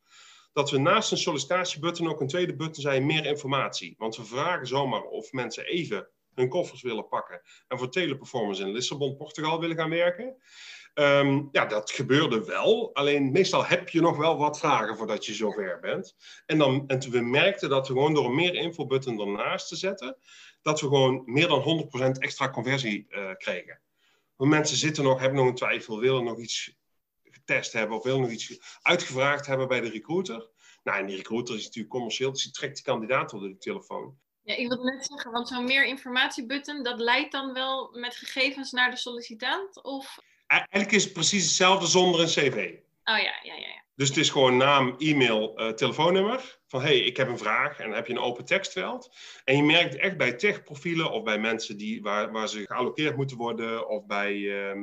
dat 0.53 0.71
we 0.71 0.79
naast 0.79 1.11
een 1.11 1.19
sollicitatiebutton 1.19 2.09
ook 2.09 2.21
een 2.21 2.27
tweede 2.27 2.57
button 2.57 2.83
zijn, 2.83 3.07
meer 3.07 3.27
informatie. 3.27 3.95
Want 3.99 4.17
we 4.17 4.25
vragen 4.25 4.67
zomaar 4.67 5.03
of 5.03 5.33
mensen 5.33 5.65
even 5.65 6.09
hun 6.37 6.49
koffers 6.49 6.83
willen 6.83 7.09
pakken 7.09 7.41
en 7.69 7.79
voor 7.79 7.91
teleperformance 7.91 8.63
in 8.63 8.73
Lissabon, 8.73 9.17
Portugal 9.17 9.61
willen 9.61 9.77
gaan 9.77 9.91
werken. 9.91 10.37
Ehm, 10.95 11.43
ja, 11.53 11.67
dat 11.67 11.91
gebeurde 11.91 12.45
wel. 12.45 12.95
Alleen 12.95 13.33
meestal 13.33 13.67
heb 13.67 13.89
je 13.89 14.01
nog 14.01 14.17
wel 14.17 14.37
wat 14.37 14.59
vragen 14.59 14.97
voordat 14.97 15.27
je 15.27 15.35
zover 15.35 15.81
bent. 15.81 16.17
En, 16.47 16.59
dan, 16.59 16.85
en 16.87 17.11
we 17.11 17.21
merkten 17.21 17.69
dat 17.69 17.89
we 17.89 17.93
gewoon 17.93 18.15
door 18.15 18.25
een 18.25 18.35
meer 18.35 18.55
info-button 18.55 19.21
ernaast 19.21 19.69
te 19.69 19.77
zetten, 19.77 20.17
dat 20.63 20.81
we 20.81 20.87
gewoon 20.87 21.23
meer 21.25 21.49
dan 21.49 21.89
100% 22.17 22.19
extra 22.19 22.51
conversie 22.51 23.07
eh, 23.09 23.31
kregen. 23.37 23.81
Want 24.37 24.51
mensen 24.51 24.77
zitten 24.77 25.05
nog, 25.05 25.21
hebben 25.21 25.39
nog 25.39 25.49
een 25.49 25.55
twijfel, 25.55 26.01
willen 26.01 26.25
nog 26.25 26.39
iets 26.39 26.77
getest 27.23 27.73
hebben 27.73 27.97
of 27.97 28.05
willen 28.05 28.21
nog 28.21 28.31
iets 28.31 28.79
uitgevraagd 28.83 29.47
hebben 29.47 29.69
bij 29.69 29.81
de 29.81 29.91
recruiter. 29.91 30.49
Nou, 30.85 30.99
en 30.99 31.07
die 31.07 31.17
recruiter 31.17 31.55
is 31.55 31.65
natuurlijk 31.65 31.95
commercieel, 31.95 32.33
dus 32.33 32.43
die 32.43 32.53
trekt 32.53 32.75
die 32.75 32.85
kandidaat 32.85 33.33
op 33.33 33.41
de 33.41 33.57
telefoon. 33.59 34.19
Ja, 34.47 34.55
ik 34.55 34.69
wilde 34.69 34.85
net 34.85 35.07
zeggen, 35.07 35.33
want 35.33 35.49
zo'n 35.49 35.65
meer 35.65 35.85
informatiebutton, 35.87 36.83
dat 36.83 37.01
leidt 37.01 37.33
dan 37.33 37.53
wel 37.53 37.91
met 37.93 38.17
gegevens 38.17 38.73
naar 38.73 38.91
de 38.91 38.97
sollicitant? 38.97 39.83
Of, 39.83 40.19
Eigenlijk 40.47 40.93
is 40.93 41.05
het 41.05 41.13
precies 41.13 41.45
hetzelfde 41.45 41.87
zonder 41.87 42.21
een 42.21 42.27
cv. 42.27 42.57
oh 43.05 43.19
ja, 43.19 43.19
ja, 43.19 43.39
ja. 43.43 43.55
ja. 43.55 43.85
Dus 43.95 44.09
het 44.09 44.17
is 44.17 44.31
gewoon 44.31 44.57
naam, 44.57 44.95
e-mail, 44.99 45.57
eh, 45.57 45.69
telefoonnummer. 45.73 46.59
Van 46.67 46.81
hey, 46.81 46.99
ik 46.99 47.17
heb 47.17 47.29
een 47.29 47.39
vraag. 47.39 47.79
En 47.79 47.85
dan 47.87 47.95
heb 47.95 48.07
je 48.07 48.13
een 48.13 48.19
open 48.19 48.45
tekstveld. 48.45 49.17
En 49.45 49.57
je 49.57 49.63
merkt 49.63 49.97
echt 49.97 50.17
bij 50.17 50.33
techprofielen 50.33 51.11
of 51.11 51.23
bij 51.23 51.39
mensen 51.39 51.77
die, 51.77 52.03
waar, 52.03 52.33
waar 52.33 52.49
ze 52.49 52.67
gealloceerd 52.67 53.17
moeten 53.17 53.37
worden. 53.37 53.89
Of 53.89 54.07
bij, 54.07 54.33
ehm, 54.61 54.79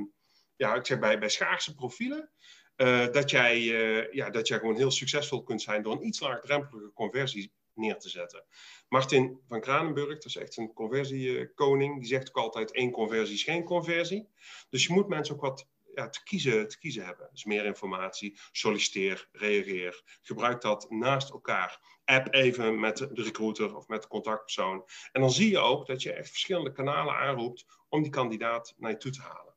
ja, 0.56 0.76
ik 0.76 0.86
zeg 0.86 1.00
bij, 1.00 1.20
bij 1.20 1.30
schaarse 1.30 1.76
profielen. 1.76 2.32
eh, 2.76 3.08
dat, 3.12 3.30
jij, 3.30 3.56
eh, 3.56 4.14
ja, 4.14 4.30
dat 4.30 4.48
jij 4.48 4.60
gewoon 4.60 4.76
heel 4.76 4.92
succesvol 4.92 5.44
kunt 5.44 5.62
zijn 5.62 5.82
door 5.84 5.94
een 5.94 6.08
iets 6.08 6.20
laagdrempelige 6.20 6.92
conversie 6.94 7.54
neer 7.76 7.98
te 7.98 8.10
zetten. 8.10 8.46
Martin 8.88 9.40
van 9.48 9.62
Kranenburg, 9.62 10.14
dat 10.14 10.26
is 10.26 10.36
echt 10.36 10.58
een 10.58 10.74
conversiekoning, 10.74 12.00
die 12.00 12.08
zegt 12.08 12.30
ook 12.30 12.44
altijd 12.44 12.72
één 12.72 12.92
conversie 12.92 13.36
is 13.36 13.44
geen 13.44 13.64
conversie. 13.64 14.30
Dus 14.70 14.86
je 14.86 14.94
moet 14.94 15.08
mensen 15.08 15.36
ook 15.36 15.42
wat 15.42 15.68
ja, 15.96 16.10
te, 16.10 16.24
kiezen, 16.24 16.68
te 16.68 16.80
kiezen 16.80 17.06
hebben. 17.06 17.30
Dus 17.32 17.44
meer 17.44 17.66
informatie, 17.66 18.40
solliciteer, 18.52 19.28
reageer. 19.32 20.02
Gebruik 20.22 20.62
dat 20.62 20.90
naast 20.90 21.32
elkaar. 21.32 21.80
App 22.06 22.34
even 22.34 22.80
met 22.80 22.98
de 22.98 23.24
recruiter 23.24 23.76
of 23.76 23.88
met 23.88 24.02
de 24.02 24.08
contactpersoon. 24.08 24.84
En 25.12 25.22
dan 25.22 25.32
zie 25.32 25.50
je 25.50 25.60
ook 25.60 25.88
dat 25.88 26.02
je 26.02 26.14
echt 26.14 26.30
verschillende 26.30 26.72
kanalen 26.72 27.16
aanroept 27.16 27.66
om 27.90 28.02
die 28.02 28.12
kandidaat 28.12 28.74
naar 28.78 28.92
je 28.92 28.98
toe 28.98 29.12
te 29.12 29.22
halen. 29.22 29.56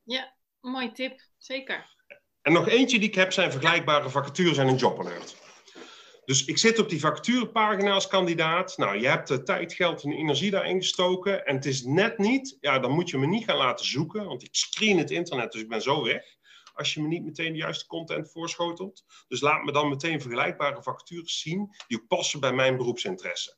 Mooi 0.61 0.92
tip, 0.92 1.20
zeker. 1.38 1.94
En 2.42 2.52
nog 2.52 2.68
eentje 2.68 2.98
die 2.98 3.09
ik 3.09 3.14
heb 3.14 3.33
zijn 3.33 3.50
vergelijkbare 3.50 4.11
vacatures 4.11 4.59
en 4.59 4.68
een 4.68 4.76
jobalert. 4.76 5.45
Dus 6.26 6.44
ik 6.44 6.58
zit 6.58 6.78
op 6.78 6.88
die 6.88 7.00
vacaturepagina 7.00 7.92
als 7.92 8.06
kandidaat. 8.06 8.76
Nou, 8.76 9.00
je 9.00 9.08
hebt 9.08 9.28
de 9.28 9.42
tijd, 9.42 9.72
geld 9.72 10.02
en 10.02 10.12
energie 10.12 10.50
daarin 10.50 10.80
gestoken. 10.80 11.46
En 11.46 11.54
het 11.54 11.64
is 11.64 11.82
net 11.82 12.18
niet, 12.18 12.56
ja, 12.60 12.78
dan 12.78 12.90
moet 12.90 13.10
je 13.10 13.18
me 13.18 13.26
niet 13.26 13.44
gaan 13.44 13.56
laten 13.56 13.86
zoeken. 13.86 14.24
Want 14.24 14.42
ik 14.42 14.54
screen 14.54 14.98
het 14.98 15.10
internet, 15.10 15.52
dus 15.52 15.60
ik 15.60 15.68
ben 15.68 15.82
zo 15.82 16.02
weg. 16.02 16.24
Als 16.74 16.94
je 16.94 17.02
me 17.02 17.08
niet 17.08 17.24
meteen 17.24 17.52
de 17.52 17.58
juiste 17.58 17.86
content 17.86 18.30
voorschotelt. 18.30 19.04
Dus 19.28 19.40
laat 19.40 19.64
me 19.64 19.72
dan 19.72 19.88
meteen 19.88 20.20
vergelijkbare 20.20 20.82
vacatures 20.82 21.40
zien 21.40 21.74
die 21.86 22.06
passen 22.06 22.40
bij 22.40 22.52
mijn 22.52 22.76
beroepsinteresse. 22.76 23.56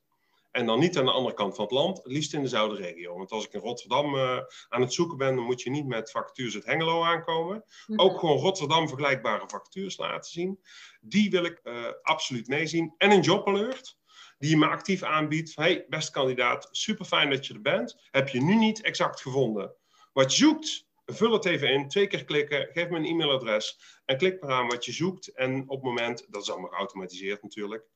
En 0.58 0.66
dan 0.66 0.78
niet 0.78 0.98
aan 0.98 1.04
de 1.04 1.10
andere 1.10 1.34
kant 1.34 1.54
van 1.54 1.64
het 1.64 1.72
land, 1.72 1.96
het 1.96 2.06
liefst 2.06 2.34
in 2.34 2.42
dezelfde 2.42 2.76
regio. 2.76 3.16
Want 3.16 3.30
als 3.30 3.44
ik 3.44 3.52
in 3.52 3.60
Rotterdam 3.60 4.14
uh, 4.14 4.38
aan 4.68 4.80
het 4.80 4.92
zoeken 4.92 5.16
ben, 5.16 5.34
dan 5.34 5.44
moet 5.44 5.62
je 5.62 5.70
niet 5.70 5.86
met 5.86 6.10
vacatures 6.10 6.54
uit 6.54 6.64
Hengelo 6.64 7.02
aankomen. 7.04 7.64
Mhm. 7.86 8.00
Ook 8.00 8.18
gewoon 8.18 8.36
Rotterdam 8.36 8.88
vergelijkbare 8.88 9.48
vacatures 9.48 9.96
laten 9.96 10.30
zien. 10.30 10.60
Die 11.00 11.30
wil 11.30 11.44
ik 11.44 11.60
uh, 11.64 11.84
absoluut 12.02 12.48
meezien. 12.48 12.94
En 12.96 13.10
een 13.10 13.20
jobalert, 13.20 13.96
die 14.38 14.50
je 14.50 14.56
me 14.56 14.66
actief 14.66 15.02
aanbiedt. 15.02 15.56
Hey, 15.56 15.84
beste 15.88 16.12
kandidaat, 16.12 16.68
super 16.70 17.04
fijn 17.04 17.30
dat 17.30 17.46
je 17.46 17.54
er 17.54 17.60
bent. 17.60 17.96
Heb 18.10 18.28
je 18.28 18.42
nu 18.42 18.54
niet 18.54 18.82
exact 18.82 19.20
gevonden 19.20 19.74
wat 20.12 20.36
je 20.36 20.44
zoekt? 20.44 20.86
Vul 21.06 21.32
het 21.32 21.44
even 21.44 21.72
in, 21.72 21.88
twee 21.88 22.06
keer 22.06 22.24
klikken, 22.24 22.68
geef 22.72 22.88
me 22.88 22.96
een 22.96 23.04
e-mailadres 23.04 23.80
en 24.04 24.16
klik 24.16 24.40
maar 24.40 24.50
aan 24.50 24.68
wat 24.68 24.84
je 24.84 24.92
zoekt. 24.92 25.28
En 25.28 25.62
op 25.62 25.76
het 25.76 25.84
moment, 25.84 26.26
dat 26.28 26.42
is 26.42 26.50
allemaal 26.50 26.70
geautomatiseerd 26.70 27.42
natuurlijk. 27.42 27.86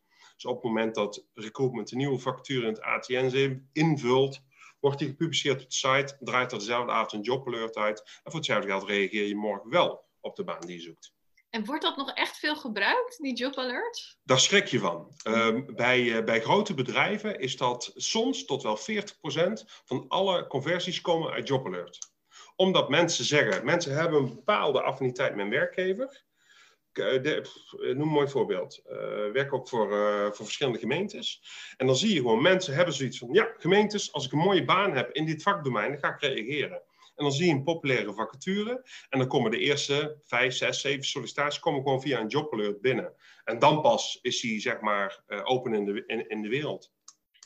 Dus 0.43 0.51
op 0.51 0.63
het 0.63 0.73
moment 0.73 0.95
dat 0.95 1.25
recruitment 1.35 1.91
een 1.91 1.99
nieuwe 1.99 2.19
factuur 2.19 2.63
in 2.63 2.69
het 2.69 2.81
ATN 2.81 3.69
invult, 3.73 4.41
wordt 4.81 4.99
die 4.99 5.09
gepubliceerd 5.09 5.63
op 5.63 5.71
de 5.71 5.75
site, 5.75 6.17
draait 6.21 6.53
er 6.53 6.59
dezelfde 6.59 6.93
avond 6.93 7.13
een 7.13 7.21
jobalert 7.21 7.77
uit. 7.77 8.01
En 8.01 8.31
voor 8.31 8.35
hetzelfde 8.35 8.69
geld 8.69 8.85
reageer 8.85 9.27
je 9.27 9.37
morgen 9.37 9.71
wel 9.71 10.05
op 10.21 10.37
de 10.37 10.45
baan 10.45 10.61
die 10.61 10.77
je 10.77 10.83
zoekt. 10.83 11.13
En 11.51 11.65
wordt 11.65 11.83
dat 11.83 11.97
nog 11.97 12.13
echt 12.13 12.39
veel 12.39 12.57
gebruikt, 12.57 13.19
die 13.19 13.37
jobalert? 13.37 14.19
Daar 14.23 14.41
schrik 14.41 14.67
je 14.67 14.79
van. 14.79 15.13
Uh, 15.27 15.57
bij, 15.67 16.01
uh, 16.01 16.25
bij 16.25 16.41
grote 16.41 16.75
bedrijven 16.75 17.39
is 17.39 17.57
dat 17.57 17.93
soms 17.95 18.45
tot 18.45 18.63
wel 18.63 18.79
40% 18.79 18.83
van 19.85 20.05
alle 20.09 20.47
conversies 20.47 21.01
komen 21.01 21.33
uit 21.33 21.49
jobalert. 21.49 22.11
Omdat 22.57 22.89
mensen 22.89 23.25
zeggen, 23.25 23.65
mensen 23.65 23.95
hebben 23.95 24.23
een 24.23 24.35
bepaalde 24.35 24.83
affiniteit 24.83 25.35
met 25.35 25.45
een 25.45 25.51
werkgever. 25.51 26.25
De, 26.93 27.51
noem 27.79 28.01
een 28.01 28.09
mooi 28.09 28.29
voorbeeld. 28.29 28.83
Uh, 28.87 28.97
werk 29.33 29.53
ook 29.53 29.69
voor, 29.69 29.89
voor 30.35 30.45
verschillende 30.45 30.79
gemeentes. 30.79 31.43
En 31.77 31.87
dan 31.87 31.97
zie 31.97 32.15
je 32.15 32.21
gewoon, 32.21 32.43
mensen 32.43 32.75
hebben 32.75 32.95
zoiets 32.95 33.19
van, 33.19 33.29
ja, 33.33 33.55
gemeentes, 33.59 34.13
als 34.13 34.27
ik 34.27 34.33
een 34.33 34.39
mooie 34.39 34.65
baan 34.65 34.97
heb 34.97 35.11
in 35.13 35.27
dit 35.27 35.43
vakdomein, 35.43 35.91
dan 35.91 35.99
ga 35.99 36.15
ik 36.15 36.21
reageren. 36.21 36.83
En 37.17 37.25
dan 37.25 37.33
zie 37.33 37.47
je 37.47 37.53
een 37.53 37.65
populaire 37.65 38.13
vacature. 38.13 38.85
En 39.09 39.19
dan 39.19 39.29
komen 39.29 39.51
de 39.51 39.59
eerste 39.59 40.21
vijf, 40.25 40.55
zes, 40.55 40.81
zeven 40.81 41.05
sollicitaties 41.05 41.61
komen 41.61 41.83
gewoon 41.83 42.01
via 42.01 42.21
een 42.21 42.27
jobalert 42.27 42.81
binnen. 42.81 43.15
En 43.45 43.59
dan 43.59 43.81
pas 43.81 44.19
is 44.23 44.41
die, 44.41 44.61
zeg 44.61 44.81
maar, 44.81 45.23
open 45.45 45.75
in 45.75 45.85
de, 45.85 46.05
in, 46.07 46.29
in 46.29 46.43
de 46.43 46.49
wereld. 46.49 46.93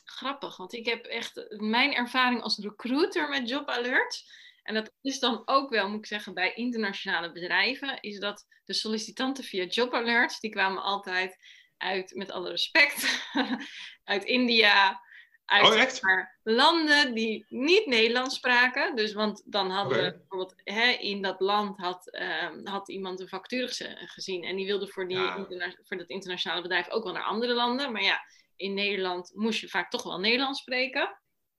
Grappig, 0.05 0.57
want 0.57 0.73
ik 0.73 0.85
heb 0.85 1.05
echt 1.05 1.45
mijn 1.49 1.93
ervaring 1.93 2.41
als 2.41 2.57
recruiter 2.57 3.29
met 3.29 3.49
jobalert. 3.49 4.23
En 4.67 4.73
dat 4.73 4.91
is 5.01 5.19
dan 5.19 5.41
ook 5.45 5.69
wel, 5.69 5.89
moet 5.89 5.99
ik 5.99 6.05
zeggen, 6.05 6.33
bij 6.33 6.53
internationale 6.53 7.31
bedrijven, 7.31 8.01
is 8.01 8.19
dat 8.19 8.45
de 8.65 8.73
sollicitanten 8.73 9.43
via 9.43 9.65
jobalerts, 9.65 10.39
die 10.39 10.51
kwamen 10.51 10.83
altijd 10.83 11.37
uit, 11.77 12.15
met 12.15 12.31
alle 12.31 12.49
respect, 12.49 13.29
uit 14.03 14.23
India, 14.23 15.01
uit 15.45 15.95
Oh, 15.95 16.01
maar, 16.01 16.39
landen 16.43 17.13
die 17.13 17.45
niet 17.49 17.85
Nederlands 17.85 18.35
spraken. 18.35 18.95
Dus 18.95 19.13
want 19.13 19.43
dan 19.45 19.69
hadden 19.71 20.03
we 20.03 20.17
bijvoorbeeld 20.17 20.61
hè, 20.63 20.89
in 20.91 21.21
dat 21.21 21.39
land 21.39 21.77
had, 21.77 22.09
ehm, 22.09 22.65
had 22.65 22.89
iemand 22.89 23.19
een 23.19 23.27
factuur 23.27 23.67
gezien. 24.05 24.43
En 24.43 24.55
die 24.55 24.65
wilde 24.65 24.87
voor, 24.87 25.07
die 25.07 25.17
Ja. 25.17 25.45
voor 25.81 25.97
dat 25.97 26.09
internationale 26.09 26.61
bedrijf 26.61 26.89
ook 26.89 27.03
wel 27.03 27.13
naar 27.13 27.23
andere 27.23 27.53
landen. 27.53 27.91
Maar 27.91 28.03
ja, 28.03 28.21
in 28.55 28.73
Nederland 28.73 29.31
moest 29.35 29.59
je 29.59 29.67
vaak 29.69 29.89
toch 29.89 30.03
wel 30.03 30.19
Nederlands 30.19 30.59
spreken. 30.59 31.17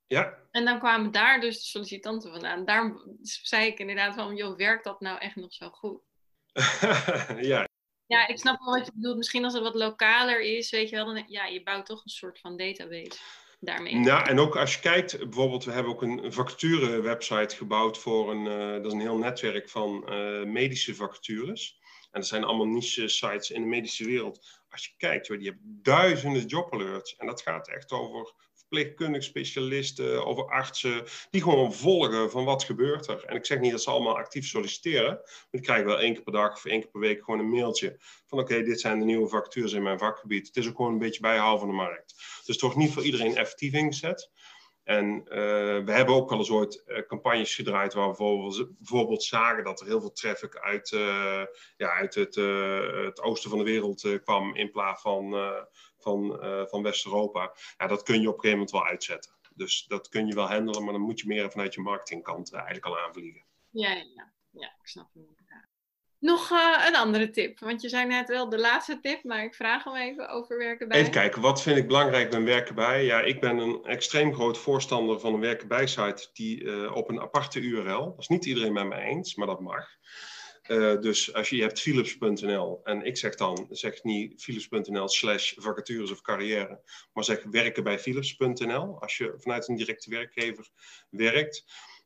Ja, 0.08 0.38
En 0.50 0.64
dan 0.64 0.78
kwamen 0.78 1.12
daar 1.12 1.40
dus 1.40 1.60
de 1.60 1.66
sollicitanten 1.66 2.30
vandaan. 2.30 2.64
Daarom 2.64 3.16
zei 3.22 3.66
ik 3.66 3.78
inderdaad 3.78 4.14
van, 4.14 4.36
joh, 4.36 4.56
werkt 4.56 4.84
dat 4.84 5.00
nou 5.00 5.18
echt 5.18 5.36
nog 5.36 5.52
zo 5.52 5.70
goed? 5.70 6.00
ja, 7.50 7.68
Ja, 8.06 8.26
ik 8.26 8.38
snap 8.38 8.58
wel 8.58 8.74
wat 8.74 8.86
je 8.86 8.92
bedoelt. 8.94 9.16
Misschien 9.16 9.44
als 9.44 9.54
het 9.54 9.62
wat 9.62 9.74
lokaler 9.74 10.40
is, 10.40 10.70
weet 10.70 10.88
je 10.88 10.96
wel, 10.96 11.06
dan 11.06 11.24
ja, 11.26 11.46
je 11.46 11.62
bouwt 11.62 11.86
toch 11.86 12.04
een 12.04 12.10
soort 12.10 12.40
van 12.40 12.56
database 12.56 13.18
daarmee. 13.60 13.94
Nou, 13.94 14.28
en 14.28 14.38
ook 14.38 14.56
als 14.56 14.74
je 14.74 14.80
kijkt, 14.80 15.18
bijvoorbeeld, 15.18 15.64
we 15.64 15.72
hebben 15.72 15.92
ook 15.92 16.02
een, 16.02 16.32
vacature-website 16.32 17.56
gebouwd 17.56 17.98
voor 17.98 18.30
een, 18.30 18.46
eh, 18.46 18.72
dat 18.72 18.86
is 18.86 18.92
een 18.92 19.00
heel 19.00 19.18
netwerk 19.18 19.68
van 19.68 20.08
eh, 20.08 20.44
medische 20.44 20.94
vacatures. 20.94 21.78
En 22.10 22.20
dat 22.20 22.28
zijn 22.28 22.44
allemaal 22.44 22.66
niche-sites 22.66 23.50
in 23.50 23.62
de 23.62 23.68
medische 23.68 24.04
wereld. 24.04 24.62
Als 24.68 24.84
je 24.84 24.92
kijkt, 24.96 25.28
die 25.28 25.48
hebben 25.48 25.78
duizenden 25.82 26.46
jobalerts. 26.46 27.16
En 27.16 27.26
dat 27.26 27.42
gaat 27.42 27.68
echt 27.68 27.92
over 27.92 28.34
verpleegkundige 28.68 29.24
specialisten, 29.24 30.26
over 30.26 30.44
artsen, 30.44 31.04
die 31.30 31.42
gewoon 31.42 31.72
volgen 31.72 32.30
van 32.30 32.44
wat 32.44 32.64
gebeurt 32.64 33.06
er. 33.06 33.24
En 33.24 33.36
ik 33.36 33.46
zeg 33.46 33.60
niet 33.60 33.70
dat 33.70 33.82
ze 33.82 33.90
allemaal 33.90 34.16
actief 34.16 34.46
solliciteren, 34.46 35.12
maar 35.12 35.46
die 35.50 35.60
krijgen 35.60 35.86
wel 35.86 36.00
één 36.00 36.14
keer 36.14 36.22
per 36.22 36.32
dag 36.32 36.52
of 36.52 36.64
één 36.64 36.80
keer 36.80 36.90
per 36.90 37.00
week 37.00 37.24
gewoon 37.24 37.40
een 37.40 37.50
mailtje 37.50 37.96
van 38.26 38.38
oké, 38.38 38.62
dit 38.62 38.80
zijn 38.80 38.98
de 38.98 39.04
nieuwe 39.04 39.28
vacatures 39.28 39.72
in 39.72 39.82
mijn 39.82 39.98
vakgebied. 39.98 40.46
Het 40.46 40.56
is 40.56 40.68
ook 40.68 40.76
gewoon 40.76 40.92
een 40.92 40.98
beetje 40.98 41.20
bijhouden 41.20 41.58
van 41.58 41.68
de 41.68 41.74
markt. 41.74 42.14
Dus 42.44 42.60
wordt 42.60 42.76
niet 42.76 42.92
voor 42.92 43.04
iedereen 43.04 43.36
effectief 43.36 43.72
ingezet. 43.72 44.30
En 44.88 45.24
eh, 45.28 45.84
we 45.84 45.92
hebben 45.92 46.14
ook 46.14 46.30
wel 46.30 46.38
eens 46.38 46.50
ooit 46.50 46.82
eh, 46.86 47.06
campagnes 47.06 47.54
gedraaid 47.54 47.94
waar 47.94 48.10
we 48.10 48.16
bijvoorbeeld, 48.16 48.78
bijvoorbeeld 48.78 49.22
zagen 49.22 49.64
dat 49.64 49.80
er 49.80 49.86
heel 49.86 50.00
veel 50.00 50.12
traffic 50.12 50.56
uit, 50.56 50.92
eh, 50.92 51.42
ja, 51.76 51.92
uit 51.92 52.14
het, 52.14 52.34
het 53.04 53.20
oosten 53.20 53.50
van 53.50 53.58
de 53.58 53.64
wereld 53.64 54.20
kwam 54.22 54.56
in 54.56 54.70
plaats 54.70 55.02
van, 55.02 55.30
van, 56.08 56.42
eh, 56.42 56.66
van 56.66 56.82
West-Europa. 56.82 57.52
Ja, 57.76 57.86
dat 57.86 58.02
kun 58.02 58.20
je 58.20 58.28
op 58.28 58.34
een 58.34 58.40
gegeven 58.40 58.58
moment 58.58 58.70
wel 58.70 58.86
uitzetten. 58.86 59.32
Dus 59.54 59.84
dat 59.86 60.08
kun 60.08 60.26
je 60.26 60.34
wel 60.34 60.48
handelen, 60.48 60.84
maar 60.84 60.92
dan 60.92 61.02
moet 61.02 61.20
je 61.20 61.26
meer 61.26 61.50
vanuit 61.50 61.74
je 61.74 61.80
marketingkant 61.80 62.52
eh, 62.52 62.56
eigenlijk 62.56 62.86
al 62.86 62.98
aanvliegen. 62.98 63.44
Ja, 63.70 63.92
ja, 63.92 64.32
ja. 64.50 64.66
ik 64.66 64.88
snap. 64.88 65.08
Ja. 65.14 65.66
Nog 66.18 66.50
eh, 66.50 66.86
een 66.86 66.96
andere 66.96 67.30
tip, 67.30 67.58
want 67.58 67.82
je 67.82 67.88
zei 67.88 68.06
net 68.06 68.28
wel 68.28 68.48
de 68.48 68.58
laatste 68.58 69.00
tip, 69.00 69.24
maar 69.24 69.44
ik 69.44 69.54
vraag 69.54 69.84
hem 69.84 69.94
even 69.94 70.28
over 70.28 70.58
werken 70.58 70.88
bij. 70.88 70.98
Even 70.98 71.12
kijken, 71.12 71.42
wat 71.42 71.62
vind 71.62 71.76
ik 71.76 71.86
belangrijk 71.86 72.30
bij 72.30 72.42
werken 72.42 72.74
bij? 72.74 73.04
Ja, 73.04 73.20
ik 73.20 73.40
ben 73.40 73.58
een 73.58 73.84
extreem 73.84 74.34
groot 74.34 74.58
voorstander 74.58 75.20
van 75.20 75.34
een 75.34 75.40
werken 75.40 75.68
bij 75.68 75.86
site 75.86 76.28
die 76.32 76.94
op 76.94 77.08
een 77.08 77.20
aparte 77.20 77.60
URL. 77.60 78.04
Dat 78.04 78.18
is 78.18 78.28
niet 78.28 78.44
iedereen 78.44 78.72
met 78.72 78.86
mij 78.86 79.02
eens, 79.02 79.34
maar 79.34 79.46
dat 79.46 79.60
mag. 79.60 79.88
Eh, 80.68 81.00
dus 81.00 81.34
als 81.34 81.48
je, 81.48 81.56
je 81.56 81.62
hebt 81.62 81.80
philips.nl 81.80 82.80
en 82.84 83.02
ik 83.02 83.16
zeg 83.16 83.34
dan, 83.34 83.66
zeg 83.70 84.02
niet 84.02 84.42
philips.nl 84.42 85.08
slash 85.08 85.52
vacatures 85.56 86.10
of 86.10 86.20
carrière, 86.20 86.80
maar 87.12 87.24
zeg 87.24 87.44
werken 87.50 87.84
bij 87.84 87.98
philips.nl 87.98 89.00
als 89.00 89.16
je 89.16 89.34
vanuit 89.36 89.68
een 89.68 89.76
directe 89.76 90.10
werkgever 90.10 90.68
werkt. 91.10 91.64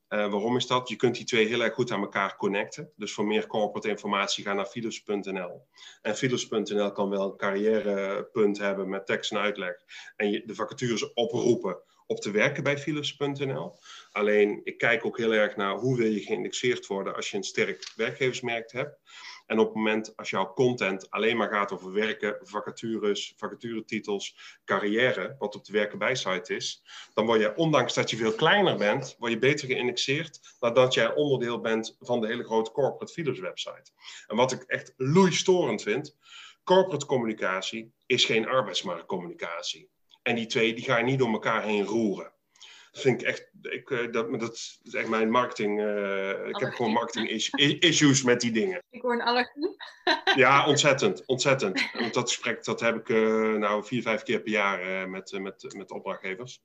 Eh, 0.09 0.31
waarom 0.31 0.57
is 0.57 0.67
dat? 0.67 0.89
Je 0.89 0.97
kunt 0.97 1.15
die 1.15 1.25
twee 1.25 1.47
heel 1.47 1.63
erg 1.63 1.75
goed 1.75 1.91
aan 1.91 2.01
elkaar 2.01 2.37
connecten. 2.37 2.93
Dus 2.97 3.13
voor 3.13 3.27
meer 3.27 3.47
corporate 3.47 3.89
informatie 3.89 4.45
ga 4.45 4.53
naar 4.53 4.67
philips.nl. 4.67 5.67
En 6.03 6.17
philips.nl 6.17 6.93
kan 6.93 7.11
wel 7.11 7.31
een 7.31 7.37
carrièrepunt 7.37 8.59
hebben 8.59 8.89
met 8.89 9.07
tekst 9.07 9.33
en 9.33 9.39
uitleg. 9.39 9.75
En 10.17 10.31
je 10.31 10.47
de 10.47 10.55
vacatures 10.55 11.13
oproepen 11.13 11.83
op 12.07 12.21
te 12.21 12.31
werken 12.31 12.63
bij 12.63 12.79
philips.nl. 12.79 13.79
Alleen, 14.11 14.61
ik 14.65 14.79
kijk 14.79 15.05
ook 15.05 15.19
heel 15.19 15.33
erg 15.33 15.57
naar 15.57 15.75
hoe 15.75 15.97
wil 15.97 16.11
je 16.11 16.21
geïndexeerd 16.21 16.87
worden 16.87 17.15
als 17.15 17.31
je 17.31 17.37
een 17.37 17.43
sterk 17.43 17.93
werkgeversmerk 17.97 18.73
hebt. 18.73 19.01
En 19.47 19.59
op 19.59 19.67
het 19.67 19.75
moment 19.75 20.17
als 20.17 20.31
jouw 20.31 20.53
content 20.53 21.11
alleen 21.11 21.37
maar 21.37 21.51
gaat 21.51 21.73
over 21.73 21.93
werken, 21.93 22.39
vacatures, 22.41 23.35
vacaturetitels, 23.37 24.37
carrière, 24.65 25.37
wat 25.39 25.55
op 25.55 25.65
de 25.65 25.73
werken 25.73 25.99
bij 25.99 26.15
site 26.15 26.55
is, 26.55 26.83
dan 27.15 27.27
word 27.27 27.41
je, 27.41 27.57
ondanks 27.57 27.95
dat 27.95 28.11
je 28.11 28.17
veel 28.17 28.35
kleiner 28.35 28.77
bent, 28.77 29.17
word 29.19 29.33
je 29.33 29.39
beter 29.39 29.69
geïndexeerd 29.69 30.41
dan 30.59 30.75
dat 30.75 30.95
jij 30.95 31.15
onderdeel 31.15 31.61
bent 31.61 31.97
van 32.01 32.21
de 32.21 32.27
hele 32.27 32.45
grote 32.45 32.71
corporate 32.71 33.13
Philips 33.13 33.41
website. 33.41 33.91
En 34.27 34.37
wat 34.37 34.53
ik 34.53 34.63
echt 34.63 34.93
loeistorend 34.97 35.83
vind, 35.83 36.17
corporate 36.65 37.07
communicatie 37.07 37.93
is 38.07 38.25
geen 38.25 38.47
arbeidsmarktcommunicatie. 38.47 39.91
En 40.23 40.35
die 40.35 40.47
twee 40.47 40.75
die 40.75 40.85
ga 40.85 40.97
je 40.97 41.05
niet 41.05 41.19
door 41.19 41.33
elkaar 41.33 41.63
heen 41.63 41.85
roeren. 41.85 42.33
Dat 42.93 43.03
vind 43.03 43.21
ik 43.21 43.27
echt, 43.27 43.49
ik, 43.63 43.91
eh, 43.91 44.13
dat, 44.13 44.41
dat 44.41 44.53
is 44.53 44.95
echt 44.95 45.09
mijn 45.09 45.31
marketing. 45.31 45.81
eh, 45.81 46.49
ik 46.49 46.57
heb 46.57 46.73
gewoon 46.73 46.93
marketing 46.93 47.29
is- 47.29 47.51
issues 47.79 48.23
met 48.23 48.41
die 48.41 48.53
dingen. 48.53 48.83
Ik 48.91 49.03
hoor 49.03 49.13
een 49.13 49.23
allergie. 49.23 49.77
Ja, 50.35 50.67
ontzettend, 50.67 51.27
ontzettend. 51.27 51.91
Want 51.93 52.15
dat 52.15 52.29
gesprek 52.31 52.65
dat 52.65 52.81
heb 52.81 52.97
ik 52.97 53.09
eh, 53.09 53.53
nou 53.53 53.85
vier, 53.85 54.03
vijf 54.03 54.23
keer 54.23 54.41
per 54.41 54.53
jaar 54.53 55.09
met, 55.09 55.33
met, 55.41 55.75
met 55.77 55.91
opdrachtgevers. 55.91 56.61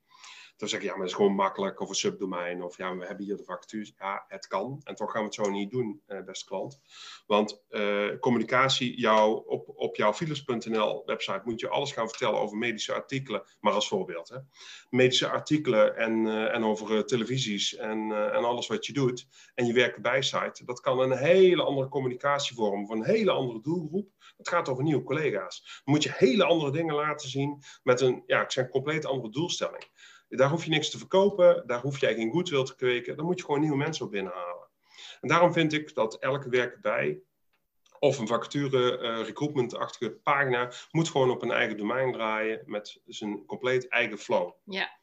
Dan 0.58 0.70
zeg 0.70 0.80
ik, 0.80 0.86
ja, 0.86 0.92
maar 0.92 1.02
het 1.02 1.10
is 1.10 1.16
gewoon 1.16 1.36
makkelijk, 1.36 1.80
of 1.80 1.90
een 1.90 1.96
subdomein, 1.96 2.64
of 2.64 2.78
ja, 2.78 2.98
we 2.98 3.06
hebben 3.06 3.26
hier 3.26 3.38
de 3.38 3.44
vacatures. 3.44 3.94
Ja, 3.98 4.26
het 4.28 4.48
kan. 4.48 4.82
En 4.84 4.96
toch 4.96 5.12
gaan 5.12 5.22
we 5.22 5.26
het 5.26 5.36
zo 5.36 5.50
niet 5.50 5.72
doen, 5.72 6.02
eh, 6.06 6.22
beste 6.24 6.46
klant. 6.46 6.80
Want 7.26 7.64
eh, 7.70 8.08
communicatie, 8.20 9.00
jou, 9.00 9.44
op, 9.48 9.72
op 9.76 9.96
jouw 9.96 10.14
Philips.nl 10.14 11.04
website 11.06 11.42
moet 11.44 11.60
je 11.60 11.70
alles 11.70 11.92
gaan 11.92 12.10
vertellen 12.10 12.40
over 12.40 12.58
medische 12.58 12.94
artikelen. 12.94 13.44
Maar 13.60 13.74
als 13.74 13.88
voorbeeld, 13.88 14.30
hè. 14.30 14.38
Medische 14.90 15.30
artikelen 15.30 15.98
en, 15.98 16.28
eh, 16.28 16.56
en 16.56 16.64
over 16.64 16.96
eh, 16.96 17.04
televisies 17.04 17.76
en, 17.76 18.12
eh, 18.12 18.36
en 18.36 18.44
alles 18.44 18.68
wat 18.68 18.86
je 18.86 18.94
doet. 18.94 19.28
En 19.56 19.66
je 19.66 19.74
werken 19.74 20.02
bij 20.02 20.22
site, 20.22 20.66
dat 20.66 20.80
kan 20.80 21.00
een 21.00 21.18
hele 21.18 21.64
andere 21.64 21.90
communicatievorm 21.90 22.88
voor 22.88 22.96
een 22.96 23.06
hele 23.06 23.32
andere 23.32 23.62
doelgroep. 23.62 24.10
Het 24.38 24.50
gaat 24.50 24.70
over 24.70 24.84
nieuwe 24.84 25.04
collega's. 25.04 25.82
Dan 25.86 25.94
moet 25.94 26.04
je 26.04 26.14
hele 26.16 26.44
andere 26.44 26.72
dingen 26.72 26.96
laten 26.96 27.30
zien 27.30 27.64
met 27.84 28.02
een, 28.02 28.24
ja, 28.26 28.42
ik 28.42 28.52
zeg, 28.52 28.70
compleet 28.70 29.06
andere 29.06 29.30
doelstelling. 29.30 29.84
Daar 30.30 30.50
hoef 30.50 30.64
je 30.64 30.70
niks 30.70 30.90
te 30.90 30.98
verkopen, 30.98 31.64
daar 31.68 31.82
hoef 31.82 32.00
jij 32.00 32.16
geen 32.16 32.32
goodwill 32.32 32.64
te 32.64 32.76
kweken. 32.76 33.16
Dan 33.16 33.26
moet 33.26 33.40
je 33.40 33.46
gewoon 33.46 33.60
nieuwe 33.60 33.78
mensen 33.78 34.06
op 34.06 34.12
binnenhalen. 34.12 34.68
En 35.22 35.28
daarom 35.28 35.54
vind 35.54 35.74
ik 35.74 35.96
dat 35.96 36.18
elke 36.20 36.50
werk 36.50 36.82
bij 36.82 37.20
of 38.00 38.18
een 38.18 38.28
vacature 38.28 38.98
eh, 38.98 39.26
recruitment-achtige 39.26 40.12
pagina 40.12 40.72
moet 40.92 41.10
gewoon 41.10 41.30
op 41.30 41.42
een 41.42 41.52
eigen 41.52 41.78
domein 41.78 42.12
draaien 42.12 42.62
met 42.66 43.00
zijn 43.06 43.46
compleet 43.46 43.88
eigen 43.88 44.18
flow. 44.18 44.52
Ja. 44.64 44.96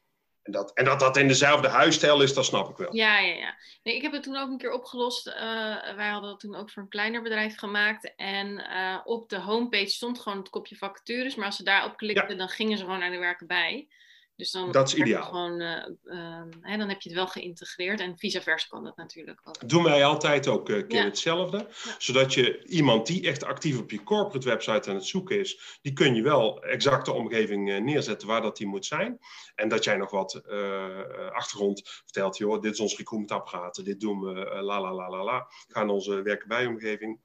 En 0.45 0.51
dat, 0.51 0.73
en 0.73 0.85
dat 0.85 0.99
dat 0.99 1.17
in 1.17 1.27
dezelfde 1.27 1.67
huisstijl 1.67 2.21
is, 2.21 2.33
dat 2.33 2.45
snap 2.45 2.69
ik 2.69 2.77
wel. 2.77 2.95
Ja, 2.95 3.19
ja, 3.19 3.33
ja. 3.33 3.55
Nee, 3.83 3.95
ik 3.95 4.01
heb 4.01 4.11
het 4.11 4.23
toen 4.23 4.37
ook 4.37 4.49
een 4.49 4.57
keer 4.57 4.71
opgelost. 4.71 5.27
Eh, 5.27 5.95
wij 5.95 6.09
hadden 6.09 6.29
dat 6.29 6.39
toen 6.39 6.55
ook 6.55 6.69
voor 6.69 6.81
een 6.83 6.89
kleiner 6.89 7.21
bedrijf 7.21 7.57
gemaakt. 7.57 8.15
En 8.15 8.57
eh, 8.57 8.99
op 9.03 9.29
de 9.29 9.39
homepage 9.39 9.89
stond 9.89 10.19
gewoon 10.19 10.37
het 10.37 10.49
kopje 10.49 10.75
vacatures. 10.75 11.35
Maar 11.35 11.45
als 11.45 11.55
ze 11.55 11.63
daarop 11.63 11.97
klikten, 11.97 12.37
dan 12.37 12.49
gingen 12.49 12.77
ze 12.77 12.83
gewoon 12.83 12.99
naar 12.99 13.11
de 13.11 13.17
werken 13.17 13.47
bij. 13.47 13.87
Dus 14.35 14.51
dan, 14.51 14.71
Dat 14.71 14.87
is 14.87 14.95
ideaal. 14.95 15.23
Gewoon, 15.23 15.59
eh, 15.61 15.85
eh, 16.03 16.43
hè, 16.61 16.77
dan 16.77 16.89
heb 16.89 17.01
je 17.01 17.09
het 17.09 17.17
wel 17.17 17.27
geïntegreerd. 17.27 17.99
En 17.99 18.17
vice 18.17 18.41
versa 18.41 18.67
kan 18.69 18.83
dat 18.83 18.97
natuurlijk 18.97 19.41
ook. 19.43 19.69
Doen 19.69 19.83
wij 19.83 20.05
altijd 20.05 20.47
ook 20.47 20.69
een 20.69 20.87
keer 20.87 20.99
Ja. 20.99 21.05
hetzelfde. 21.05 21.67
Zodat 21.97 22.33
je 22.33 22.65
iemand 22.65 23.07
die 23.07 23.27
echt 23.27 23.43
actief 23.43 23.79
op 23.79 23.91
je 23.91 24.03
corporate 24.03 24.47
website 24.49 24.89
aan 24.89 24.95
het 24.95 25.05
zoeken 25.05 25.39
is, 25.39 25.79
die 25.81 25.93
kun 25.93 26.15
je 26.15 26.21
wel 26.21 26.63
exact 26.63 27.05
de 27.05 27.11
omgeving 27.13 27.71
eh, 27.71 27.81
neerzetten 27.81 28.27
waar 28.27 28.41
dat 28.41 28.57
die 28.57 28.67
moet 28.67 28.85
zijn. 28.85 29.19
En 29.55 29.67
dat 29.69 29.83
jij 29.83 29.97
nog 29.97 30.11
wat 30.11 30.33
eh, 30.35 30.99
eh, 30.99 31.31
achtergrond 31.31 31.81
vertelt. 31.85 32.37
Joh, 32.37 32.61
dit 32.61 32.73
is 32.73 32.79
ons 32.79 32.97
recruitmentapparaat, 32.97 33.85
dit 33.85 33.99
doen 33.99 34.19
we, 34.21 34.45
eh, 34.49 34.61
la 34.61 34.81
la 34.81 34.93
la 34.93 35.09
la 35.09 35.23
la. 35.23 35.47
Ga 35.67 35.83
naar 35.83 35.93
onze 35.93 36.21
werken 36.21 36.47
bij 36.47 36.65
omgeving. 36.65 37.19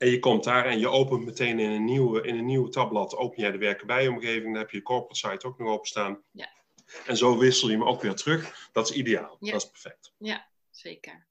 En 0.00 0.10
je 0.10 0.18
komt 0.18 0.44
daar 0.44 0.64
en 0.64 0.78
je 0.78 0.88
opent 0.88 1.24
meteen 1.24 1.58
in 1.58 1.70
een 1.70 1.84
nieuwe, 1.84 2.22
in 2.22 2.38
een 2.38 2.46
nieuwe 2.46 2.68
tabblad, 2.68 3.16
open 3.16 3.42
jij 3.42 3.50
de 3.50 3.58
werken 3.58 3.86
bij 3.86 4.08
omgeving. 4.08 4.44
Dan 4.44 4.54
heb 4.54 4.70
je 4.70 4.76
de 4.76 4.82
corporate 4.82 5.18
site 5.18 5.46
ook 5.46 5.58
nog 5.58 5.68
openstaan. 5.68 6.22
Ja. 6.30 6.48
En 7.06 7.16
zo 7.16 7.38
wissel 7.38 7.68
je 7.68 7.76
hem 7.76 7.86
ook 7.86 8.02
weer 8.02 8.14
terug. 8.14 8.68
Dat 8.72 8.90
is 8.90 8.96
ideaal. 8.96 9.36
Ja. 9.40 9.52
Dat 9.52 9.62
is 9.62 9.70
perfect. 9.70 10.12
Zeker. 10.70 11.26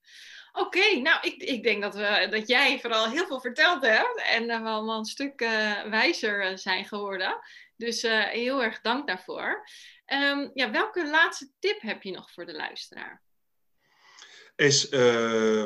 Oké, 0.51 0.95
nou, 0.95 1.19
ik, 1.21 1.43
ik 1.43 1.63
denk 1.63 1.81
dat, 1.81 1.95
we, 1.95 2.27
dat 2.29 2.47
jij 2.47 2.79
vooral 2.79 3.09
heel 3.09 3.27
veel 3.27 3.41
verteld 3.41 3.81
hebt. 3.81 4.21
En 4.21 4.45
we 4.47 4.69
allemaal 4.69 4.99
een 4.99 5.05
stuk 5.05 5.41
eh, 5.41 5.83
wijzer 5.83 6.41
eh, 6.41 6.57
zijn 6.57 6.85
geworden. 6.85 7.39
Dus 7.75 8.03
eh, 8.03 8.23
heel 8.23 8.63
erg 8.63 8.81
dank 8.81 9.07
daarvoor. 9.07 9.67
Ehm, 10.05 10.49
ja, 10.53 10.71
welke 10.71 11.09
laatste 11.09 11.49
tip 11.59 11.81
heb 11.81 12.03
je 12.03 12.11
nog 12.11 12.31
voor 12.31 12.45
de 12.45 12.53
luisteraar? 12.55 13.21
Is 14.55 14.91
uh, 14.91 14.99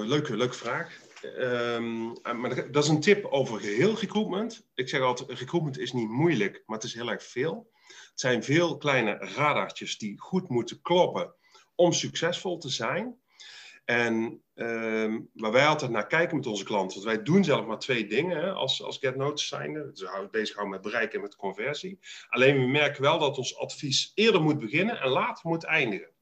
leuke, 0.06 0.38
leuke 0.38 0.54
vraag. 0.54 1.00
Um, 1.24 2.14
maar 2.22 2.72
dat 2.72 2.84
is 2.84 2.90
een 2.90 3.00
tip 3.00 3.26
over 3.26 3.60
geheel 3.60 4.00
recruitment. 4.00 4.68
Ik 4.74 4.90
zeg 4.90 5.02
altijd, 5.02 5.40
recruitment 5.40 5.78
is 5.78 5.94
niet 5.94 6.10
moeilijk, 6.10 6.64
maar 6.66 6.78
het 6.78 6.86
is 6.86 6.94
heel 6.94 7.10
erg 7.10 7.24
veel. 7.24 7.72
Het 7.88 8.20
zijn 8.20 8.44
veel 8.44 8.78
kleine 8.78 9.18
radartjes 9.18 9.98
die 9.98 10.20
goed 10.20 10.50
moeten 10.50 10.82
kloppen 10.82 11.36
om 11.76 11.94
succesvol 11.94 12.58
te 12.58 12.70
zijn. 12.70 13.22
En 13.86 14.44
ehm, 14.54 15.20
waar 15.34 15.52
wij 15.52 15.68
altijd 15.68 15.92
naar 15.92 16.08
kijken 16.08 16.38
met 16.38 16.46
onze 16.46 16.64
klanten. 16.64 17.02
Want 17.02 17.16
wij 17.16 17.24
doen 17.24 17.44
zelf 17.44 17.66
maar 17.66 17.80
twee 17.80 18.08
dingen 18.08 18.38
hè, 18.38 18.52
als, 18.52 18.84
als 18.84 18.98
Get 18.98 19.16
Notice 19.16 19.48
zijnde. 19.48 19.90
Dus 19.92 20.02
we 20.02 20.08
houden 20.08 20.32
bezig 20.32 20.56
houden 20.56 20.82
met 20.82 20.92
bereik 20.92 21.14
en 21.14 21.22
met 21.22 21.36
conversie. 21.36 22.00
Alleen 22.30 22.60
we 22.60 22.68
merken 22.68 23.02
wel 23.02 23.20
dat 23.20 23.38
ons 23.38 23.58
advies 23.58 24.12
eerder 24.14 24.42
moet 24.42 24.60
beginnen 24.60 25.02
en 25.02 25.10
later 25.10 25.50
moet 25.50 25.64
eindigen. 25.64 26.13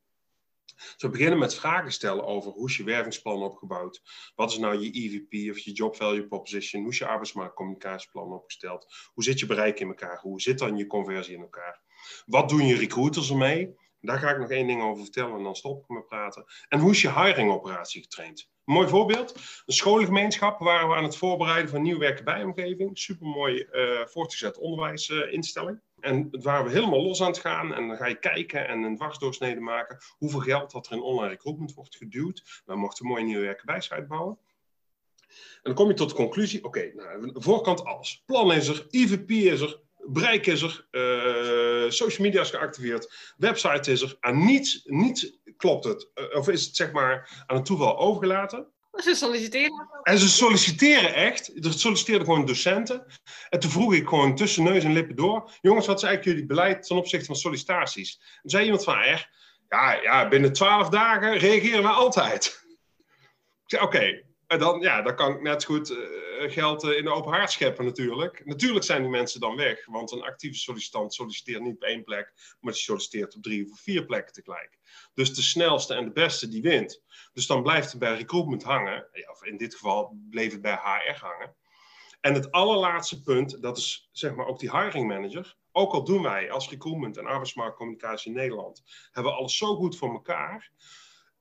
Dus 0.82 0.95
we 0.97 1.09
beginnen 1.09 1.39
met 1.39 1.55
vragen 1.55 1.91
stellen 1.91 2.25
over 2.25 2.51
hoe 2.51 2.69
is 2.69 2.77
je 2.77 2.84
wervingsplan 2.84 3.43
opgebouwd? 3.43 4.01
Wat 4.36 4.51
is 4.51 4.57
nou 4.57 4.79
je 4.79 4.91
EVP 4.91 5.51
of 5.51 5.59
je 5.59 5.71
Job 5.71 5.95
Value 5.95 6.27
Proposition? 6.27 6.82
Hoe 6.82 6.91
is 6.91 6.97
je 6.97 7.07
arbeidsmarktcommunicatieplan 7.07 8.34
opgesteld? 8.34 9.09
Hoe 9.13 9.23
zit 9.23 9.39
je 9.39 9.45
bereik 9.45 9.79
in 9.79 9.88
elkaar? 9.88 10.19
Hoe 10.19 10.41
zit 10.41 10.59
dan 10.59 10.77
je 10.77 10.88
conversie 10.88 11.36
in 11.36 11.41
elkaar? 11.41 11.82
Wat 12.25 12.49
doen 12.49 12.65
je 12.65 12.75
recruiters 12.75 13.29
ermee? 13.29 13.75
Daar 14.01 14.19
ga 14.19 14.32
ik 14.32 14.39
nog 14.39 14.49
één 14.49 14.67
ding 14.67 14.82
over 14.82 15.03
vertellen 15.03 15.38
en 15.38 15.43
dan 15.43 15.55
stop 15.55 15.82
ik 15.82 15.89
met 15.89 16.07
praten. 16.07 16.45
En 16.69 16.79
hoe 16.79 16.91
is 16.91 17.01
je 17.01 17.13
hiring-operatie 17.13 18.01
getraind? 18.01 18.49
Mooi 18.63 18.88
voorbeeld. 18.88 19.36
Een 19.65 19.73
scholengemeenschap 19.73 20.59
waren 20.59 20.89
we 20.89 20.95
aan 20.95 21.03
het 21.03 21.15
voorbereiden 21.15 21.69
van 21.69 21.77
een 21.77 21.84
nieuwe 21.84 21.99
werken 21.99 22.25
bij 22.25 22.43
omgeving. 22.43 22.97
Supermooi 22.97 23.67
uh, 23.71 24.05
voortgezet 24.05 24.57
onderwijsinstelling. 24.57 25.82
En 26.02 26.30
waren 26.32 26.66
we 26.66 26.72
helemaal 26.72 27.04
los 27.04 27.22
aan 27.22 27.28
het 27.28 27.39
gaan. 27.39 27.74
En 27.74 27.88
dan 27.88 27.97
ga 27.97 28.08
je 28.08 28.20
kijken 28.20 28.68
en 28.68 28.84
een 28.84 28.95
dwarsdoorsnede 28.95 29.60
maken. 29.60 29.97
Hoeveel 30.18 30.39
geld 30.39 30.72
dat 30.72 30.88
er 30.88 30.93
in 30.93 31.02
online 31.02 31.30
recruitment 31.30 31.74
wordt 31.74 31.95
geduwd. 31.95 32.62
We 32.66 32.76
mochten 32.76 33.06
mooie 33.06 33.24
nieuwe 33.24 33.41
werken 33.41 34.08
bouwen. 34.08 34.38
En 35.28 35.62
dan 35.64 35.74
kom 35.74 35.88
je 35.88 35.93
tot 35.93 36.10
de 36.10 36.16
conclusie, 36.16 36.64
oké, 36.64 36.91
nou, 36.95 37.32
voorkant 37.34 37.86
alles. 37.86 38.24
Plan 38.26 38.54
is 38.54 38.68
er, 38.68 38.88
IVP 38.89 39.30
is 39.30 39.62
er, 39.62 39.80
bereik 39.97 40.45
is 40.45 40.62
er, 40.62 40.88
uh, 40.91 41.91
social 41.91 42.26
media 42.26 42.41
is 42.41 42.49
geactiveerd, 42.49 43.34
website 43.38 43.91
is 43.91 44.02
er. 44.02 44.18
En 44.20 44.45
niets, 44.45 44.82
niets 44.86 45.39
klopt 45.58 45.84
het. 45.84 46.10
Uh, 46.16 46.38
of 46.38 46.49
is 46.49 46.66
het 46.66 46.76
zeg 46.76 46.91
maar 46.91 47.43
aan 47.47 47.56
het 47.56 47.66
toeval 47.66 47.97
overgelaten. 47.97 48.68
Ze 48.92 49.16
solliciteren. 49.16 49.89
En 50.04 50.18
ze 50.18 50.30
solliciteren 50.30 51.14
echt. 51.14 51.66
Er 51.66 51.74
solliciteerden 51.74 52.26
gewoon 52.26 52.46
docenten. 52.46 53.06
En 53.50 53.60
toen 53.60 53.72
vroeg 53.72 53.94
ik 53.94 54.08
gewoon 54.08 54.36
tussen 54.36 54.64
neus 54.64 54.84
en 54.84 54.94
lippen 54.94 55.16
door. 55.16 55.52
Jongens, 55.62 55.88
wat 55.88 55.98
is 55.98 56.04
eigenlijk 56.04 56.36
jullie 56.36 56.48
beleid 56.50 56.88
ten 56.88 56.98
opzichte 56.98 57.26
van 57.26 57.36
sollicitaties? 57.36 58.22
En 58.44 58.50
zei 58.50 58.64
iemand 58.64 58.84
van, 58.84 58.98
ja, 59.70 59.94
ja, 60.02 60.28
binnen 60.28 60.54
twaalf 60.54 60.89
dagen 60.89 61.38
reageren 61.38 61.82
we 61.82 61.89
altijd. 61.89 62.46
Ik 63.66 63.78
zei, 63.78 63.84
oké, 63.84 64.24
en 64.52 64.60
dan, 64.60 64.80
ja, 64.80 65.02
dan 65.02 65.16
kan 65.16 65.34
ik 65.34 65.41
net 65.41 65.66
goed 65.66 65.91
uh, 65.91 65.97
geld 66.52 66.84
uh, 66.84 66.97
in 66.97 67.04
de 67.04 67.12
open 67.12 67.32
haard 67.32 67.52
scheppen 67.52 67.86
natuurlijk. 67.86 68.45
Natuurlijk 68.45 68.86
zijn 68.86 69.02
die 69.02 69.12
mensen 69.12 69.39
dan 69.39 69.56
weg, 69.56 69.86
want 69.86 70.12
een 70.12 70.24
actieve 70.24 70.58
sollicitant 70.58 71.14
solliciteert 71.14 71.62
niet 71.62 71.76
op 71.76 71.84
één 71.84 72.04
plek, 72.04 72.34
maar 72.60 72.74
die 72.74 72.82
solliciteert 72.82 73.36
op 73.36 73.43
drie 73.43 73.72
of 73.72 73.80
vier 73.80 74.06
plekken 74.06 74.34
tegelijk. 74.34 74.80
Dus 75.14 75.34
de 75.34 75.41
snelste 75.41 75.93
en 75.93 76.06
de 76.06 76.12
beste 76.12 76.47
die 76.47 76.62
wint. 76.62 77.02
Dus 77.34 77.47
dan 77.47 77.64
blijft 77.64 77.89
het 77.91 77.99
bij 77.99 78.16
recruitment 78.16 78.64
hangen, 78.64 79.08
of 79.32 79.43
in 79.43 79.58
dit 79.58 79.74
geval 79.74 80.18
bleef 80.30 80.52
het 80.52 80.62
bij 80.62 80.80
HR 80.82 81.26
hangen. 81.26 81.56
En 82.22 82.34
het 82.34 82.52
allerlaatste 82.52 83.22
punt, 83.22 83.62
dat 83.62 83.78
is 83.78 84.10
zeg 84.12 84.36
maar 84.36 84.45
ook 84.45 84.60
die 84.60 84.78
hiring 84.78 85.08
manager. 85.08 85.56
Ook 85.72 85.93
al 85.93 86.04
doen 86.04 86.22
wij 86.22 86.52
als 86.52 86.70
recruitment 86.70 87.18
en 87.18 87.26
arbeidsmarktcommunicatie 87.26 88.32
in 88.32 88.38
Nederland, 88.38 88.84
hebben 89.12 89.32
we 89.32 89.38
alles 89.38 89.58
zo 89.58 89.76
goed 89.76 89.97
voor 89.97 90.12
elkaar 90.12 90.72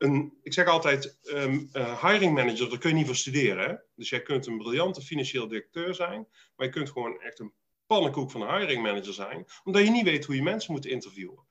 een, 0.02 0.38
ik 0.42 0.52
zeg 0.52 0.66
altijd, 0.66 1.18
um, 1.22 1.70
hiring 2.02 2.34
manager, 2.34 2.68
daar 2.68 2.78
kun 2.78 2.90
je 2.90 2.96
niet 2.96 3.06
voor 3.06 3.16
studeren. 3.16 3.68
Hè? 3.68 3.74
Dus 3.94 4.08
jij 4.08 4.22
kunt 4.22 4.46
een 4.46 4.58
briljante 4.58 5.02
financieel 5.02 5.48
directeur 5.48 5.94
zijn, 5.94 6.26
maar 6.56 6.66
je 6.66 6.72
kunt 6.72 6.90
gewoon 6.90 7.20
echt 7.20 7.38
een 7.38 7.52
pannenkoek 7.86 8.30
van 8.30 8.42
een 8.42 8.58
hiring 8.58 8.82
manager 8.82 9.12
zijn, 9.12 9.46
omdat 9.64 9.84
je 9.84 9.90
niet 9.90 10.04
weet 10.04 10.24
hoe 10.24 10.34
je 10.34 10.42
mensen 10.42 10.72
moet 10.72 10.86
interviewen. 10.86 11.46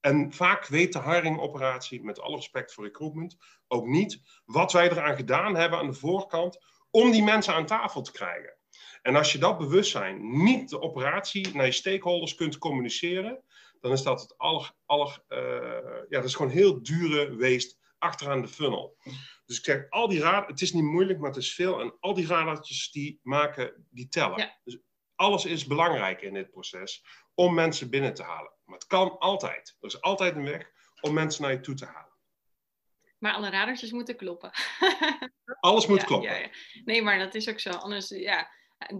En 0.00 0.32
vaak 0.32 0.66
weet 0.66 0.92
de 0.92 1.02
hiring-operatie, 1.02 2.04
met 2.04 2.20
alle 2.20 2.36
respect 2.36 2.72
voor 2.72 2.84
recruitment, 2.84 3.36
ook 3.68 3.86
niet 3.86 4.22
wat 4.44 4.72
wij 4.72 4.90
eraan 4.90 5.16
gedaan 5.16 5.56
hebben 5.56 5.78
aan 5.78 5.86
de 5.86 5.92
voorkant 5.94 6.58
om 6.90 7.10
die 7.10 7.22
mensen 7.22 7.54
aan 7.54 7.66
tafel 7.66 8.02
te 8.02 8.12
krijgen. 8.12 8.56
En 9.02 9.16
als 9.16 9.32
je 9.32 9.38
dat 9.38 9.58
bewustzijn 9.58 10.44
niet 10.44 10.68
de 10.68 10.80
operatie 10.80 11.54
naar 11.54 11.66
je 11.66 11.72
stakeholders 11.72 12.34
kunt 12.34 12.58
communiceren, 12.58 13.42
dan 13.80 13.92
is 13.92 14.02
dat 14.02 14.20
het 14.20 14.38
aller, 14.38 14.72
aller 14.86 15.24
uh, 15.28 15.38
ja, 16.08 16.18
dat 16.18 16.24
is 16.24 16.34
gewoon 16.34 16.52
heel 16.52 16.82
dure 16.82 17.36
weest 17.36 17.80
achteraan 18.02 18.40
de 18.40 18.48
funnel. 18.48 18.96
Dus 19.46 19.58
ik 19.58 19.64
zeg, 19.64 19.90
al 19.90 20.08
die 20.08 20.20
raad, 20.20 20.48
het 20.48 20.60
is 20.60 20.72
niet 20.72 20.82
moeilijk, 20.82 21.18
maar 21.18 21.28
het 21.28 21.38
is 21.38 21.54
veel. 21.54 21.80
En 21.80 21.96
al 22.00 22.14
die 22.14 22.26
radertjes 22.26 22.90
die 22.90 23.20
maken, 23.22 23.86
die 23.90 24.08
tellen. 24.08 24.58
Dus 24.64 24.78
alles 25.14 25.44
is 25.44 25.66
belangrijk 25.66 26.22
in 26.22 26.34
dit 26.34 26.50
proces 26.50 27.04
om 27.34 27.54
mensen 27.54 27.90
binnen 27.90 28.14
te 28.14 28.22
halen. 28.22 28.52
Maar 28.64 28.78
het 28.78 28.86
kan 28.86 29.18
altijd. 29.18 29.76
Er 29.80 29.86
is 29.86 30.00
altijd 30.00 30.36
een 30.36 30.44
weg 30.44 30.70
om 31.00 31.14
mensen 31.14 31.42
naar 31.42 31.52
je 31.52 31.60
toe 31.60 31.74
te 31.74 31.86
halen. 31.86 32.12
Maar 33.18 33.32
alle 33.32 33.50
radertjes 33.50 33.92
moeten 33.92 34.16
kloppen. 34.16 34.50
Alles 35.60 35.86
moet 35.86 36.04
kloppen. 36.10 36.30
Ja, 36.30 36.36
ja. 36.36 36.50
Nee, 36.84 37.02
maar 37.02 37.18
dat 37.18 37.34
is 37.34 37.48
ook 37.48 37.60
zo. 37.60 37.70
Anders, 37.70 38.08
ja, 38.08 38.50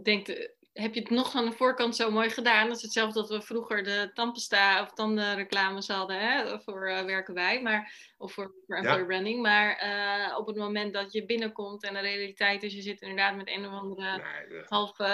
denk, 0.02 0.26
heb 0.72 0.94
je 0.94 1.00
het 1.00 1.10
nog 1.10 1.34
aan 1.34 1.44
de 1.44 1.52
voorkant 1.52 1.96
zo 1.96 2.10
mooi 2.10 2.30
gedaan. 2.30 2.68
Dat 2.68 2.76
is 2.76 2.82
hetzelfde 2.82 3.20
dat 3.20 3.28
we 3.28 3.42
vroeger 3.42 3.82
de 3.82 4.10
tandpasta 4.14 4.82
of 4.82 4.92
tandenreclames 4.92 5.88
hadden 5.88 6.20
hè, 6.20 6.60
voor 6.60 6.90
uh, 6.90 7.04
werken 7.04 7.34
wij, 7.34 7.62
maar, 7.62 8.12
of 8.18 8.32
voor, 8.32 8.54
voor 8.66 8.76
employer 8.76 9.06
branding. 9.06 9.42
Maar 9.42 9.84
uh, 9.84 10.38
op 10.38 10.46
het 10.46 10.56
moment 10.56 10.92
dat 10.92 11.12
je 11.12 11.26
binnenkomt 11.26 11.84
en 11.84 11.94
de 11.94 12.00
realiteit 12.00 12.62
is, 12.62 12.74
je 12.74 12.82
zit 12.82 13.00
inderdaad 13.00 13.36
met 13.36 13.48
een 13.48 13.66
of 13.66 13.72
andere 13.72 14.16
nee, 14.48 14.62
halve 14.64 15.04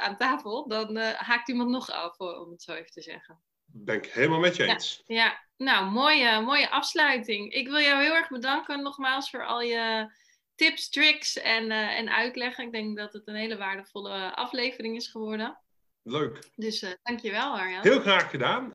aan 0.00 0.16
tafel, 0.16 0.68
dan 0.68 0.96
haakt 0.96 1.48
iemand 1.48 1.70
nog 1.70 1.90
af, 1.90 2.18
om 2.18 2.50
het 2.50 2.62
zo 2.62 2.72
even 2.72 2.92
te 2.92 3.02
zeggen. 3.02 3.40
Ben 3.72 3.96
ik 3.96 4.06
helemaal 4.06 4.38
met 4.38 4.56
je 4.56 4.64
eens. 4.64 5.02
Ja, 5.06 5.24
ja. 5.24 5.38
nou 5.56 5.90
mooie, 5.90 6.40
mooie 6.40 6.70
afsluiting. 6.70 7.52
Ik 7.52 7.68
wil 7.68 7.80
jou 7.80 8.02
heel 8.02 8.14
erg 8.14 8.28
bedanken 8.28 8.82
nogmaals 8.82 9.30
voor 9.30 9.46
al 9.46 9.60
je 9.60 10.12
tips, 10.58 10.88
tricks 10.88 11.38
en, 11.38 11.64
uh, 11.64 11.98
en 11.98 12.08
uitleggen. 12.08 12.64
Ik 12.64 12.72
denk 12.72 12.96
dat 12.96 13.12
het 13.12 13.26
een 13.26 13.34
hele 13.34 13.56
waardevolle 13.56 14.34
aflevering 14.34 14.96
is 14.96 15.08
geworden. 15.08 15.58
Leuk. 16.02 16.50
Dus 16.56 16.82
uh, 16.82 16.90
dankjewel 17.02 17.58
Arjan. 17.58 17.82
Heel 17.82 18.00
graag 18.00 18.30
gedaan. 18.30 18.70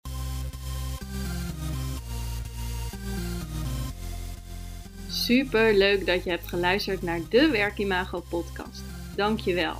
Super 5.09 5.73
leuk 5.73 6.05
dat 6.05 6.23
je 6.23 6.29
hebt 6.29 6.47
geluisterd 6.47 7.01
naar 7.01 7.19
de 7.29 7.49
Werkimago 7.49 8.23
podcast. 8.29 8.83
Dankjewel. 9.15 9.75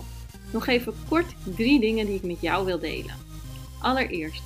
Nog 0.52 0.68
even 0.68 0.94
kort 1.10 1.56
drie 1.56 1.80
dingen 1.80 2.06
die 2.06 2.16
ik 2.16 2.24
met 2.24 2.42
jou 2.42 2.66
wil 2.66 2.80
delen. 2.80 3.16
Allereerst, 3.82 4.44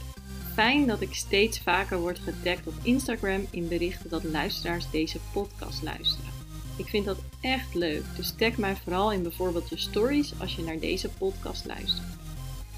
fijn 0.53 0.87
dat 0.87 1.01
ik 1.01 1.13
steeds 1.13 1.59
vaker 1.59 1.97
word 1.99 2.19
getagd 2.19 2.67
op 2.67 2.73
Instagram 2.83 3.47
in 3.51 3.67
berichten 3.67 4.09
dat 4.09 4.23
luisteraars 4.23 4.91
deze 4.91 5.19
podcast 5.33 5.83
luisteren. 5.83 6.36
Ik 6.77 6.87
vind 6.87 7.05
dat 7.05 7.17
echt 7.41 7.73
leuk, 7.73 8.03
dus 8.15 8.33
tag 8.37 8.57
mij 8.57 8.75
vooral 8.75 9.11
in 9.11 9.21
bijvoorbeeld 9.21 9.69
je 9.69 9.77
stories 9.77 10.33
als 10.39 10.55
je 10.55 10.61
naar 10.61 10.79
deze 10.79 11.09
podcast 11.09 11.65
luistert. 11.65 12.07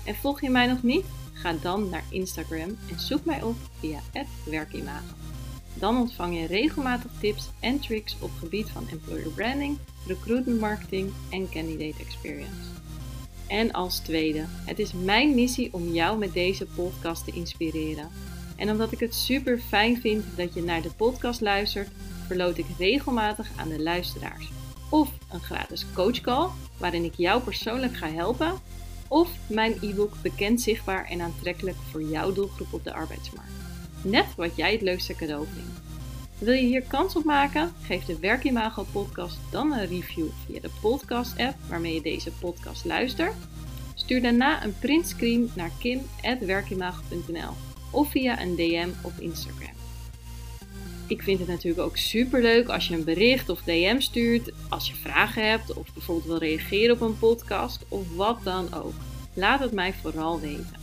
En 0.06 0.16
volg 0.16 0.42
je 0.42 0.50
mij 0.50 0.68
nog 0.68 0.84
niet? 0.84 1.06
Ga 1.34 1.54
dan 1.62 1.90
naar 1.90 2.04
Instagram 2.10 2.78
en 2.90 3.00
zoek 3.00 3.26
mij 3.26 3.44
op 3.44 3.56
via 3.80 4.00
werkimago. 4.46 5.14
Dan 5.74 5.98
ontvang 5.98 6.40
je 6.40 6.48
regelmatig 6.48 7.12
tips 7.20 7.50
en 7.60 7.80
tricks 7.80 8.16
op 8.20 8.32
gebied 8.40 8.70
van 8.70 8.90
employer 8.90 9.32
branding, 9.32 9.78
recruitment 10.08 10.60
marketing 10.60 11.12
en 11.30 11.50
candidate 11.50 12.04
experience. 12.04 12.70
En 13.48 13.72
als 13.72 14.00
tweede, 14.00 14.46
het 14.48 14.80
is 14.80 14.94
mijn 14.94 15.36
missie 15.36 15.74
om 15.74 15.94
jou 15.94 16.18
met 16.18 16.34
deze 16.34 16.66
podcast 16.66 17.26
te 17.26 17.32
inspireren. 17.32 18.10
En 18.56 18.70
omdat 18.70 18.92
ik 18.92 19.00
het 19.00 19.16
super 19.16 19.60
fijn 19.60 20.02
vind 20.02 20.24
dat 20.36 20.54
je 20.54 20.64
naar 20.64 20.82
de 20.82 20.92
podcast 20.92 21.42
luistert, 21.42 21.90
verloot 22.30 22.58
ik 22.58 22.66
regelmatig 22.78 23.50
aan 23.56 23.70
de 23.70 23.82
luisteraars. 23.82 24.52
Of 24.90 25.10
een 25.32 25.40
gratis 25.40 25.86
coachcall 25.94 26.48
waarin 26.78 27.04
ik 27.04 27.14
jou 27.16 27.42
persoonlijk 27.42 27.98
ga 27.98 28.08
helpen. 28.08 28.54
Of 29.08 29.30
mijn 29.48 29.78
e-book 29.82 30.14
Bekend, 30.22 30.62
Zichtbaar 30.62 31.06
en 31.06 31.22
Aantrekkelijk 31.22 31.78
voor 31.92 32.04
jouw 32.04 32.34
doelgroep 32.34 32.74
op 32.74 32.84
de 32.84 32.94
arbeidsmarkt. 32.94 33.52
Net 34.02 34.26
wat 34.36 34.56
jij 34.56 34.72
het 34.72 34.82
leukste 34.82 35.16
cadeau 35.16 35.46
vindt. 35.54 35.82
Wil 36.38 36.54
je 36.54 36.66
hier 36.66 36.82
kans 36.82 37.16
op 37.16 37.24
maken? 37.24 37.74
Geef 37.82 38.06
de 38.06 38.20
Werkimago 38.20 38.86
podcast 38.92 39.38
dan 39.52 39.72
een 39.72 39.88
review 39.88 40.28
via 40.46 40.60
de 40.60 40.72
podcast 40.82 41.40
app 41.40 41.56
waarmee 41.70 41.94
je 41.94 42.02
deze 42.02 42.32
podcast 42.32 42.86
luistert. 42.86 43.36
Stuur 43.94 44.22
daarna 44.22 44.64
een 44.64 44.80
printscreen 44.80 45.52
naar 45.56 45.72
kim.werkimago.nl 45.80 47.54
of 47.92 48.10
via 48.10 48.42
een 48.42 48.56
DM 48.56 48.90
op 49.04 49.14
Instagram. 49.20 49.79
Ik 51.10 51.22
vind 51.22 51.40
het 51.40 51.48
natuurlijk 51.48 51.88
ook 51.88 51.98
super 51.98 52.42
leuk 52.42 52.68
als 52.68 52.88
je 52.88 52.96
een 52.96 53.04
bericht 53.04 53.50
of 53.50 53.62
DM 53.62 54.00
stuurt, 54.00 54.52
als 54.70 54.88
je 54.88 54.96
vragen 54.96 55.50
hebt 55.50 55.74
of 55.74 55.94
bijvoorbeeld 55.94 56.28
wil 56.28 56.38
reageren 56.38 56.96
op 56.96 57.02
een 57.02 57.20
podcast 57.20 57.86
of 57.88 58.16
wat 58.16 58.44
dan 58.44 58.74
ook. 58.74 58.94
Laat 59.34 59.60
het 59.60 59.72
mij 59.72 59.94
vooral 59.94 60.40
weten. 60.40 60.78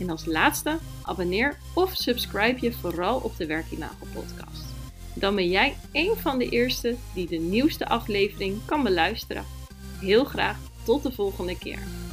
En 0.00 0.10
als 0.10 0.24
laatste, 0.24 0.78
abonneer 1.02 1.58
of 1.74 1.94
subscribe 1.94 2.60
je 2.60 2.72
vooral 2.72 3.18
op 3.18 3.36
de 3.36 3.46
Werkimago 3.46 4.06
podcast. 4.12 4.64
Dan 5.14 5.34
ben 5.34 5.48
jij 5.48 5.76
een 5.92 6.16
van 6.16 6.38
de 6.38 6.48
eerste 6.48 6.96
die 7.14 7.26
de 7.26 7.36
nieuwste 7.36 7.88
aflevering 7.88 8.58
kan 8.64 8.82
beluisteren. 8.82 9.44
Heel 10.00 10.24
graag 10.24 10.58
tot 10.84 11.02
de 11.02 11.12
volgende 11.12 11.58
keer. 11.58 12.05